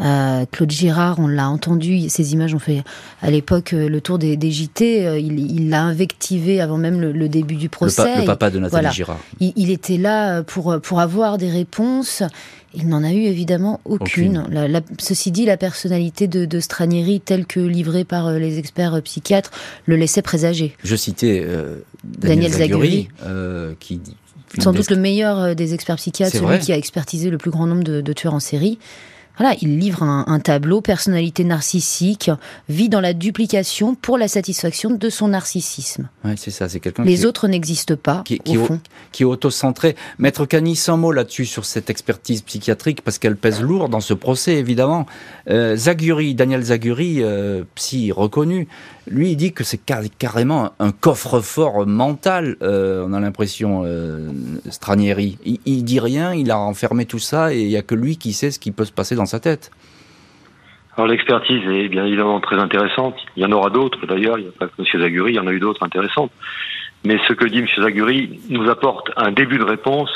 Euh, 0.01 0.45
Claude 0.51 0.71
Girard, 0.71 1.19
on 1.19 1.27
l'a 1.27 1.49
entendu, 1.49 2.09
ces 2.09 2.33
images 2.33 2.53
ont 2.53 2.59
fait 2.59 2.83
à 3.21 3.29
l'époque 3.29 3.73
euh, 3.73 3.87
le 3.87 4.01
tour 4.01 4.17
des, 4.17 4.37
JT, 4.51 5.19
il 5.19 5.69
l'a 5.69 5.83
invectivé 5.83 6.59
avant 6.59 6.77
même 6.77 6.99
le, 6.99 7.29
début 7.29 7.55
du 7.55 7.69
procès. 7.69 8.21
Le, 8.21 8.25
papa 8.25 8.49
de 8.49 8.59
Nathalie 8.59 8.91
Girard. 8.91 9.19
Il, 9.39 9.69
était 9.69 9.97
là 9.97 10.43
pour, 10.43 10.79
pour 10.81 10.99
avoir 10.99 11.37
des 11.37 11.49
réponses. 11.49 12.23
Il 12.73 12.87
n'en 12.87 13.03
a 13.03 13.11
eu 13.11 13.23
évidemment 13.23 13.81
aucune. 13.83 14.45
ceci 14.99 15.31
dit, 15.31 15.45
la 15.45 15.57
personnalité 15.57 16.27
de, 16.27 16.59
Stranieri, 16.59 17.19
telle 17.19 17.45
que 17.45 17.59
livrée 17.59 18.05
par 18.05 18.27
euh, 18.27 18.37
les 18.37 18.59
experts 18.59 18.95
euh, 18.95 19.01
psychiatres, 19.01 19.51
le 19.85 19.95
laissait 19.95 20.21
présager. 20.21 20.75
Je 20.83 20.95
citais 20.95 21.43
euh, 21.45 21.79
Daniel, 22.03 22.51
Zaguri, 22.51 23.09
qui 23.79 24.01
sans 24.59 24.73
doute 24.73 24.89
le 24.89 24.97
meilleur 24.97 25.55
des 25.55 25.73
experts 25.73 25.95
psychiatres, 25.95 26.35
celui 26.35 26.59
qui 26.59 26.73
a 26.73 26.77
expertisé 26.77 27.29
le 27.29 27.37
plus 27.37 27.51
grand 27.51 27.67
nombre 27.67 27.83
de 27.83 28.13
tueurs 28.13 28.33
en 28.33 28.41
série 28.41 28.79
voilà, 29.37 29.55
il 29.61 29.79
livre 29.79 30.03
un, 30.03 30.39
tableau, 30.39 30.81
personnalité 30.81 31.43
narcissique, 31.43 32.29
vit 32.69 32.89
dans 32.89 33.01
la 33.01 33.13
duplication 33.13 33.95
pour 33.95 34.17
la 34.17 34.27
satisfaction 34.27 34.91
de 34.91 35.09
son 35.09 35.29
narcissisme. 35.29 36.09
Ouais, 36.23 36.35
c'est 36.37 36.51
ça, 36.51 36.69
c'est 36.69 36.79
quelqu'un 36.79 37.03
Les 37.03 37.25
autres 37.25 37.47
n'existent 37.47 37.95
pas, 37.95 38.23
qui, 38.25 38.39
au 38.47 38.65
fond. 38.65 38.79
Qui 39.11 39.23
est 39.23 39.25
auto-centré. 39.25 39.95
Maître 40.19 40.45
Cani, 40.45 40.75
sans 40.75 40.97
mot 40.97 41.11
là-dessus, 41.11 41.45
sur 41.45 41.65
cette 41.65 41.89
expertise 41.89 42.41
psychiatrique, 42.41 43.01
parce 43.01 43.17
qu'elle 43.19 43.35
pèse 43.35 43.61
lourd 43.61 43.89
dans 43.89 43.99
ce 43.99 44.13
procès, 44.13 44.55
évidemment. 44.55 45.05
Euh, 45.49 45.75
Zaguri, 45.75 46.35
Daniel 46.35 46.63
Zaguri, 46.63 47.23
euh, 47.23 47.63
psy 47.75 48.11
reconnu, 48.11 48.67
lui, 49.11 49.31
il 49.31 49.35
dit 49.35 49.53
que 49.53 49.63
c'est 49.63 49.77
carrément 50.17 50.71
un 50.79 50.91
coffre-fort 50.91 51.85
mental, 51.85 52.55
euh, 52.61 53.05
on 53.07 53.13
a 53.13 53.19
l'impression, 53.19 53.83
euh, 53.85 54.29
Stranieri. 54.69 55.37
Il, 55.65 55.83
dit 55.83 55.99
rien, 55.99 56.33
il 56.33 56.49
a 56.49 56.57
enfermé 56.57 57.05
tout 57.05 57.19
ça, 57.19 57.53
et 57.53 57.61
il 57.61 57.67
n'y 57.67 57.77
a 57.77 57.81
que 57.81 57.95
lui 57.95 58.17
qui 58.17 58.33
sait 58.33 58.51
ce 58.51 58.59
qui 58.59 58.71
peut 58.71 58.85
se 58.85 58.91
passer 58.91 59.15
dans 59.15 59.25
sa 59.25 59.39
tête. 59.39 59.71
Alors 60.97 61.07
l'expertise 61.07 61.63
est 61.69 61.87
bien 61.87 62.05
évidemment 62.05 62.39
très 62.39 62.57
intéressante. 62.57 63.15
Il 63.35 63.43
y 63.43 63.45
en 63.45 63.51
aura 63.51 63.69
d'autres 63.69 64.05
d'ailleurs, 64.05 64.37
il 64.37 64.43
n'y 64.43 64.49
a 64.49 64.51
pas 64.51 64.67
que 64.67 64.73
M. 64.79 65.01
Zaguri, 65.01 65.31
il 65.31 65.35
y 65.35 65.39
en 65.39 65.47
a 65.47 65.51
eu 65.51 65.59
d'autres 65.59 65.83
intéressantes. 65.83 66.31
Mais 67.05 67.17
ce 67.27 67.33
que 67.33 67.45
dit 67.45 67.59
M. 67.59 67.67
Zaguri 67.77 68.39
nous 68.49 68.69
apporte 68.69 69.09
un 69.15 69.31
début 69.31 69.57
de 69.57 69.63
réponse 69.63 70.11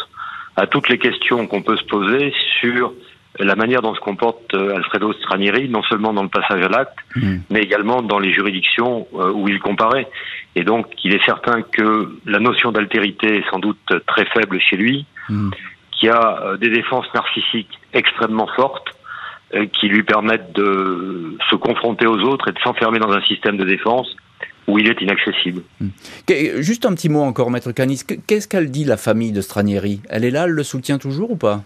à 0.58 0.68
toutes 0.68 0.90
les 0.90 0.98
questions 0.98 1.48
qu'on 1.48 1.62
peut 1.62 1.78
se 1.78 1.86
poser 1.86 2.34
sur 2.60 2.94
la 3.40 3.56
manière 3.56 3.82
dont 3.82 3.94
se 3.94 4.00
comporte 4.00 4.54
euh, 4.54 4.76
Alfredo 4.76 5.14
Stranieri, 5.14 5.70
non 5.70 5.84
seulement 5.84 6.14
dans 6.14 6.24
le 6.24 6.30
passage 6.30 6.64
à 6.64 6.70
l'acte, 6.70 6.98
mm. 7.16 7.38
mais 7.50 7.62
également 7.62 8.02
dans 8.02 8.20
les 8.20 8.34
juridictions 8.34 9.08
euh, 9.16 9.32
où 9.32 9.48
il 9.50 9.60
comparait. 9.60 10.08
Et 10.56 10.64
donc, 10.64 10.88
il 11.04 11.14
est 11.14 11.24
certain 11.26 11.62
que 11.62 12.18
la 12.26 12.40
notion 12.40 12.72
d'altérité 12.72 13.38
est 13.38 13.50
sans 13.50 13.60
doute 13.60 13.78
très 14.08 14.26
faible 14.26 14.60
chez 14.60 14.78
lui, 14.78 15.06
mm. 15.30 15.50
qui 15.92 16.08
a 16.08 16.40
euh, 16.42 16.58
des 16.58 16.70
défenses 16.70 17.08
narcissiques 17.14 17.80
extrêmement 17.94 18.48
fortes, 18.56 18.88
qui 19.80 19.88
lui 19.88 20.04
permettent 20.04 20.54
de 20.54 21.38
se 21.50 21.56
confronter 21.56 22.08
aux 22.08 22.18
autres 22.18 22.50
et 22.50 22.52
de 22.52 22.60
s'enfermer 22.60 23.00
dans 23.00 23.12
un 23.12 23.22
système 23.22 23.56
de 23.58 23.64
défense 23.64 24.14
où 24.68 24.80
il 24.80 24.90
est 24.90 25.00
inaccessible. 25.00 25.62
Mm. 25.80 25.88
Juste 26.58 26.86
un 26.86 26.94
petit 26.94 27.10
mot 27.10 27.22
encore, 27.22 27.52
Maître 27.52 27.72
Canis. 27.72 28.02
Qu'est-ce 28.28 28.48
qu'elle 28.48 28.72
dit, 28.72 28.84
la 28.84 28.98
famille 28.98 29.32
de 29.32 29.42
Stranieri? 29.42 30.02
Elle 30.10 30.26
est 30.26 30.32
là, 30.32 30.46
elle 30.46 30.52
le 30.52 30.64
soutient 30.64 30.98
toujours 30.98 31.32
ou 31.32 31.36
pas? 31.38 31.64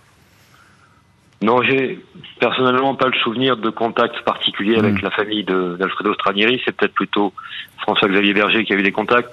Non, 1.42 1.62
j'ai 1.64 2.00
personnellement 2.40 2.96
pas 2.96 3.08
le 3.08 3.18
souvenir 3.20 3.56
de 3.56 3.70
contact 3.70 4.22
particulier 4.24 4.76
avec 4.78 4.96
hmm. 4.96 5.04
la 5.04 5.12
famille 5.12 5.44
d'Alfredo 5.44 6.14
Stranieri. 6.14 6.62
C'est 6.66 6.76
peut-être 6.76 6.94
plutôt 6.94 7.34
François-Xavier 7.82 8.34
Berger 8.34 8.66
qui 8.66 8.74
a 8.74 8.76
eu 8.76 8.84
des 8.84 8.92
contacts, 8.92 9.32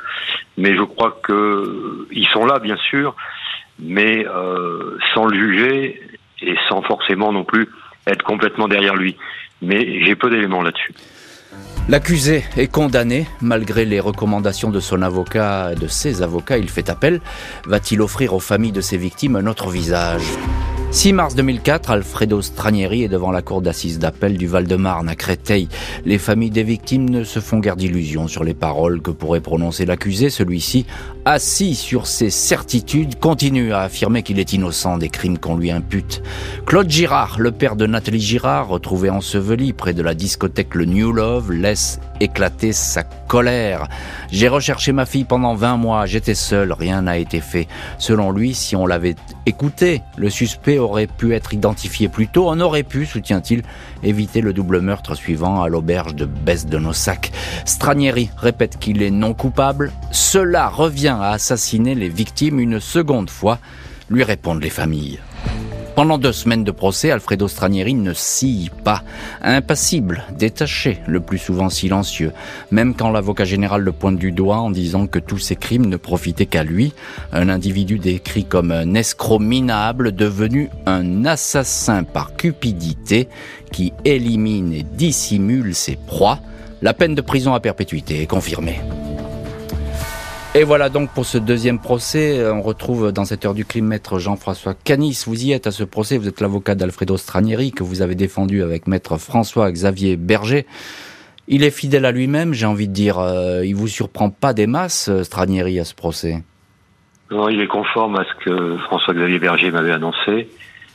mais 0.56 0.76
je 0.76 0.82
crois 0.82 1.18
que 1.22 2.06
ils 2.12 2.26
sont 2.28 2.46
là, 2.46 2.60
bien 2.60 2.76
sûr, 2.76 3.16
mais 3.80 4.24
euh, 4.26 4.98
sans 5.14 5.26
le 5.26 5.36
juger 5.36 6.00
et 6.42 6.54
sans 6.68 6.82
forcément 6.82 7.32
non 7.32 7.44
plus 7.44 7.68
être 8.06 8.22
complètement 8.22 8.68
derrière 8.68 8.94
lui. 8.94 9.16
Mais 9.60 10.04
j'ai 10.04 10.14
peu 10.14 10.30
d'éléments 10.30 10.62
là-dessus. 10.62 10.94
L'accusé 11.88 12.44
est 12.56 12.70
condamné, 12.70 13.26
malgré 13.40 13.84
les 13.84 14.00
recommandations 14.00 14.70
de 14.70 14.80
son 14.80 15.02
avocat 15.02 15.72
et 15.72 15.76
de 15.76 15.86
ses 15.86 16.22
avocats, 16.22 16.58
il 16.58 16.68
fait 16.68 16.90
appel. 16.90 17.20
Va-t-il 17.64 18.00
offrir 18.00 18.34
aux 18.34 18.40
familles 18.40 18.72
de 18.72 18.80
ses 18.80 18.96
victimes 18.98 19.36
un 19.36 19.46
autre 19.46 19.70
visage? 19.70 20.24
6 20.96 21.12
mars 21.12 21.34
2004, 21.34 21.90
Alfredo 21.90 22.40
Stranieri 22.40 23.02
est 23.02 23.08
devant 23.08 23.30
la 23.30 23.42
cour 23.42 23.60
d'assises 23.60 23.98
d'appel 23.98 24.38
du 24.38 24.46
Val-de-Marne 24.46 25.10
à 25.10 25.14
Créteil. 25.14 25.68
Les 26.06 26.16
familles 26.16 26.50
des 26.50 26.62
victimes 26.62 27.10
ne 27.10 27.22
se 27.22 27.38
font 27.38 27.58
guère 27.58 27.76
d'illusions 27.76 28.28
sur 28.28 28.44
les 28.44 28.54
paroles 28.54 29.02
que 29.02 29.10
pourrait 29.10 29.42
prononcer 29.42 29.84
l'accusé. 29.84 30.30
Celui-ci, 30.30 30.86
assis 31.26 31.74
sur 31.74 32.06
ses 32.06 32.30
certitudes, 32.30 33.20
continue 33.20 33.74
à 33.74 33.80
affirmer 33.80 34.22
qu'il 34.22 34.38
est 34.38 34.54
innocent 34.54 34.96
des 34.96 35.10
crimes 35.10 35.36
qu'on 35.36 35.58
lui 35.58 35.70
impute. 35.70 36.22
Claude 36.64 36.88
Girard, 36.88 37.38
le 37.40 37.52
père 37.52 37.76
de 37.76 37.86
Nathalie 37.86 38.18
Girard, 38.18 38.68
retrouvé 38.68 39.10
enseveli 39.10 39.74
près 39.74 39.92
de 39.92 40.02
la 40.02 40.14
discothèque 40.14 40.74
Le 40.74 40.86
New 40.86 41.12
Love, 41.12 41.52
laisse 41.52 42.00
éclater 42.20 42.72
sa 42.72 43.02
colère. 43.02 43.88
J'ai 44.30 44.48
recherché 44.48 44.92
ma 44.92 45.04
fille 45.04 45.24
pendant 45.24 45.54
20 45.54 45.76
mois, 45.76 46.06
j'étais 46.06 46.34
seul, 46.34 46.72
rien 46.72 47.02
n'a 47.02 47.18
été 47.18 47.40
fait. 47.40 47.68
Selon 47.98 48.30
lui, 48.30 48.54
si 48.54 48.74
on 48.76 48.86
l'avait 48.86 49.16
écouté, 49.44 50.00
le 50.16 50.30
suspect 50.30 50.78
aurait 50.86 51.06
pu 51.06 51.34
être 51.34 51.52
identifié 51.52 52.08
plus 52.08 52.28
tôt, 52.28 52.48
on 52.48 52.60
aurait 52.60 52.82
pu, 52.82 53.06
soutient-il, 53.06 53.62
éviter 54.02 54.40
le 54.40 54.52
double 54.52 54.80
meurtre 54.80 55.14
suivant 55.14 55.62
à 55.62 55.68
l'auberge 55.68 56.14
de 56.14 56.24
Besse 56.24 56.66
de 56.66 56.78
Nossac. 56.78 57.32
Stranieri 57.64 58.30
répète 58.36 58.78
qu'il 58.78 59.02
est 59.02 59.10
non 59.10 59.34
coupable. 59.34 59.92
Cela 60.10 60.68
revient 60.68 61.16
à 61.20 61.30
assassiner 61.30 61.94
les 61.94 62.08
victimes 62.08 62.60
une 62.60 62.80
seconde 62.80 63.30
fois, 63.30 63.58
lui 64.08 64.22
répondent 64.22 64.62
les 64.62 64.70
familles. 64.70 65.20
Pendant 65.96 66.18
deux 66.18 66.34
semaines 66.34 66.62
de 66.62 66.72
procès, 66.72 67.10
Alfredo 67.10 67.48
Stranieri 67.48 67.94
ne 67.94 68.12
scie 68.12 68.70
pas. 68.84 69.02
Impassible, 69.40 70.24
détaché, 70.36 70.98
le 71.06 71.20
plus 71.20 71.38
souvent 71.38 71.70
silencieux. 71.70 72.32
Même 72.70 72.94
quand 72.94 73.10
l'avocat 73.10 73.46
général 73.46 73.80
le 73.80 73.92
pointe 73.92 74.18
du 74.18 74.30
doigt 74.30 74.58
en 74.58 74.70
disant 74.70 75.06
que 75.06 75.18
tous 75.18 75.38
ces 75.38 75.56
crimes 75.56 75.86
ne 75.86 75.96
profitaient 75.96 76.44
qu'à 76.44 76.64
lui. 76.64 76.92
Un 77.32 77.48
individu 77.48 77.98
décrit 77.98 78.44
comme 78.44 78.72
un 78.72 78.92
escroc 78.92 79.38
minable 79.38 80.12
devenu 80.14 80.68
un 80.84 81.24
assassin 81.24 82.04
par 82.04 82.36
cupidité 82.36 83.30
qui 83.72 83.94
élimine 84.04 84.74
et 84.74 84.82
dissimule 84.82 85.74
ses 85.74 85.96
proies. 85.96 86.40
La 86.82 86.92
peine 86.92 87.14
de 87.14 87.22
prison 87.22 87.54
à 87.54 87.60
perpétuité 87.60 88.20
est 88.20 88.26
confirmée. 88.26 88.80
Et 90.58 90.64
voilà 90.64 90.88
donc 90.88 91.10
pour 91.10 91.26
ce 91.26 91.36
deuxième 91.36 91.78
procès. 91.78 92.42
On 92.50 92.62
retrouve 92.62 93.12
dans 93.12 93.26
cette 93.26 93.44
heure 93.44 93.52
du 93.52 93.66
crime 93.66 93.84
maître 93.84 94.18
Jean-François 94.18 94.72
Canis. 94.72 95.24
Vous 95.26 95.44
y 95.44 95.52
êtes 95.52 95.66
à 95.66 95.70
ce 95.70 95.84
procès. 95.84 96.16
Vous 96.16 96.28
êtes 96.28 96.40
l'avocat 96.40 96.74
d'Alfredo 96.74 97.18
Stranieri 97.18 97.72
que 97.72 97.82
vous 97.82 98.00
avez 98.00 98.14
défendu 98.14 98.62
avec 98.62 98.86
maître 98.86 99.18
François-Xavier 99.18 100.16
Berger. 100.16 100.64
Il 101.46 101.62
est 101.62 101.70
fidèle 101.70 102.06
à 102.06 102.10
lui-même, 102.10 102.54
j'ai 102.54 102.64
envie 102.64 102.88
de 102.88 102.94
dire. 102.94 103.18
Euh, 103.18 103.66
il 103.66 103.74
vous 103.74 103.86
surprend 103.86 104.30
pas 104.30 104.54
des 104.54 104.66
masses, 104.66 105.10
euh, 105.10 105.24
Stranieri, 105.24 105.78
à 105.78 105.84
ce 105.84 105.94
procès? 105.94 106.42
Non, 107.30 107.50
il 107.50 107.60
est 107.60 107.68
conforme 107.68 108.16
à 108.16 108.24
ce 108.24 108.42
que 108.42 108.78
François-Xavier 108.78 109.38
Berger 109.38 109.70
m'avait 109.70 109.92
annoncé, 109.92 110.48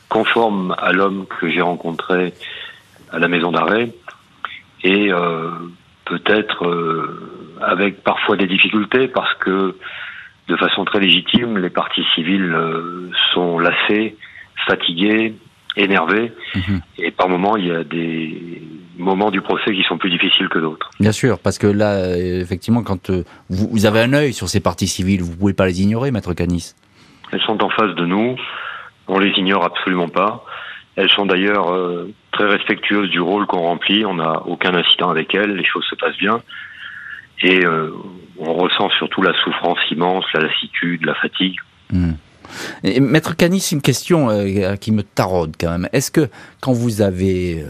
conforme 0.09 0.73
à 0.79 0.91
l'homme 0.91 1.27
que 1.39 1.51
j'ai 1.51 1.61
rencontré 1.61 2.33
à 3.11 3.19
la 3.19 3.27
maison 3.27 3.51
d'arrêt. 3.51 3.91
Et 4.83 5.11
euh, 5.11 5.51
peut-être 6.05 6.65
avec 7.63 8.03
parfois 8.03 8.35
des 8.37 8.47
difficultés 8.47 9.07
parce 9.07 9.33
que 9.35 9.75
de 10.47 10.55
façon 10.57 10.85
très 10.85 10.99
légitime, 10.99 11.57
les 11.57 11.69
parties 11.69 12.05
civiles 12.15 12.53
euh, 12.53 13.09
sont 13.33 13.59
lassées, 13.59 14.17
fatiguées, 14.67 15.35
énervées, 15.77 16.33
mhm. 16.55 16.81
et 16.97 17.11
par 17.11 17.29
moments 17.29 17.55
il 17.55 17.67
y 17.67 17.71
a 17.71 17.83
des 17.83 18.61
moments 18.97 19.31
du 19.31 19.41
procès 19.41 19.73
qui 19.73 19.83
sont 19.83 19.97
plus 19.97 20.09
difficiles 20.09 20.49
que 20.49 20.59
d'autres. 20.59 20.89
Bien 20.99 21.11
sûr, 21.11 21.39
parce 21.39 21.57
que 21.57 21.67
là, 21.67 21.93
euh, 21.93 22.41
effectivement, 22.41 22.83
quand 22.83 23.11
vous, 23.49 23.85
avez 23.85 24.01
un 24.01 24.13
œil 24.13 24.33
sur 24.33 24.49
ces 24.49 24.59
parties 24.59 24.87
civiles, 24.87 25.21
vous 25.21 25.35
pouvez 25.35 25.53
pas 25.53 25.65
les 25.65 25.81
ignorer, 25.81 26.11
maître 26.11 26.33
Canis. 26.33 26.75
Elles 27.31 27.41
sont 27.41 27.63
en 27.63 27.69
face 27.69 27.95
de 27.95 28.05
nous, 28.05 28.35
on 29.07 29.19
les 29.19 29.31
ignore 29.37 29.63
absolument 29.63 30.09
pas. 30.09 30.43
Elles 30.95 31.09
sont 31.09 31.25
d'ailleurs 31.25 31.71
euh, 31.71 32.13
très 32.31 32.45
respectueuses 32.45 33.09
du 33.09 33.21
rôle 33.21 33.47
qu'on 33.47 33.61
remplit. 33.61 34.05
On 34.05 34.15
n'a 34.15 34.41
aucun 34.45 34.75
incident 34.75 35.09
avec 35.09 35.33
elles. 35.33 35.55
Les 35.55 35.65
choses 35.65 35.85
se 35.89 35.95
passent 35.95 36.17
bien. 36.17 36.41
Et 37.43 37.65
euh, 37.65 37.91
on 38.39 38.53
ressent 38.53 38.89
surtout 38.97 39.21
la 39.21 39.33
souffrance 39.43 39.79
immense, 39.89 40.25
la 40.33 40.41
lassitude, 40.41 41.05
la 41.05 41.15
fatigue. 41.15 41.57
Hmm. 41.91 42.13
Maître 42.83 43.35
Canis, 43.35 43.69
une 43.71 43.81
question 43.81 44.29
euh, 44.29 44.75
qui 44.75 44.91
me 44.91 45.03
taraude 45.03 45.55
quand 45.59 45.71
même. 45.71 45.87
Est-ce 45.93 46.11
que 46.11 46.29
quand 46.59 46.73
vous 46.73 47.01
avez 47.01 47.65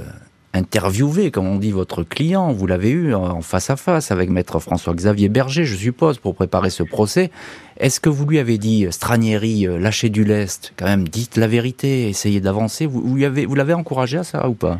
interviewé, 0.53 1.31
comme 1.31 1.47
on 1.47 1.57
dit, 1.57 1.71
votre 1.71 2.03
client. 2.03 2.51
Vous 2.51 2.67
l'avez 2.67 2.89
eu 2.89 3.13
en 3.13 3.41
face 3.41 3.69
à 3.69 3.75
face 3.75 4.11
avec 4.11 4.29
maître 4.29 4.59
François-Xavier 4.59 5.29
Berger, 5.29 5.65
je 5.65 5.75
suppose, 5.75 6.17
pour 6.17 6.35
préparer 6.35 6.69
ce 6.69 6.83
procès. 6.83 7.31
Est-ce 7.77 7.99
que 7.99 8.09
vous 8.09 8.25
lui 8.25 8.39
avez 8.39 8.57
dit, 8.57 8.87
Stranieri, 8.91 9.67
euh, 9.67 9.79
lâchez 9.79 10.09
du 10.09 10.23
lest, 10.23 10.73
quand 10.77 10.85
même, 10.85 11.07
dites 11.07 11.37
la 11.37 11.47
vérité, 11.47 12.09
essayez 12.09 12.41
d'avancer 12.41 12.85
Vous, 12.85 13.01
vous 13.01 13.55
l'avez 13.55 13.73
encouragé 13.73 14.17
à 14.17 14.23
ça 14.23 14.47
ou 14.49 14.53
pas? 14.53 14.77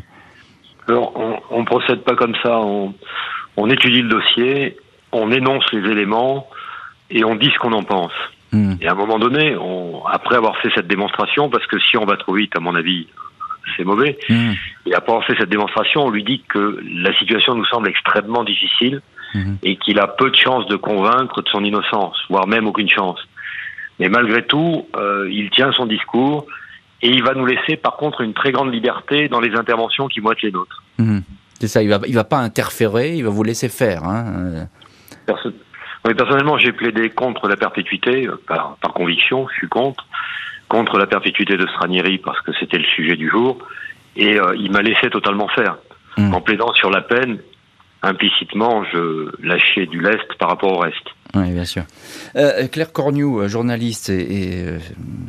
Alors, 0.88 1.12
on 1.50 1.60
ne 1.60 1.66
procède 1.66 2.02
pas 2.02 2.16
comme 2.16 2.34
ça. 2.42 2.60
On, 2.60 2.92
on, 3.56 3.68
étudie 3.70 4.02
le 4.02 4.08
dossier, 4.08 4.76
on 5.12 5.30
énonce 5.30 5.64
les 5.72 5.90
éléments, 5.90 6.48
et 7.10 7.24
on 7.24 7.34
dit 7.34 7.50
ce 7.52 7.58
qu'on 7.58 7.72
en 7.72 7.82
pense. 7.82 8.12
Hmm. 8.52 8.74
Et 8.80 8.88
à 8.88 8.92
un 8.92 8.96
moment 8.96 9.18
donné, 9.18 9.56
on, 9.56 10.04
après 10.06 10.36
avoir 10.36 10.56
fait 10.58 10.70
cette 10.74 10.88
démonstration, 10.88 11.48
parce 11.48 11.66
que 11.66 11.78
si 11.78 11.96
on 11.96 12.04
va 12.04 12.16
trop 12.16 12.34
vite, 12.34 12.56
à 12.56 12.60
mon 12.60 12.74
avis, 12.74 13.06
c'est 13.76 13.84
mauvais, 13.84 14.18
Hmm. 14.28 14.52
et 14.86 14.94
après 14.94 15.12
avoir 15.12 15.26
fait 15.26 15.36
cette 15.38 15.50
démonstration, 15.50 16.04
on 16.06 16.10
lui 16.10 16.24
dit 16.24 16.42
que 16.48 16.82
la 16.84 17.16
situation 17.18 17.54
nous 17.54 17.66
semble 17.66 17.88
extrêmement 17.88 18.44
difficile 18.44 19.00
Mhm. 19.34 19.58
et 19.62 19.76
qu'il 19.76 19.98
a 19.98 20.06
peu 20.06 20.30
de 20.30 20.36
chances 20.36 20.66
de 20.66 20.76
convaincre 20.76 21.42
de 21.42 21.48
son 21.48 21.64
innocence, 21.64 22.16
voire 22.28 22.46
même 22.46 22.66
aucune 22.66 22.88
chance. 22.88 23.18
Mais 23.98 24.08
malgré 24.08 24.44
tout, 24.44 24.86
euh, 24.96 25.28
il 25.30 25.50
tient 25.50 25.72
son 25.72 25.86
discours 25.86 26.46
et 27.02 27.08
il 27.08 27.22
va 27.22 27.34
nous 27.34 27.46
laisser 27.46 27.76
par 27.76 27.96
contre 27.96 28.20
une 28.20 28.34
très 28.34 28.52
grande 28.52 28.72
liberté 28.72 29.28
dans 29.28 29.40
les 29.40 29.54
interventions 29.54 30.08
qui 30.08 30.20
vont 30.20 30.32
être 30.32 30.42
les 30.42 30.52
nôtres. 30.52 30.82
Hmm. 31.62 31.66
C'est 31.66 31.68
ça, 31.68 31.82
il 31.82 31.88
va, 31.88 32.00
il 32.06 32.14
va 32.14 32.24
pas 32.24 32.38
interférer, 32.38 33.14
il 33.14 33.24
va 33.24 33.30
vous 33.30 33.42
laisser 33.42 33.68
faire. 33.68 34.04
Hein. 34.04 34.66
euh. 35.28 35.34
Oui, 36.04 36.14
personnellement, 36.14 36.58
j'ai 36.58 36.72
plaidé 36.72 37.10
contre 37.10 37.48
la 37.48 37.56
perpétuité, 37.56 38.26
euh, 38.26 38.40
par, 38.48 38.76
par 38.80 38.92
conviction, 38.92 39.46
je 39.48 39.54
suis 39.54 39.68
contre, 39.68 40.04
contre 40.68 40.98
la 40.98 41.06
perpétuité 41.06 41.56
de 41.56 41.66
Stranieri 41.68 42.18
parce 42.18 42.40
que 42.40 42.50
c'était 42.58 42.78
le 42.78 42.84
sujet 42.84 43.16
du 43.16 43.30
jour, 43.30 43.58
et 44.16 44.40
euh, 44.40 44.56
il 44.56 44.72
m'a 44.72 44.82
laissé 44.82 45.10
totalement 45.10 45.48
faire. 45.48 45.76
Mm. 46.18 46.34
En 46.34 46.40
plaidant 46.40 46.72
sur 46.74 46.90
la 46.90 47.02
peine, 47.02 47.38
implicitement, 48.02 48.84
je 48.84 49.30
lâchais 49.42 49.86
du 49.86 50.00
lest 50.00 50.26
par 50.38 50.48
rapport 50.48 50.72
au 50.72 50.78
reste. 50.78 51.08
Oui, 51.34 51.50
bien 51.50 51.64
sûr. 51.64 51.84
Euh, 52.36 52.66
Claire 52.68 52.92
Cornu, 52.92 53.24
euh, 53.24 53.48
journaliste 53.48 54.10
et, 54.10 54.64
euh, 54.66 54.78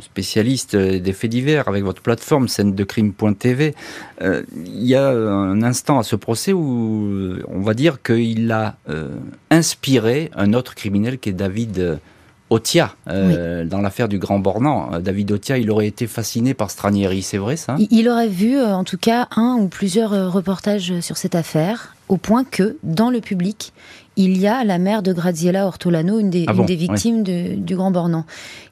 spécialiste 0.00 0.76
des 0.76 1.12
faits 1.14 1.30
divers 1.30 1.66
avec 1.66 1.82
votre 1.82 2.02
plateforme 2.02 2.46
scène 2.46 2.74
de 2.74 2.84
crime.tv, 2.84 3.74
euh, 4.20 4.42
il 4.54 4.84
y 4.84 4.94
a 4.94 5.08
un 5.08 5.62
instant 5.62 5.98
à 5.98 6.02
ce 6.02 6.16
procès 6.16 6.52
où 6.52 7.38
on 7.48 7.60
va 7.60 7.72
dire 7.72 8.02
qu'il 8.02 8.52
a 8.52 8.76
inspiré 9.50 10.30
un 10.34 10.52
autre 10.52 10.74
criminel 10.74 11.18
qui 11.18 11.30
est 11.30 11.32
David 11.32 11.98
Otia, 12.50 12.94
euh, 13.08 13.64
dans 13.64 13.80
l'affaire 13.80 14.08
du 14.08 14.18
Grand 14.18 14.38
Bornand. 14.38 14.90
Euh, 14.92 14.98
David 15.00 15.32
Otia, 15.32 15.58
il 15.58 15.70
aurait 15.70 15.86
été 15.86 16.06
fasciné 16.06 16.54
par 16.54 16.70
Stranieri, 16.70 17.22
c'est 17.22 17.38
vrai 17.38 17.56
ça? 17.56 17.76
Il- 17.90 18.08
aurait 18.08 18.28
vu, 18.28 18.56
euh, 18.56 18.74
en 18.74 18.84
tout 18.84 18.98
cas, 18.98 19.28
un 19.34 19.56
ou 19.58 19.68
plusieurs 19.68 20.32
reportages 20.32 21.00
sur 21.00 21.16
cette 21.16 21.34
affaire, 21.34 21.94
au 22.08 22.16
point 22.18 22.44
que, 22.44 22.76
dans 22.82 23.10
le 23.10 23.20
public, 23.20 23.72
il 24.16 24.38
y 24.38 24.46
a 24.46 24.62
la 24.64 24.78
mère 24.78 25.02
de 25.02 25.12
Graziella 25.12 25.66
Ortolano, 25.66 26.18
une 26.20 26.30
des, 26.30 26.44
Ah 26.46 26.52
une 26.52 26.58
bon, 26.58 26.64
des 26.64 26.76
victimes 26.76 27.22
de- 27.24 27.54
du 27.54 27.74
Grand 27.76 27.90
Bornand, 27.90 28.24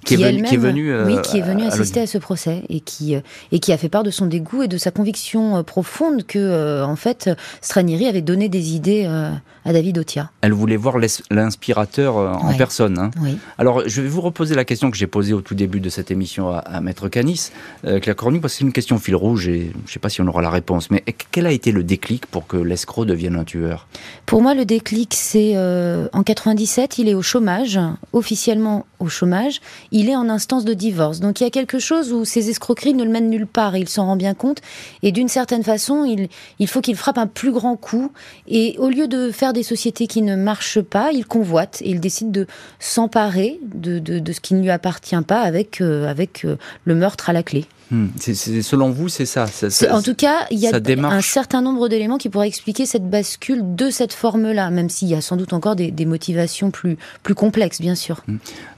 Qui 0.05 0.15
est 0.15 0.17
venu- 0.19 0.29
elle-même- 0.29 0.45
qui 0.45 0.55
est 0.55 0.59
venue, 0.59 0.93
euh, 0.93 1.07
oui, 1.07 1.17
qui 1.23 1.39
est 1.39 1.43
venue 1.43 1.65
à 1.65 1.69
assister 1.69 2.01
à 2.01 2.07
ce 2.07 2.19
procès 2.19 2.63
et 2.69 2.81
qui 2.81 3.15
euh, 3.17 3.21
et 3.51 3.59
qui 3.59 3.73
a 3.73 3.77
fait 3.77 3.89
part 3.89 4.03
de 4.05 4.11
son 4.11 4.27
dégoût 4.27 4.63
et 4.63 4.69
de 4.69 4.79
sa 4.79 4.91
conviction 4.91 5.57
euh, 5.57 5.63
profonde 5.63 6.25
que, 6.27 6.39
euh, 6.39 6.85
en 6.87 6.97
fait, 6.97 7.31
Stranieri 7.61 8.07
avait 8.07 8.21
donné 8.23 8.49
des 8.49 8.75
idées 8.75 9.05
euh, 9.07 9.31
à 9.65 9.73
David 9.73 9.99
Otia. 9.99 10.31
Elle 10.43 10.53
voulait 10.53 10.77
voir 10.77 10.97
l'inspirateur 11.31 12.17
en 12.17 12.49
Ouais. 12.49 12.57
personne. 12.57 12.99
hein. 12.99 13.11
Oui. 13.21 13.39
Alors, 13.59 13.83
je 13.87 14.01
vais 14.03 14.09
vous 14.09 14.21
reposer 14.21 14.55
la 14.55 14.65
question 14.65 14.91
que 14.91 14.97
j'ai 14.97 15.07
posée 15.07 15.33
au 15.33 15.41
tout 15.41 15.55
début 15.55 15.81
de 15.81 15.89
cette 15.89 16.11
émission 16.11 16.51
à, 16.51 16.59
à 16.59 16.81
Maître 16.81 17.09
Canis, 17.09 17.51
Claire 17.85 18.17
Cornu, 18.17 18.41
parce 18.41 18.55
que 18.55 18.59
c'est 18.59 18.65
une 18.65 18.73
question 18.73 18.99
fil 18.99 19.15
rouge 19.17 19.49
et 19.49 19.71
je 19.73 19.83
ne 19.83 19.89
sais 19.89 19.99
pas 20.01 20.09
si 20.09 20.21
on 20.21 20.27
aura 20.27 20.43
la 20.43 20.51
réponse. 20.51 20.91
Mais 20.91 21.03
quel 21.31 21.47
a 21.47 21.53
été 21.53 21.71
le 21.73 21.83
déclic 21.85 22.27
pour 22.27 22.47
que 22.47 22.57
l'escroc 22.57 23.05
devienne 23.05 23.37
un 23.37 23.45
tueur? 23.45 23.87
Pour 24.27 24.43
moi, 24.43 24.55
le 24.55 24.65
déclic, 24.65 25.15
c'est 25.15 25.32
euh, 25.37 26.09
en 26.13 26.23
97, 26.23 26.99
il 26.99 27.09
est 27.09 27.15
au 27.15 27.23
chômage, 27.23 27.79
officiellement 28.13 28.87
au 28.99 29.09
chômage. 29.09 29.61
Il 29.91 30.09
est 30.09 30.17
en 30.17 30.29
instance 30.29 30.65
de 30.65 30.75
divorce. 30.75 31.21
Donc 31.21 31.41
il 31.41 31.45
y 31.45 31.47
a 31.47 31.51
quelque 31.51 31.79
chose 31.79 32.13
où 32.13 32.25
ces 32.25 32.51
escroqueries 32.51 32.95
ne 32.95 33.05
le 33.05 33.11
mènent 33.11 33.31
nulle 33.31 33.47
part 33.47 33.77
il 33.77 33.89
s'en 33.89 34.07
rend 34.07 34.17
bien 34.17 34.35
compte. 34.35 34.59
Et 35.03 35.13
d'une 35.13 35.29
certaine 35.29 35.63
façon, 35.63 36.05
il, 36.05 36.29
il 36.59 36.69
faut 36.69 36.81
qu'il 36.81 36.97
frappe 36.97 37.19
un 37.19 37.27
plus 37.27 37.53
grand 37.53 37.77
coup. 37.77 38.13
Et 38.47 38.77
au 38.79 38.89
lieu 38.89 39.09
de 39.09 39.31
faire 39.31 39.53
des 39.53 39.63
sociétés 39.63 40.07
qui 40.07 40.23
ne 40.23 40.37
marchent 40.37 40.81
pas, 40.81 41.13
il 41.13 41.27
convoite 41.27 41.83
et 41.83 41.91
il 41.91 42.01
décide 42.01 42.31
de 42.31 42.47
s'emparer 42.79 43.61
de, 43.75 43.99
de, 43.99 44.19
de 44.19 44.33
ce 44.33 44.41
qui 44.41 44.55
ne 44.55 44.63
lui 44.63 44.71
appartient 44.71 45.21
pas 45.27 45.41
avec, 45.41 45.81
euh, 45.81 46.09
avec 46.09 46.45
euh, 46.45 46.57
le 46.85 46.95
meurtre 46.95 47.31
à 47.31 47.33
la 47.33 47.43
clé. 47.43 47.67
Hmm, 47.93 48.07
Selon 48.19 48.91
vous, 48.91 49.11
c'est 49.11 49.27
ça 49.27 49.47
ça- 49.47 49.69
C'est- 49.69 49.87
ça- 49.87 49.95
En 49.95 50.01
tout 50.01 50.15
cas, 50.15 50.47
il 50.51 50.59
y 50.59 50.67
a 50.67 50.71
un 51.11 51.21
certain 51.21 51.61
nombre 51.61 51.89
d'éléments 51.89 52.17
qui 52.17 52.31
pourraient 52.31 52.49
expliquer 52.49 52.87
cette 52.87 53.09
bascule 53.11 53.75
de 53.75 53.91
cette 53.91 54.15
forme-là, 54.15 54.71
même 54.71 54.89
s'il 54.89 55.09
y 55.09 55.15
a 55.15 55.21
sans 55.21 55.37
doute 55.37 55.53
encore 55.53 55.77
des, 55.77 55.91
des 55.91 56.07
motivations 56.07 56.71
plus, 56.71 56.97
plus 57.23 57.35
complexes, 57.35 57.83
bien 57.83 57.95
sûr. 57.95 58.25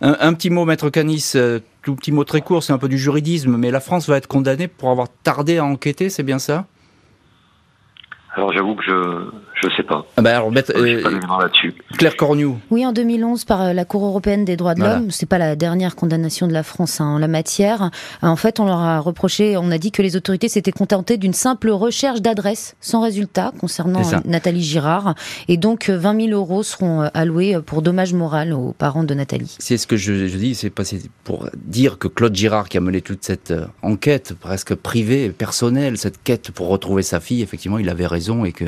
un, 0.01 0.17
un 0.19 0.35
petit 0.35 0.51
mot, 0.51 0.65
Maître 0.65 0.91
Canis, 0.91 1.33
euh, 1.37 1.61
tout 1.83 1.95
petit 1.95 2.11
mot 2.11 2.25
très 2.25 2.41
court, 2.41 2.65
c'est 2.65 2.73
un 2.73 2.79
peu 2.79 2.89
du 2.89 2.99
juridisme, 2.99 3.57
mais 3.57 3.71
la 3.71 3.79
France 3.81 4.09
va 4.09 4.17
être 4.17 4.27
condamnée 4.27 4.67
pour 4.67 4.91
avoir 4.91 5.07
tardé 5.23 5.59
à 5.59 5.65
enquêter, 5.65 6.11
c'est 6.11 6.25
bien 6.25 6.41
ça? 6.41 6.67
Alors 8.37 8.53
j'avoue 8.53 8.75
que 8.75 8.83
je 8.85 9.31
je 9.63 9.69
sais 9.77 9.83
pas. 9.85 10.05
ah 10.17 10.21
alors, 10.21 10.51
Maître- 10.51 10.73
Je 10.77 10.83
suis 10.85 10.95
euh, 10.97 11.03
pas 11.03 11.09
l'élément 11.11 11.39
là-dessus. 11.39 11.73
Claire 11.97 12.17
Cornu, 12.17 12.49
Oui, 12.71 12.85
en 12.85 12.93
2011, 12.93 13.45
par 13.45 13.63
euh, 13.63 13.73
la 13.73 13.85
Cour 13.85 14.05
européenne 14.05 14.45
des 14.45 14.57
droits 14.57 14.75
de 14.75 14.81
Voilà. 14.81 14.97
l'homme, 14.97 15.11
c'est 15.11 15.25
pas 15.29 15.39
la 15.39 15.55
dernière 15.57 15.95
condamnation 15.97 16.47
de 16.49 16.53
la 16.53 16.65
France 16.65 17.01
hein, 17.01 17.07
en 17.07 17.19
la 17.19 17.29
matière. 17.29 17.91
Euh, 18.25 18.27
En 18.27 18.37
fait, 18.37 18.59
on 18.61 18.67
leur 18.67 18.79
a 18.81 18.99
reproché, 18.99 19.57
on 19.57 19.71
a 19.71 19.79
dit 19.79 19.91
que 19.93 20.03
les 20.03 20.17
autorités 20.17 20.49
s'étaient 20.49 20.73
contentées 20.73 21.17
d'une 21.17 21.33
simple 21.33 21.71
recherche 21.71 22.21
d'adresse 22.21 22.75
sans 22.81 23.01
résultat 23.01 23.53
concernant 23.59 24.03
Nathalie 24.27 24.63
Girard, 24.63 25.15
et 25.49 25.57
donc 25.57 25.89
euh, 25.89 25.97
20 25.97 26.27
000 26.29 26.39
euros 26.39 26.63
seront 26.65 27.09
alloués 27.15 27.57
pour 27.65 27.81
dommage 27.81 28.13
moral 28.13 28.53
aux 28.53 28.73
parents 28.73 29.05
de 29.05 29.15
Nathalie. 29.15 29.55
C'est 29.61 29.79
ce 29.79 29.87
que 29.87 29.97
je, 29.97 30.27
je 30.27 30.37
dis, 30.37 30.55
c'est 30.57 30.71
pas 30.71 30.85
c'est 30.85 31.01
pour 31.23 31.49
dire 31.57 31.97
que 31.99 32.09
Claude 32.09 32.35
Girard, 32.35 32.69
qui 32.69 32.77
a 32.77 32.81
mené 32.81 33.01
toute 33.01 33.23
cette 33.25 33.55
enquête 33.83 34.35
presque 34.39 34.75
privée, 34.75 35.31
personnelle, 35.31 35.97
cette 35.97 36.23
quête 36.23 36.51
pour 36.51 36.69
retrouver 36.69 37.03
sa 37.05 37.21
fille, 37.21 37.41
effectivement, 37.41 37.79
il 37.79 37.89
avait 37.89 38.07
raison 38.09 38.24
et 38.45 38.53
que 38.53 38.65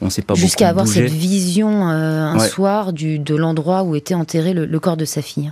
on 0.00 0.10
s'est 0.10 0.22
pas 0.22 0.34
Jusqu'à 0.34 0.68
avoir 0.68 0.84
bougé. 0.84 1.08
cette 1.08 1.12
vision 1.16 1.88
euh, 1.90 2.26
un 2.26 2.38
Ouais. 2.38 2.48
soir 2.48 2.92
du, 2.92 3.18
de 3.18 3.34
l'endroit 3.34 3.82
où 3.82 3.96
était 3.96 4.14
enterré 4.14 4.52
le, 4.54 4.64
le 4.66 4.80
corps 4.80 4.96
de 4.96 5.04
sa 5.04 5.22
fille. 5.22 5.50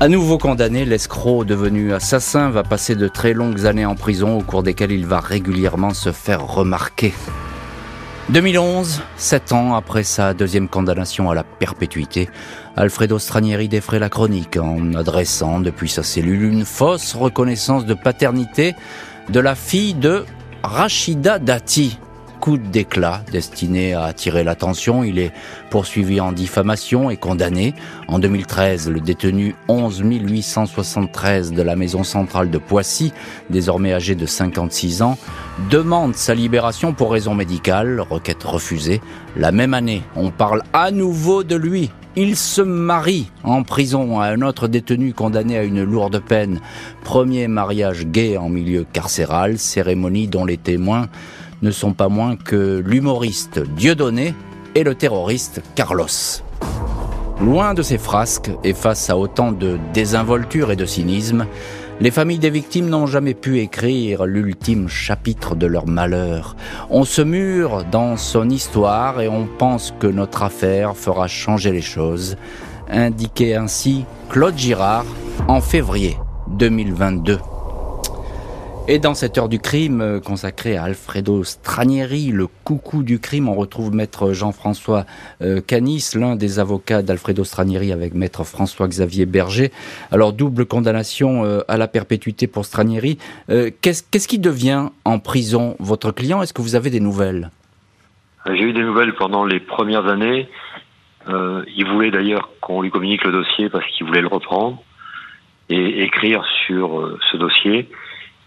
À 0.00 0.08
nouveau 0.08 0.36
condamné, 0.38 0.84
l'escroc 0.84 1.44
devenu 1.44 1.92
assassin 1.92 2.50
va 2.50 2.62
passer 2.62 2.96
de 2.96 3.08
très 3.08 3.34
longues 3.34 3.66
années 3.66 3.84
en 3.86 3.94
prison 3.94 4.38
au 4.38 4.42
cours 4.42 4.62
desquelles 4.62 4.90
il 4.92 5.06
va 5.06 5.20
régulièrement 5.20 5.94
se 5.94 6.10
faire 6.12 6.46
remarquer. 6.46 7.12
2011, 8.30 9.02
sept 9.16 9.52
ans 9.52 9.74
après 9.74 10.04
sa 10.04 10.32
deuxième 10.32 10.68
condamnation 10.68 11.30
à 11.30 11.34
la 11.34 11.42
perpétuité, 11.44 12.28
Alfredo 12.76 13.18
Stranieri 13.18 13.68
défrait 13.68 13.98
la 13.98 14.08
chronique 14.08 14.56
en 14.56 14.94
adressant 14.94 15.60
depuis 15.60 15.88
sa 15.88 16.02
cellule 16.02 16.44
une 16.44 16.64
fausse 16.64 17.14
reconnaissance 17.14 17.84
de 17.84 17.94
paternité 17.94 18.74
de 19.28 19.40
la 19.40 19.54
fille 19.54 19.94
de 19.94 20.24
Rachida 20.62 21.38
Dati. 21.38 21.98
Coup 22.42 22.58
d'éclat 22.58 23.22
destiné 23.30 23.94
à 23.94 24.02
attirer 24.02 24.42
l'attention, 24.42 25.04
il 25.04 25.20
est 25.20 25.30
poursuivi 25.70 26.20
en 26.20 26.32
diffamation 26.32 27.08
et 27.08 27.16
condamné. 27.16 27.72
En 28.08 28.18
2013, 28.18 28.90
le 28.90 28.98
détenu 28.98 29.54
11 29.68 30.02
873 30.02 31.52
de 31.52 31.62
la 31.62 31.76
maison 31.76 32.02
centrale 32.02 32.50
de 32.50 32.58
Poissy, 32.58 33.12
désormais 33.48 33.92
âgé 33.92 34.16
de 34.16 34.26
56 34.26 35.02
ans, 35.02 35.18
demande 35.70 36.16
sa 36.16 36.34
libération 36.34 36.92
pour 36.94 37.12
raison 37.12 37.36
médicale, 37.36 38.00
requête 38.00 38.42
refusée. 38.42 39.00
La 39.36 39.52
même 39.52 39.72
année, 39.72 40.02
on 40.16 40.32
parle 40.32 40.64
à 40.72 40.90
nouveau 40.90 41.44
de 41.44 41.54
lui. 41.54 41.92
Il 42.16 42.36
se 42.36 42.60
marie 42.60 43.30
en 43.44 43.62
prison 43.62 44.20
à 44.20 44.26
un 44.26 44.42
autre 44.42 44.66
détenu 44.66 45.14
condamné 45.14 45.56
à 45.56 45.62
une 45.62 45.84
lourde 45.84 46.20
peine. 46.20 46.60
Premier 47.04 47.46
mariage 47.46 48.04
gay 48.04 48.36
en 48.36 48.48
milieu 48.48 48.84
carcéral, 48.92 49.58
cérémonie 49.58 50.26
dont 50.26 50.44
les 50.44 50.58
témoins 50.58 51.08
ne 51.62 51.70
sont 51.70 51.94
pas 51.94 52.08
moins 52.08 52.36
que 52.36 52.82
l'humoriste 52.84 53.60
Dieudonné 53.60 54.34
et 54.74 54.82
le 54.82 54.94
terroriste 54.94 55.62
Carlos. 55.74 56.06
Loin 57.40 57.74
de 57.74 57.82
ces 57.82 57.98
frasques 57.98 58.50
et 58.62 58.74
face 58.74 59.10
à 59.10 59.16
autant 59.16 59.52
de 59.52 59.78
désinvolture 59.94 60.70
et 60.70 60.76
de 60.76 60.84
cynisme, 60.84 61.46
les 62.00 62.10
familles 62.10 62.38
des 62.38 62.50
victimes 62.50 62.88
n'ont 62.88 63.06
jamais 63.06 63.34
pu 63.34 63.60
écrire 63.60 64.24
l'ultime 64.26 64.88
chapitre 64.88 65.54
de 65.54 65.66
leur 65.66 65.86
malheur. 65.86 66.56
On 66.90 67.04
se 67.04 67.22
mure 67.22 67.84
dans 67.84 68.16
son 68.16 68.48
histoire 68.50 69.20
et 69.20 69.28
on 69.28 69.46
pense 69.46 69.94
que 70.00 70.06
notre 70.06 70.42
affaire 70.42 70.96
fera 70.96 71.28
changer 71.28 71.70
les 71.70 71.82
choses. 71.82 72.36
Indiquait 72.90 73.54
ainsi 73.54 74.04
Claude 74.28 74.58
Girard 74.58 75.06
en 75.48 75.60
février 75.60 76.16
2022. 76.48 77.38
Et 78.88 78.98
dans 78.98 79.14
cette 79.14 79.38
heure 79.38 79.48
du 79.48 79.60
crime 79.60 80.00
euh, 80.00 80.18
consacrée 80.18 80.76
à 80.76 80.82
Alfredo 80.82 81.44
Stranieri, 81.44 82.32
le 82.32 82.48
coucou 82.64 83.04
du 83.04 83.20
crime, 83.20 83.48
on 83.48 83.54
retrouve 83.54 83.94
maître 83.94 84.32
Jean-François 84.32 85.04
euh, 85.40 85.60
Canis, 85.60 86.10
l'un 86.16 86.34
des 86.34 86.58
avocats 86.58 87.00
d'Alfredo 87.00 87.44
Stranieri 87.44 87.92
avec 87.92 88.12
maître 88.12 88.42
François-Xavier 88.42 89.24
Berger. 89.24 89.70
Alors 90.10 90.32
double 90.32 90.66
condamnation 90.66 91.44
euh, 91.44 91.60
à 91.68 91.76
la 91.76 91.86
perpétuité 91.86 92.48
pour 92.48 92.64
Stranieri. 92.64 93.18
Qu'est-ce 93.48 94.28
qui 94.28 94.40
devient 94.40 94.88
en 95.04 95.20
prison 95.20 95.76
votre 95.78 96.10
client? 96.10 96.42
Est-ce 96.42 96.52
que 96.52 96.62
vous 96.62 96.74
avez 96.74 96.90
des 96.90 97.00
nouvelles? 97.00 97.50
J'ai 98.46 98.62
eu 98.62 98.72
des 98.72 98.82
nouvelles 98.82 99.14
pendant 99.14 99.44
les 99.44 99.60
premières 99.60 100.06
années. 100.06 100.48
Il 101.28 101.86
voulait 101.86 102.10
d'ailleurs 102.10 102.50
qu'on 102.60 102.82
lui 102.82 102.90
communique 102.90 103.22
le 103.22 103.30
dossier 103.30 103.68
parce 103.68 103.86
qu'il 103.92 104.06
voulait 104.06 104.20
le 104.20 104.26
reprendre 104.26 104.82
et 105.68 106.02
écrire 106.02 106.44
sur 106.66 107.18
ce 107.30 107.36
dossier. 107.36 107.88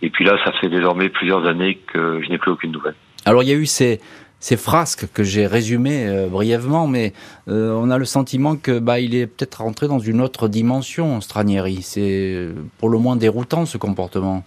Et 0.06 0.12
puis 0.12 0.24
là, 0.24 0.38
ça 0.46 0.52
fait 0.62 0.70
désormais 0.70 1.10
plusieurs 1.10 1.48
années 1.48 1.80
que 1.92 2.22
je 2.24 2.30
n'ai 2.30 2.38
plus 2.38 2.52
aucune 2.52 2.72
nouvelle. 2.72 2.94
Alors 3.26 3.42
il 3.42 3.50
y 3.50 3.52
a 3.52 3.56
eu 3.56 3.66
ces, 3.66 4.00
ces 4.40 4.56
frasques 4.56 5.12
que 5.12 5.24
j'ai 5.24 5.48
résumées 5.48 6.08
euh, 6.08 6.28
brièvement, 6.28 6.88
mais 6.88 7.14
euh, 7.48 7.72
on 7.72 7.90
a 7.90 7.98
le 7.98 8.06
sentiment 8.06 8.56
que 8.56 8.78
bah, 8.78 9.00
il 9.00 9.16
est 9.16 9.26
peut-être 9.26 9.64
rentré 9.64 9.88
dans 9.88 9.98
une 9.98 10.22
autre 10.22 10.48
dimension, 10.48 11.20
Stranieri. 11.22 11.82
C'est 11.82 12.50
pour 12.78 12.90
le 12.90 13.00
moins 13.00 13.16
déroutant 13.16 13.66
ce 13.66 13.80
comportement. 13.80 14.44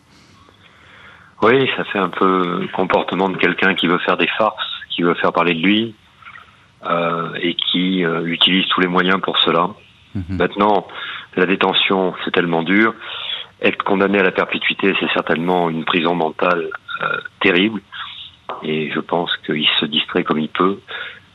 Oui, 1.43 1.69
ça 1.77 1.83
fait 1.85 1.99
un 1.99 2.09
peu 2.09 2.61
le 2.61 2.69
comportement 2.69 3.29
de 3.29 3.37
quelqu'un 3.37 3.75
qui 3.75 3.89
veut 3.89 3.99
faire 3.99 4.17
des 4.17 4.29
farces, 4.39 4.65
qui 4.91 5.03
veut 5.03 5.15
faire 5.15 5.33
parler 5.33 5.55
de 5.55 5.61
lui, 5.61 5.95
euh, 6.89 7.31
et 7.43 7.55
qui 7.55 8.05
euh, 8.05 8.25
utilise 8.27 8.67
tous 8.69 8.81
les 8.81 8.87
moyens 8.87 9.21
pour 9.21 9.37
cela. 9.39 9.71
Mhm. 10.15 10.37
Maintenant, 10.37 10.87
la 11.37 11.47
détention, 11.47 12.15
c'est 12.25 12.31
tellement 12.31 12.63
dur. 12.63 12.95
Être 13.63 13.83
condamné 13.85 14.19
à 14.19 14.23
la 14.23 14.31
perpétuité, 14.31 14.95
c'est 15.01 15.11
certainement 15.13 15.69
une 15.69 15.85
prison 15.85 16.15
mentale 16.15 16.69
euh, 17.03 17.17
terrible. 17.41 17.81
Et 18.63 18.91
je 18.93 19.01
pense 19.01 19.31
qu'il 19.47 19.67
se 19.81 19.87
distrait 19.87 20.25
comme 20.25 20.39
il 20.39 20.49
peut. 20.49 20.79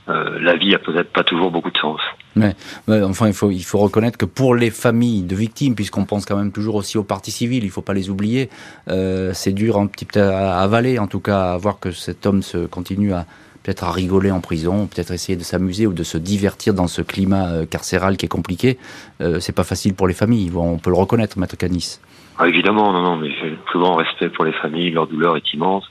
Euh, 0.09 0.37
la 0.41 0.57
vie 0.57 0.75
a 0.75 0.79
peut-être 0.79 1.13
pas 1.13 1.23
toujours 1.23 1.51
beaucoup 1.51 1.71
de 1.71 1.77
sens. 1.77 2.01
Mais, 2.35 2.55
enfin, 2.89 3.27
il 3.27 3.63
faut, 3.63 3.77
reconnaître 3.77 4.17
que 4.17 4.25
pour 4.25 4.55
les 4.55 4.69
familles 4.69 5.23
de 5.23 5.35
victimes, 5.35 5.75
puisqu'on 5.75 6.03
pense 6.03 6.25
quand 6.25 6.35
même 6.35 6.51
toujours 6.51 6.75
aussi 6.75 6.97
aux 6.97 7.03
parties 7.03 7.31
civiles, 7.31 7.63
il 7.63 7.69
faut 7.69 7.81
pas 7.81 7.93
les 7.93 8.09
oublier, 8.09 8.49
euh, 8.89 9.31
c'est 9.33 9.53
dur 9.53 9.77
un 9.77 9.87
petit 9.87 10.05
peu 10.05 10.21
à 10.21 10.59
avaler, 10.59 10.99
en 10.99 11.07
tout 11.07 11.21
cas, 11.21 11.53
à 11.53 11.57
voir 11.57 11.79
que 11.79 11.91
cet 11.91 12.25
homme 12.25 12.41
se 12.41 12.65
continue 12.65 13.13
à 13.13 13.25
peut-être 13.63 13.85
à 13.85 13.91
rigoler 13.91 14.29
en 14.29 14.41
prison, 14.41 14.87
peut-être 14.87 15.11
essayer 15.11 15.37
de 15.37 15.43
s'amuser 15.43 15.87
ou 15.87 15.93
de 15.93 16.03
se 16.03 16.17
divertir 16.17 16.73
dans 16.73 16.87
ce 16.87 17.01
climat 17.01 17.65
carcéral 17.65 18.17
qui 18.17 18.25
est 18.25 18.29
compliqué. 18.29 18.77
Euh, 19.21 19.39
c'est 19.39 19.53
pas 19.53 19.63
facile 19.63 19.93
pour 19.93 20.07
les 20.07 20.13
familles, 20.13 20.51
on 20.53 20.77
peut 20.77 20.89
le 20.89 20.97
reconnaître, 20.97 21.39
Maître 21.39 21.55
Canis. 21.55 21.99
Ah, 22.37 22.47
évidemment, 22.47 22.91
non, 22.93 23.01
non, 23.01 23.15
mais 23.17 23.29
j'ai 23.39 23.51
le 23.51 23.57
plus 23.57 23.79
grand 23.79 23.95
respect 23.95 24.29
pour 24.29 24.45
les 24.45 24.53
familles, 24.53 24.91
leur 24.91 25.07
douleur 25.07 25.37
est 25.37 25.53
immense, 25.53 25.85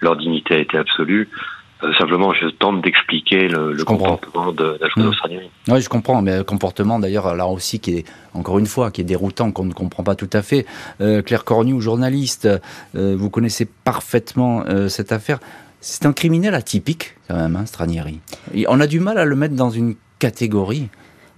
leur 0.00 0.16
dignité 0.16 0.54
a 0.54 0.58
été 0.58 0.78
absolue. 0.78 1.28
Euh, 1.82 1.92
simplement, 1.98 2.32
je 2.32 2.46
tente 2.48 2.82
d'expliquer 2.82 3.48
le, 3.48 3.84
comportement 3.84 4.52
de, 4.52 4.78
la 4.80 5.04
australienne. 5.06 5.48
Mmh. 5.68 5.72
Oui, 5.72 5.80
je 5.82 5.88
comprends, 5.88 6.22
mais 6.22 6.38
le 6.38 6.44
comportement 6.44 6.98
d'ailleurs 6.98 7.34
là 7.34 7.46
aussi 7.46 7.80
qui 7.80 7.98
est 7.98 8.04
encore 8.32 8.58
une 8.58 8.66
fois 8.66 8.90
qui 8.90 9.00
est 9.00 9.04
déroutant, 9.04 9.50
qu'on 9.50 9.64
ne 9.64 9.72
comprend 9.72 10.02
pas 10.02 10.14
tout 10.14 10.30
à 10.32 10.42
fait. 10.42 10.66
Euh, 11.00 11.20
Claire 11.20 11.44
Cornu, 11.44 11.80
journaliste, 11.80 12.48
euh, 12.94 13.16
vous 13.18 13.28
connaissez 13.28 13.66
parfaitement 13.66 14.64
cette 14.88 15.12
affaire. 15.12 15.40
C'est 15.80 16.06
un 16.06 16.12
criminel 16.12 16.54
atypique 16.54 17.16
quand 17.28 17.36
même, 17.36 17.56
hein, 17.56 17.66
Stranieri. 17.66 18.20
on 18.68 18.80
a 18.80 18.86
du 18.86 19.00
mal 19.00 19.18
à 19.18 19.24
le 19.24 19.36
mettre 19.36 19.54
dans 19.54 19.70
une 19.70 19.96
catégorie. 20.18 20.88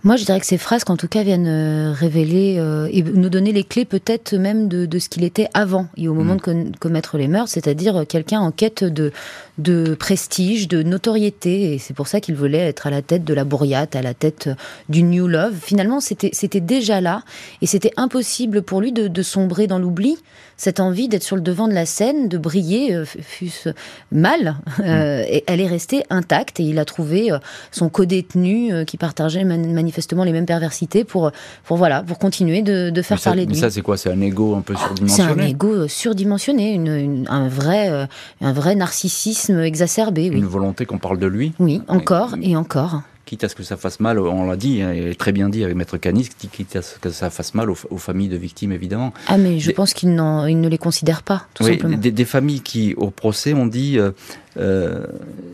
Moi, 0.06 0.14
je 0.14 0.24
dirais 0.24 0.38
que 0.38 0.46
ces 0.46 0.56
phrases, 0.56 0.84
en 0.86 0.96
tout 0.96 1.08
cas, 1.08 1.24
viennent 1.24 1.48
euh, 1.48 1.92
révéler 1.92 2.58
euh, 2.60 2.88
et 2.92 3.02
nous 3.02 3.28
donner 3.28 3.50
les 3.50 3.64
clés 3.64 3.84
peut-être 3.84 4.36
même 4.36 4.68
de, 4.68 4.86
de, 4.86 4.98
ce 5.00 5.08
qu'il 5.08 5.24
était 5.24 5.48
avant 5.52 5.88
et 5.96 6.06
au 6.06 6.14
moment 6.14 6.34
mm. 6.34 6.70
de 6.70 6.78
commettre 6.78 7.18
les 7.18 7.26
mœurs, 7.26 7.48
c'est-à-dire 7.48 8.06
quelqu'un 8.08 8.38
en 8.38 8.52
quête 8.52 8.84
de, 8.84 9.10
de 9.58 9.94
prestige, 9.94 10.68
de 10.68 10.82
notoriété. 10.82 11.74
Et 11.74 11.78
c'est 11.78 11.94
pour 11.94 12.08
ça 12.08 12.20
qu'il 12.20 12.34
voulait 12.34 12.58
être 12.58 12.86
à 12.86 12.90
la 12.90 13.02
tête 13.02 13.24
de 13.24 13.34
la 13.34 13.44
bourriate, 13.44 13.96
à 13.96 14.02
la 14.02 14.14
tête 14.14 14.50
du 14.88 15.02
New 15.02 15.28
Love. 15.28 15.54
Finalement, 15.60 16.00
c'était 16.00 16.60
déjà 16.60 17.00
là 17.00 17.22
et 17.62 17.66
c'était 17.66 17.92
impossible 17.96 18.62
pour 18.62 18.80
lui 18.80 18.92
de, 18.92 19.08
de 19.08 19.22
sombrer 19.22 19.66
dans 19.66 19.78
l'oubli. 19.78 20.16
Cette 20.58 20.80
envie 20.80 21.08
d'être 21.08 21.22
sur 21.22 21.36
le 21.36 21.42
devant 21.42 21.68
de 21.68 21.74
la 21.74 21.84
scène, 21.84 22.28
de 22.28 22.38
briller, 22.38 22.94
euh, 22.94 23.04
fût-ce 23.04 23.68
mal, 24.10 24.56
euh, 24.80 25.20
mm. 25.20 25.24
et 25.28 25.44
elle 25.46 25.60
est 25.60 25.66
restée 25.66 26.02
intacte 26.08 26.60
et 26.60 26.62
il 26.62 26.78
a 26.78 26.86
trouvé 26.86 27.30
son 27.70 27.90
co-détenu 27.90 28.86
qui 28.86 28.96
partageait 28.96 29.44
manifestement 29.44 30.24
les 30.24 30.32
mêmes 30.32 30.46
perversités 30.46 31.04
pour, 31.04 31.30
pour, 31.64 31.76
voilà, 31.76 32.02
pour 32.02 32.18
continuer 32.18 32.62
de, 32.62 32.90
de 32.90 33.02
faire 33.02 33.20
parler 33.20 33.44
de 33.44 33.50
lui. 33.50 33.56
Mais 33.56 33.60
ça, 33.60 33.70
c'est 33.70 33.82
quoi? 33.82 33.96
C'est 33.96 34.10
un 34.10 34.20
ego 34.20 34.54
un 34.54 34.62
peu 34.62 34.74
surdimensionné 34.74 35.32
C'est 35.34 35.40
un 35.40 35.46
ego 35.46 35.72
euh, 35.72 35.88
surdimensionné, 35.88 36.72
une, 36.72 37.26
un, 37.28 37.48
vrai, 37.48 37.90
euh, 37.90 38.06
un 38.40 38.52
vrai 38.52 38.74
narcissisme 38.74 39.45
exacerbé. 39.50 40.30
Oui. 40.30 40.36
Une 40.36 40.46
volonté 40.46 40.86
qu'on 40.86 40.98
parle 40.98 41.18
de 41.18 41.26
lui 41.26 41.52
Oui, 41.58 41.82
encore 41.88 42.36
et, 42.42 42.56
encore 42.56 43.02
quitte 43.24 43.42
à 43.42 43.48
ce 43.48 43.56
que 43.56 43.64
ça 43.64 43.76
fasse 43.76 43.98
mal, 43.98 44.20
on 44.20 44.46
l'a 44.46 44.54
dit, 44.56 44.82
hein, 44.82 44.92
et 44.92 45.12
très 45.16 45.32
bien 45.32 45.48
dit 45.48 45.64
avec 45.64 45.74
Maître 45.74 45.96
Canis, 45.96 46.28
quitte 46.52 46.76
à 46.76 46.82
ce 46.82 46.96
que 47.00 47.10
ça 47.10 47.28
fasse 47.28 47.54
mal 47.54 47.68
aux, 47.70 47.98
familles 47.98 48.28
de 48.28 48.36
victimes, 48.36 48.70
évidemment. 48.70 49.12
Ah, 49.26 49.36
mais 49.36 49.58
je 49.58 49.72
pense 49.72 49.94
qu'il 49.94 50.14
ne 50.14 50.68
les 50.68 50.78
considère 50.78 51.24
pas, 51.24 51.46
tout 51.52 51.64
simplement. 51.64 51.98
Des, 51.98 52.12
des, 52.12 52.24
familles 52.24 52.60
qui, 52.60 52.94
au 52.96 53.10
procès, 53.10 53.52
ont 53.52 53.66
dit, 53.66 53.98
euh, 53.98 54.12
euh, 54.58 55.04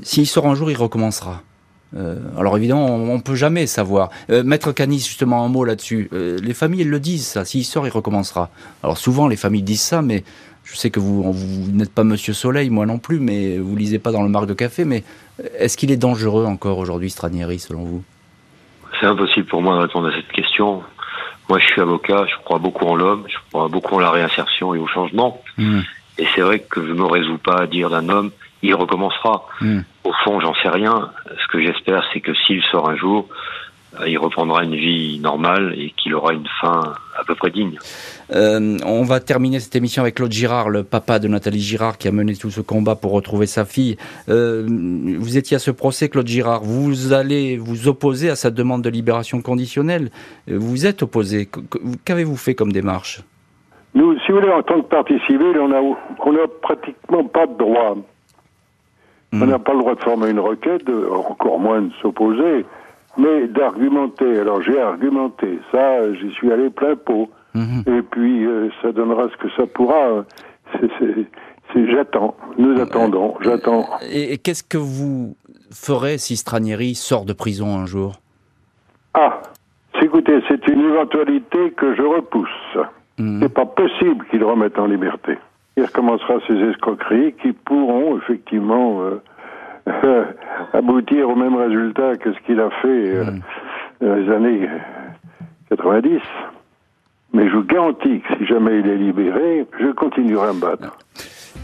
s'il 0.03 0.27
sort 0.27 0.47
un 0.49 0.55
jour, 0.55 0.71
il 0.71 0.77
recommencera. 0.77 1.43
Euh, 1.97 2.17
alors 2.39 2.57
évidemment, 2.57 2.87
on, 2.87 3.17
ne 3.17 3.23
peut 3.23 3.35
jamais 3.35 3.67
savoir. 3.67 4.11
Euh, 4.31 4.43
Maître 4.43 4.73
Canis, 4.73 5.01
justement, 5.01 5.45
un 5.45 5.49
mot 5.49 5.65
là-dessus. 5.65 6.09
Euh, 6.13 6.39
les 6.43 6.55
familles, 6.55 6.83
elles 6.83 6.89
le 6.89 7.01
disent, 7.01 7.27
ça. 7.27 7.45
S'il 7.45 7.65
sort, 7.65 7.87
il 7.87 7.91
recommencera. 7.91 8.51
Alors 8.83 8.99
souvent, 8.99 9.29
les 9.29 9.37
familles 9.37 9.63
disent 9.63 9.83
ça, 9.83 10.03
mais 10.03 10.25
je 10.73 10.79
sais 10.79 10.91
que 10.91 11.01
vous, 11.01 11.33
vous 11.33 11.71
n'êtes 11.73 11.93
pas 11.93 12.03
Monsieur 12.03 12.33
Soleil, 12.33 12.71
moi 12.71 12.87
non 12.87 12.99
plus, 12.99 13.21
mais 13.21 13.59
vous 13.59 13.77
lisez 13.77 13.99
pas 13.99 14.11
dans 14.11 14.23
le 14.23 14.31
marque 14.31 14.47
de 14.47 14.55
café. 14.55 14.87
Mais 14.87 15.05
est-ce 15.59 15.77
qu'il 15.77 15.91
est 15.91 15.99
dangereux 15.99 16.47
encore 16.47 16.79
aujourd'hui, 16.79 17.11
Stranieri, 17.11 17.59
selon 17.59 17.85
vous? 17.85 18.03
C'est 18.99 19.07
impossible 19.07 19.47
pour 19.47 19.61
moi 19.61 19.77
de 19.77 19.83
répondre 19.83 20.09
à 20.09 20.17
cette 20.17 20.33
question. 20.33 20.83
Moi, 21.51 21.59
je 21.59 21.67
suis 21.67 21.81
avocat, 21.81 22.25
je 22.27 22.37
crois 22.43 22.59
beaucoup 22.59 22.87
en 22.87 22.95
l'homme, 22.95 23.25
je 23.29 23.37
crois 23.51 23.69
beaucoup 23.69 23.97
en 23.97 23.99
la 23.99 24.11
réinsertion 24.11 24.75
et 24.75 24.79
au 24.79 24.87
changement. 24.87 25.43
Hmm. 25.59 25.81
Et 26.17 26.27
c'est 26.35 26.41
vrai 26.41 26.61
que 26.61 26.87
je 26.87 26.93
me 26.93 27.05
résous 27.05 27.39
pas 27.39 27.63
à 27.63 27.67
dire 27.67 27.91
d'un 27.91 28.09
homme, 28.09 28.31
il 28.63 28.75
recommencera. 28.75 29.47
Hmm. 29.61 29.81
Au 30.05 30.13
fond, 30.25 30.41
j'en 30.41 30.55
sais 30.55 30.71
rien. 30.71 31.11
Ce 31.39 31.53
que 31.53 31.61
j'espère, 31.61 32.03
c'est 32.15 32.21
que 32.21 32.33
s'il 32.47 32.63
sort 32.63 32.89
un 32.89 32.97
jour, 32.97 33.29
euh, 34.01 34.09
il 34.09 34.17
reprendra 34.17 34.65
une 34.65 34.77
vie 34.77 35.19
normale 35.19 35.75
et 35.77 35.91
qu'il 35.91 36.15
aura 36.15 36.33
une 36.33 36.49
fin 36.61 36.95
à 37.19 37.25
peu 37.25 37.35
près 37.35 37.51
digne. 37.51 37.79
Euh, 38.35 38.79
on 38.87 39.03
va 39.03 39.21
terminer 39.21 39.61
cette 39.61 39.77
émission 39.77 40.03
avec 40.03 40.15
Claude 40.15 40.33
Girard, 40.33 40.71
le 40.71 40.85
papa 40.85 41.19
de 41.19 41.29
Nathalie 41.29 41.61
Girard, 41.61 41.99
qui 41.99 42.09
a 42.09 42.13
mené 42.13 42.35
tout 42.35 42.51
ce 42.51 42.61
combat 42.61 42.97
pour 42.97 43.13
retrouver 43.13 43.47
sa 43.47 43.65
fille. 43.65 43.97
Euh, 44.29 44.67
vous 45.19 45.37
étiez 45.37 45.57
à 45.57 45.61
ce 45.61 45.71
procès, 45.71 46.09
Claude 46.09 46.27
Girard. 46.27 46.63
Vous 46.63 47.13
allez 47.13 47.57
vous 47.59 47.89
opposer 47.89 48.31
à 48.31 48.37
sa 48.37 48.51
demande 48.51 48.83
de 48.83 48.91
libération 48.91 49.43
conditionnelle. 49.43 50.11
Vous 50.47 50.87
êtes 50.87 51.03
opposé. 51.03 51.49
Qu'avez-vous 52.05 52.37
fait 52.37 52.55
comme 52.55 52.73
démarche? 52.73 53.23
Nous, 53.95 54.19
si 54.21 54.33
vous 54.33 54.41
voulez, 54.41 54.51
en 54.51 54.63
tant 54.63 54.81
que 54.81 54.89
partie 54.89 55.19
civile, 55.27 55.59
on 55.61 55.69
n'a 55.69 55.81
on 55.81 56.35
a 56.35 56.49
pratiquement 56.63 57.25
pas 57.25 57.47
de 57.47 57.59
droit. 57.59 57.97
On 59.35 59.47
n'a 59.47 59.59
pas 59.59 59.73
le 59.73 59.79
droit 59.79 59.95
de 59.95 60.01
former 60.01 60.29
une 60.29 60.41
requête, 60.41 60.83
encore 61.11 61.59
moins 61.59 61.81
de 61.81 61.91
s'opposer, 62.03 62.67
mais 63.17 63.47
d'argumenter. 63.49 64.39
Alors 64.39 64.61
j'ai 64.63 64.79
argumenté, 64.79 65.59
ça, 65.71 66.13
j'y 66.15 66.31
suis 66.33 66.53
allé 66.53 66.69
plein 66.69 66.97
pot. 66.97 67.31
Mhm. 67.55 67.85
Et 67.87 68.03
puis 68.03 68.47
euh, 68.47 68.71
ça 68.81 68.93
donnera 68.93 69.29
ce 69.29 69.37
que 69.37 69.51
ça 69.57 69.67
pourra. 69.67 70.25
C'est, 70.81 71.91
j'attends, 71.91 72.35
nous 72.59 72.81
attendons, 72.81 73.35
j'attends. 73.41 73.87
Et, 74.11 74.39
qu'est-ce 74.39 74.63
que 74.63 74.79
vous 74.79 75.37
ferez 75.71 76.19
si 76.19 76.37
Stranieri 76.37 76.95
sort 76.95 77.25
de 77.25 77.33
prison 77.33 77.79
un 77.79 77.87
jour? 77.87 78.21
Ah, 79.15 79.41
écoutez, 80.01 80.41
c'est 80.49 80.67
une 80.69 80.81
éventualité 80.81 81.71
que 81.77 81.95
je 81.95 82.03
repousse. 82.03 82.49
Mhm. 83.19 83.41
C'est 83.43 83.53
pas 83.53 83.67
possible 83.67 84.25
qu'il 84.31 84.45
remette 84.45 84.79
en 84.79 84.87
liberté 84.87 85.39
il 85.77 85.85
recommencera 85.85 86.35
ces 86.47 86.55
escroqueries 86.55 87.35
qui 87.41 87.53
pourront 87.53 88.19
effectivement 88.19 89.03
euh, 89.89 90.25
aboutir 90.73 91.29
au 91.29 91.37
même 91.37 91.57
résultat 91.57 92.17
que 92.17 92.33
ce 92.33 92.39
qu'il 92.41 92.61
a 92.61 92.71
fait 92.83 93.17
euh, 93.17 93.25
mm. 93.25 93.41
dans 94.01 94.15
les 94.15 94.31
années 94.31 94.69
90. 95.71 96.21
Mais 97.33 97.49
je 97.49 97.57
vous 97.57 97.65
garantis 97.65 98.21
que 98.21 98.37
si 98.39 98.47
jamais 98.47 98.81
il 98.81 98.87
est 98.87 98.99
libéré, 98.99 99.67
je 99.81 99.93
continuerai 99.93 100.49
à 100.49 100.53
me 100.53 100.61
battre. 100.61 100.99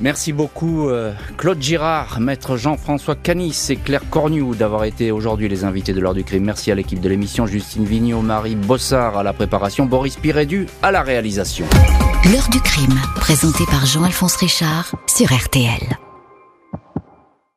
Merci 0.00 0.32
beaucoup 0.32 0.88
euh, 0.88 1.12
Claude 1.36 1.60
Girard, 1.60 2.20
maître 2.20 2.56
Jean-François 2.56 3.16
Canis 3.16 3.66
et 3.70 3.76
Claire 3.76 4.08
Cornu 4.08 4.54
d'avoir 4.56 4.84
été 4.84 5.10
aujourd'hui 5.10 5.48
les 5.48 5.64
invités 5.64 5.92
de 5.92 6.00
l'heure 6.00 6.14
du 6.14 6.22
crime. 6.22 6.44
Merci 6.44 6.70
à 6.70 6.76
l'équipe 6.76 7.00
de 7.00 7.08
l'émission, 7.08 7.46
Justine 7.46 7.84
Vignot, 7.84 8.22
Marie 8.22 8.54
Bossard 8.54 9.18
à 9.18 9.22
la 9.24 9.32
préparation, 9.32 9.86
Boris 9.86 10.16
Pirédu 10.16 10.66
à 10.82 10.92
la 10.92 11.02
réalisation. 11.02 11.66
L'heure 12.32 12.48
du 12.50 12.60
crime, 12.60 12.94
présenté 13.16 13.64
par 13.70 13.86
Jean-Alphonse 13.86 14.36
Richard 14.36 14.94
sur 15.06 15.26
RTL. 15.26 16.07